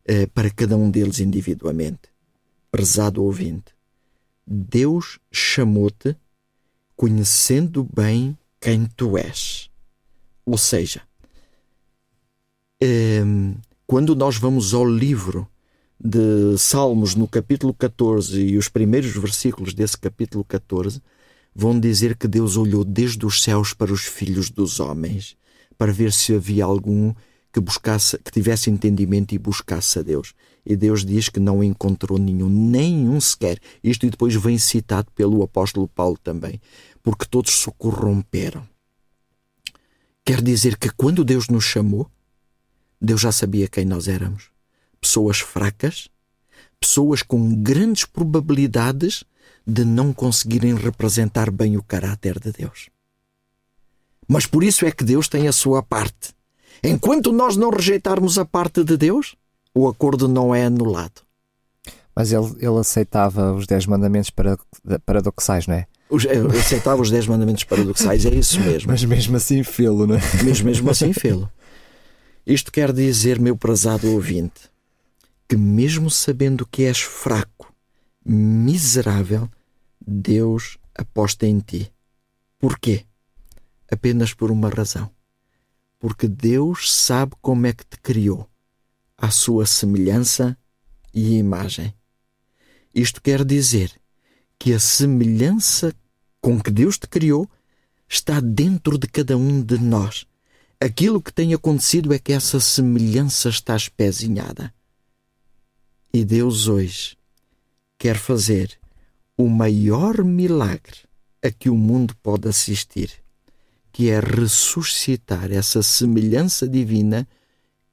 uh, 0.09 0.31
para 0.35 0.51
cada 0.51 0.77
um 0.77 0.91
deles 0.91 1.21
individualmente. 1.21 2.11
Prezado 2.71 3.23
ouvinte, 3.23 3.75
Deus 4.47 5.19
chamou-te 5.31 6.17
conhecendo 6.97 7.87
bem 7.95 8.37
quem 8.61 8.87
tu 8.97 9.19
és. 9.19 9.69
Ou 10.45 10.57
seja, 10.57 11.03
um, 12.83 13.55
quando 13.87 14.15
nós 14.17 14.37
vamos 14.37 14.75
ao 14.75 14.89
livro 14.89 15.47
de 15.99 16.57
Salmos, 16.59 17.15
no 17.15 17.29
capítulo 17.29 17.73
14, 17.73 18.41
e 18.41 18.57
os 18.57 18.69
primeiros 18.69 19.13
versículos 19.13 19.73
desse 19.73 19.97
capítulo 19.97 20.43
14, 20.45 21.01
vão 21.55 21.79
dizer 21.79 22.17
que 22.17 22.27
Deus 22.27 22.57
olhou 22.57 22.85
desde 22.85 23.25
os 23.25 23.43
céus 23.43 23.73
para 23.73 23.93
os 23.93 24.03
filhos 24.03 24.51
dos 24.51 24.81
homens, 24.81 25.37
para 25.77 25.93
ver 25.93 26.13
se 26.13 26.35
havia 26.35 26.65
algum 26.65 27.15
que 27.53 27.61
buscasse, 27.61 28.19
que 28.19 28.31
tivesse 28.31 28.71
entendimento 28.71 29.35
e 29.35 29.39
buscasse 29.39 29.99
a 29.99 30.03
Deus. 30.03 30.35
E 30.65 30.77
Deus 30.77 31.05
diz 31.05 31.29
que 31.29 31.41
não 31.41 31.63
encontrou 31.63 32.19
nenhum, 32.19 32.49
nenhum 32.49 33.21
sequer. 33.21 33.59
Isto 33.83 34.09
depois 34.09 34.35
vem 34.35 34.57
citado 34.59 35.11
pelo 35.15 35.43
apóstolo 35.43 35.89
Paulo 35.89 36.17
também, 36.23 36.61
porque 37.03 37.27
todos 37.27 37.53
se 37.53 37.71
corromperam. 37.77 38.67
Quer 40.25 40.41
dizer 40.41 40.79
que 40.79 40.89
quando 40.91 41.25
Deus 41.25 41.49
nos 41.49 41.65
chamou, 41.65 42.09
Deus 43.01 43.21
já 43.21 43.33
sabia 43.33 43.67
quem 43.67 43.85
nós 43.85 44.07
éramos. 44.07 44.51
Pessoas 45.01 45.41
fracas, 45.41 46.09
pessoas 46.79 47.23
com 47.23 47.61
grandes 47.61 48.05
probabilidades 48.05 49.25
de 49.67 49.85
não 49.85 50.13
conseguirem 50.13 50.77
representar 50.77 51.51
bem 51.51 51.77
o 51.77 51.83
caráter 51.83 52.39
de 52.39 52.53
Deus. 52.53 52.92
Mas 54.33 54.47
por 54.47 54.65
isso 54.65 54.87
é 54.87 54.91
que 54.91 55.05
Deus 55.05 55.29
tem 55.29 55.47
a 55.47 55.53
sua 55.53 55.83
parte. 55.83 56.35
Enquanto 56.83 57.31
nós 57.33 57.55
não 57.55 57.69
rejeitarmos 57.69 58.39
a 58.39 58.47
parte 58.47 58.83
de 58.83 58.97
Deus, 58.97 59.37
o 59.75 59.87
acordo 59.87 60.27
não 60.27 60.55
é 60.55 60.65
anulado. 60.65 61.21
Mas 62.17 62.33
ele, 62.33 62.47
ele 62.59 62.79
aceitava 62.79 63.53
os 63.53 63.67
dez 63.67 63.85
mandamentos 63.85 64.31
paradoxais, 65.05 65.67
não 65.67 65.75
é? 65.75 65.87
Aceitava 66.59 67.03
os 67.03 67.11
dez 67.11 67.27
mandamentos 67.27 67.65
paradoxais, 67.65 68.25
é 68.25 68.35
isso 68.35 68.59
mesmo. 68.61 68.91
Mas 68.91 69.05
mesmo 69.05 69.37
assim 69.37 69.63
fê-lo, 69.63 70.07
não 70.07 70.17
é? 70.17 70.21
Mas 70.45 70.63
mesmo 70.63 70.91
assim 70.91 71.13
fê-lo. 71.13 71.51
Isto 72.47 72.73
quer 72.73 72.91
dizer, 72.91 73.39
meu 73.39 73.57
prezado 73.57 74.11
ouvinte, 74.11 74.63
que 75.47 75.57
mesmo 75.57 76.11
sabendo 76.11 76.67
que 76.67 76.85
és 76.85 77.01
fraco, 77.01 77.73
miserável, 78.25 79.47
Deus 80.07 80.79
aposta 80.97 81.47
em 81.47 81.61
ti. 81.61 81.93
Porquê? 82.59 83.05
Apenas 83.93 84.33
por 84.33 84.51
uma 84.51 84.71
razão. 84.71 85.11
Porque 85.99 86.27
Deus 86.27 86.93
sabe 86.93 87.35
como 87.41 87.67
é 87.67 87.73
que 87.73 87.87
te 87.87 88.01
criou, 88.01 88.49
à 89.17 89.31
sua 89.31 89.67
semelhança 89.67 90.57
e 91.15 91.37
imagem. 91.37 91.95
Isto 92.95 93.21
quer 93.23 93.45
dizer 93.45 93.93
que 94.59 94.73
a 94.73 94.81
semelhança 94.81 95.95
com 96.41 96.61
que 96.61 96.71
Deus 96.71 96.99
te 96.99 97.07
criou 97.07 97.49
está 98.09 98.41
dentro 98.41 98.99
de 98.99 99.07
cada 99.07 99.37
um 99.37 99.63
de 99.63 99.79
nós 99.79 100.27
Aquilo 100.83 101.23
que 101.23 101.33
tem 101.33 101.55
acontecido 101.55 102.13
é 102.13 102.19
que 102.19 102.33
essa 102.33 102.59
semelhança 102.59 103.49
está 103.49 103.77
espezinhada. 103.77 104.75
E 106.13 106.25
Deus 106.25 106.67
hoje 106.67 107.17
quer 107.97 108.17
fazer 108.17 108.77
o 109.37 109.49
maior 109.49 110.25
milagre 110.25 110.97
a 111.41 111.53
que 111.53 111.71
o 111.71 111.77
mundo 111.77 112.17
pode 112.17 112.49
assistir, 112.49 113.22
que 113.93 114.09
é 114.09 114.19
ressuscitar 114.19 115.53
essa 115.53 115.83
semelhança 115.83 116.67
divina 116.67 117.29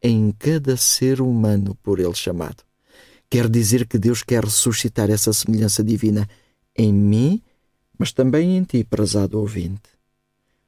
em 0.01 0.31
cada 0.31 0.77
ser 0.77 1.21
humano 1.21 1.75
por 1.83 1.99
ele 1.99 2.15
chamado. 2.15 2.63
Quer 3.29 3.49
dizer 3.49 3.85
que 3.85 3.97
Deus 3.97 4.23
quer 4.23 4.43
ressuscitar 4.43 5.09
essa 5.09 5.33
semelhança 5.33 5.83
divina 5.83 6.27
em 6.75 6.91
mim, 6.93 7.41
mas 7.97 8.11
também 8.11 8.57
em 8.57 8.63
ti, 8.63 8.83
prezado 8.83 9.39
ouvinte. 9.39 9.89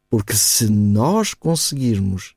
Porque 0.10 0.36
se 0.36 0.70
nós 0.70 1.34
conseguirmos, 1.34 2.36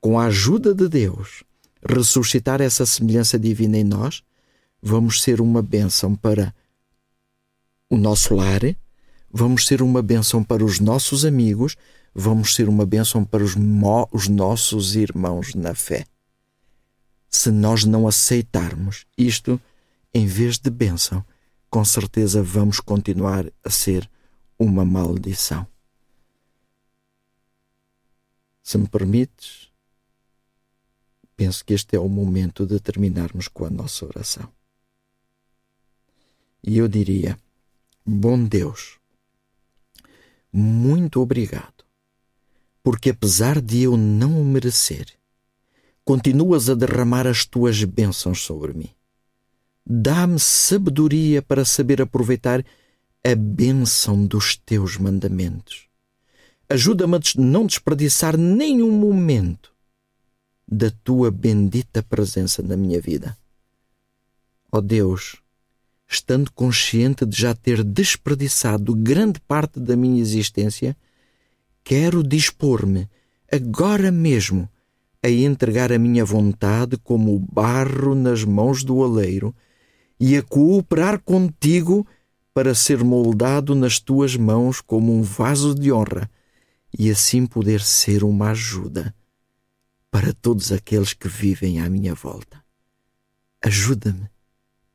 com 0.00 0.18
a 0.18 0.26
ajuda 0.26 0.72
de 0.72 0.88
Deus, 0.88 1.42
ressuscitar 1.84 2.60
essa 2.60 2.86
semelhança 2.86 3.38
divina 3.38 3.76
em 3.76 3.84
nós, 3.84 4.22
vamos 4.80 5.20
ser 5.22 5.40
uma 5.40 5.60
bênção 5.60 6.14
para 6.14 6.54
o 7.90 7.96
nosso 7.96 8.34
lar, 8.34 8.60
vamos 9.30 9.66
ser 9.66 9.82
uma 9.82 10.00
bênção 10.00 10.44
para 10.44 10.64
os 10.64 10.78
nossos 10.78 11.24
amigos, 11.24 11.76
vamos 12.14 12.54
ser 12.54 12.68
uma 12.68 12.86
bênção 12.86 13.24
para 13.24 13.42
os, 13.42 13.54
os 14.12 14.28
nossos 14.28 14.96
irmãos 14.96 15.54
na 15.54 15.74
fé. 15.74 16.06
Se 17.28 17.50
nós 17.50 17.84
não 17.84 18.08
aceitarmos 18.08 19.06
isto, 19.16 19.60
em 20.12 20.26
vez 20.26 20.58
de 20.58 20.70
bênção, 20.70 21.24
com 21.70 21.84
certeza 21.84 22.42
vamos 22.42 22.80
continuar 22.80 23.50
a 23.62 23.70
ser 23.70 24.08
uma 24.58 24.84
maldição. 24.84 25.66
Se 28.62 28.76
me 28.76 28.88
permites, 28.88 29.70
penso 31.36 31.64
que 31.64 31.72
este 31.72 31.96
é 31.96 32.00
o 32.00 32.08
momento 32.08 32.66
de 32.66 32.80
terminarmos 32.80 33.48
com 33.48 33.64
a 33.64 33.70
nossa 33.70 34.04
oração. 34.04 34.52
E 36.62 36.76
eu 36.76 36.88
diria: 36.88 37.38
Bom 38.04 38.42
Deus, 38.44 38.98
muito 40.52 41.20
obrigado, 41.20 41.77
porque 42.88 43.10
apesar 43.10 43.60
de 43.60 43.82
eu 43.82 43.98
não 43.98 44.40
o 44.40 44.44
merecer, 44.46 45.08
continuas 46.02 46.70
a 46.70 46.74
derramar 46.74 47.26
as 47.26 47.44
tuas 47.44 47.84
bênçãos 47.84 48.40
sobre 48.40 48.72
mim. 48.72 48.88
Dá-me 49.84 50.40
sabedoria 50.40 51.42
para 51.42 51.66
saber 51.66 52.00
aproveitar 52.00 52.64
a 53.22 53.34
bênção 53.34 54.24
dos 54.24 54.56
teus 54.56 54.96
mandamentos 54.96 55.86
Ajuda-me 56.66 57.16
a 57.16 57.20
não 57.36 57.66
desperdiçar 57.66 58.38
nenhum 58.38 58.90
momento 58.90 59.70
da 60.66 60.90
tua 60.90 61.30
bendita 61.30 62.02
presença 62.02 62.62
na 62.62 62.74
minha 62.74 63.02
vida. 63.02 63.36
Ó 64.72 64.78
oh 64.78 64.80
Deus, 64.80 65.36
estando 66.08 66.50
consciente 66.52 67.26
de 67.26 67.38
já 67.38 67.54
ter 67.54 67.84
desperdiçado 67.84 68.94
grande 68.94 69.38
parte 69.40 69.78
da 69.78 69.94
minha 69.94 70.22
existência, 70.22 70.96
quero 71.88 72.22
dispor-me 72.22 73.08
agora 73.50 74.12
mesmo 74.12 74.68
a 75.22 75.30
entregar 75.30 75.90
a 75.90 75.98
minha 75.98 76.22
vontade 76.22 76.98
como 76.98 77.38
barro 77.50 78.14
nas 78.14 78.44
mãos 78.44 78.84
do 78.84 78.98
oleiro 78.98 79.56
e 80.20 80.36
a 80.36 80.42
cooperar 80.42 81.18
contigo 81.18 82.06
para 82.52 82.74
ser 82.74 83.02
moldado 83.02 83.74
nas 83.74 83.98
tuas 83.98 84.36
mãos 84.36 84.82
como 84.82 85.14
um 85.14 85.22
vaso 85.22 85.74
de 85.74 85.90
honra 85.90 86.30
e 86.98 87.10
assim 87.10 87.46
poder 87.46 87.80
ser 87.80 88.22
uma 88.22 88.50
ajuda 88.50 89.14
para 90.10 90.34
todos 90.34 90.70
aqueles 90.70 91.14
que 91.14 91.26
vivem 91.26 91.80
à 91.80 91.88
minha 91.88 92.14
volta. 92.14 92.62
Ajuda-me 93.64 94.28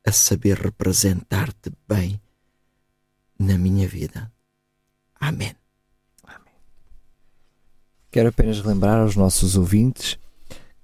a 0.06 0.12
saber 0.12 0.58
representar-te 0.58 1.72
bem 1.88 2.20
na 3.36 3.58
minha 3.58 3.88
vida. 3.88 4.32
Amém. 5.18 5.56
Quero 8.14 8.28
apenas 8.28 8.62
lembrar 8.62 9.00
aos 9.00 9.16
nossos 9.16 9.56
ouvintes 9.56 10.16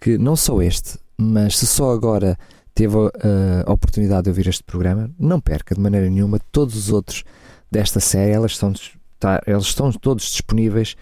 que 0.01 0.19
não 0.19 0.35
só 0.35 0.61
este, 0.61 0.99
mas 1.17 1.57
se 1.59 1.65
só 1.65 1.93
agora 1.93 2.37
teve 2.75 2.97
a 3.65 3.73
oportunidade 3.73 4.25
de 4.25 4.31
ouvir 4.31 4.49
este 4.49 4.65
programa, 4.65 5.09
não 5.17 5.41
perca 5.41 5.73
de 5.73 5.81
maneira 5.81 6.11
nenhuma 6.11 6.41
todos 6.51 6.75
os 6.75 6.91
outros 6.91 7.23
desta 7.71 8.01
série. 8.01 8.33
Elas 8.33 8.51
estão, 8.51 8.73
tá, 9.17 9.41
eles 9.47 9.63
estão 9.63 9.93
todos 9.93 10.25
disponíveis 10.25 10.97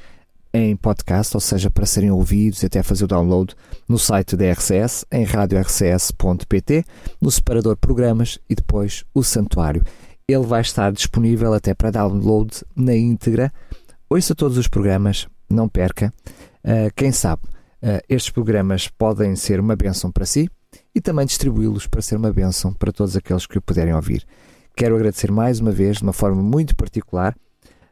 em 0.53 0.77
podcast, 0.77 1.35
ou 1.35 1.41
seja, 1.41 1.71
para 1.71 1.87
serem 1.87 2.11
ouvidos 2.11 2.63
e 2.63 2.67
até 2.67 2.83
fazer 2.83 3.05
o 3.05 3.09
download 3.09 3.57
no 3.89 3.99
site 3.99 4.37
da 4.37 4.53
RCS, 4.53 5.07
em 5.11 5.25
radiorcs.pt, 5.25 6.85
no 7.23 7.31
separador 7.31 7.75
programas 7.79 8.39
e 8.51 8.55
depois 8.55 9.03
o 9.15 9.25
santuário. 9.25 9.83
Ele 10.29 10.45
vai 10.45 10.61
estar 10.61 10.93
disponível 10.93 11.55
até 11.55 11.73
para 11.73 11.91
download 11.91 12.53
na 12.77 12.95
íntegra. 12.95 13.51
Ouça 14.11 14.35
todos 14.35 14.59
os 14.59 14.69
programas, 14.69 15.27
não 15.49 15.69
perca. 15.69 16.13
Uh, 16.65 16.93
quem 16.95 17.13
sabe, 17.13 17.43
uh, 17.83 18.03
estes 18.09 18.31
programas 18.31 18.89
podem 18.89 19.35
ser 19.37 19.61
uma 19.61 19.77
bênção 19.77 20.11
para 20.11 20.27
si 20.27 20.49
e 20.95 21.01
também 21.01 21.27
distribuí-los 21.27 21.87
para 21.87 22.03
ser 22.03 22.17
uma 22.17 22.33
bênção 22.33 22.73
para 22.73 22.93
todos 22.93 23.17
aqueles 23.17 23.47
que 23.47 23.59
o 23.59 23.63
puderem 23.63 23.95
ouvir. 23.95 24.27
Quero 24.77 24.95
agradecer 24.95 25.31
mais 25.31 25.61
uma 25.61 25.73
vez, 25.73 25.99
de 25.99 26.03
uma 26.03 26.13
forma 26.13 26.43
muito 26.43 26.77
particular, 26.77 27.37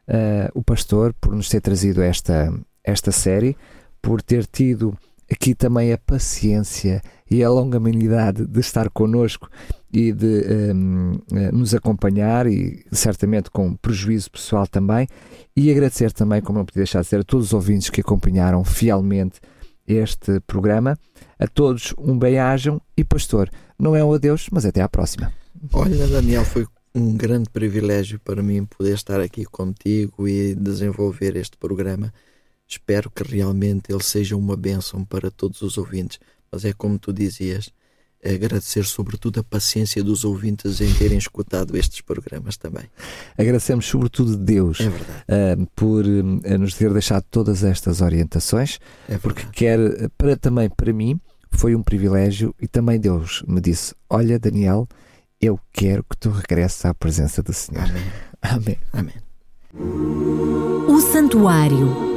uh, 0.07 0.51
o 0.53 0.63
pastor 0.63 1.13
por 1.19 1.35
nos 1.35 1.49
ter 1.49 1.61
trazido 1.61 2.01
esta, 2.01 2.53
esta 2.83 3.11
série, 3.11 3.57
por 4.01 4.21
ter 4.21 4.45
tido 4.45 4.97
aqui 5.31 5.53
também 5.53 5.91
a 5.91 5.97
paciência 5.97 7.01
e 7.29 7.43
a 7.43 7.49
longanimidade 7.49 8.45
de 8.45 8.59
estar 8.59 8.89
connosco 8.89 9.49
e 9.91 10.11
de 10.11 10.25
um, 10.73 11.13
ehm, 11.31 11.51
nos 11.51 11.73
acompanhar 11.73 12.47
e 12.47 12.85
certamente 12.91 13.49
com 13.49 13.75
prejuízo 13.75 14.31
pessoal 14.31 14.67
também 14.67 15.07
e 15.55 15.71
agradecer 15.71 16.11
também, 16.11 16.41
como 16.41 16.59
não 16.59 16.65
podia 16.65 16.81
deixar 16.81 17.01
de 17.01 17.07
ser, 17.07 17.19
a 17.19 17.23
todos 17.23 17.47
os 17.47 17.53
ouvintes 17.53 17.89
que 17.89 18.01
acompanharam 18.01 18.63
fielmente 18.63 19.39
este 19.87 20.39
programa. 20.41 20.97
A 21.39 21.47
todos 21.47 21.93
um 21.97 22.17
bem-ajam 22.17 22.81
e 22.95 23.03
pastor, 23.03 23.49
não 23.77 23.95
é 23.95 24.03
um 24.03 24.13
adeus, 24.13 24.47
mas 24.51 24.65
até 24.65 24.81
à 24.81 24.89
próxima. 24.89 25.31
Olha, 25.73 26.07
Daniel, 26.07 26.43
foi 26.45 26.65
um 26.93 27.15
grande 27.15 27.49
privilégio 27.49 28.19
para 28.19 28.41
mim 28.41 28.65
poder 28.65 28.95
estar 28.95 29.21
aqui 29.21 29.45
contigo 29.45 30.27
e 30.27 30.55
desenvolver 30.55 31.35
este 31.35 31.57
programa. 31.57 32.13
Espero 32.67 33.09
que 33.09 33.23
realmente 33.23 33.91
ele 33.91 34.03
seja 34.03 34.35
uma 34.35 34.57
bênção 34.57 35.05
para 35.05 35.31
todos 35.31 35.61
os 35.61 35.77
ouvintes. 35.77 36.19
Mas 36.51 36.65
é 36.65 36.73
como 36.73 36.99
tu 36.99 37.13
dizias, 37.13 37.71
agradecer 38.23 38.83
sobretudo 38.83 39.39
a 39.39 39.43
paciência 39.43 40.03
dos 40.03 40.25
ouvintes 40.25 40.81
em 40.81 40.93
terem 40.93 41.17
escutado 41.17 41.77
estes 41.77 42.01
programas 42.01 42.57
também. 42.57 42.85
Agradecemos 43.37 43.85
sobretudo 43.85 44.35
Deus 44.35 44.79
é 44.81 45.55
uh, 45.55 45.67
por 45.75 46.05
uh, 46.05 46.57
nos 46.57 46.73
ter 46.73 46.91
deixado 46.91 47.23
todas 47.29 47.63
estas 47.63 48.01
orientações, 48.01 48.79
é 49.07 49.17
porque 49.17 49.45
quer 49.51 49.79
para 50.17 50.35
também 50.35 50.69
para 50.69 50.91
mim 50.91 51.19
foi 51.51 51.75
um 51.75 51.83
privilégio 51.83 52.53
e 52.61 52.67
também 52.67 52.99
Deus 52.99 53.43
me 53.47 53.61
disse: 53.61 53.95
"Olha, 54.09 54.39
Daniel, 54.39 54.87
eu 55.39 55.59
quero 55.71 56.03
que 56.03 56.17
tu 56.17 56.29
regresses 56.29 56.83
à 56.85 56.93
presença 56.93 57.41
do 57.43 57.53
Senhor. 57.53 57.83
Amém. 57.83 58.03
Amém. 58.41 58.77
Amém. 58.93 59.15
O 60.87 60.99
Santuário 61.01 62.16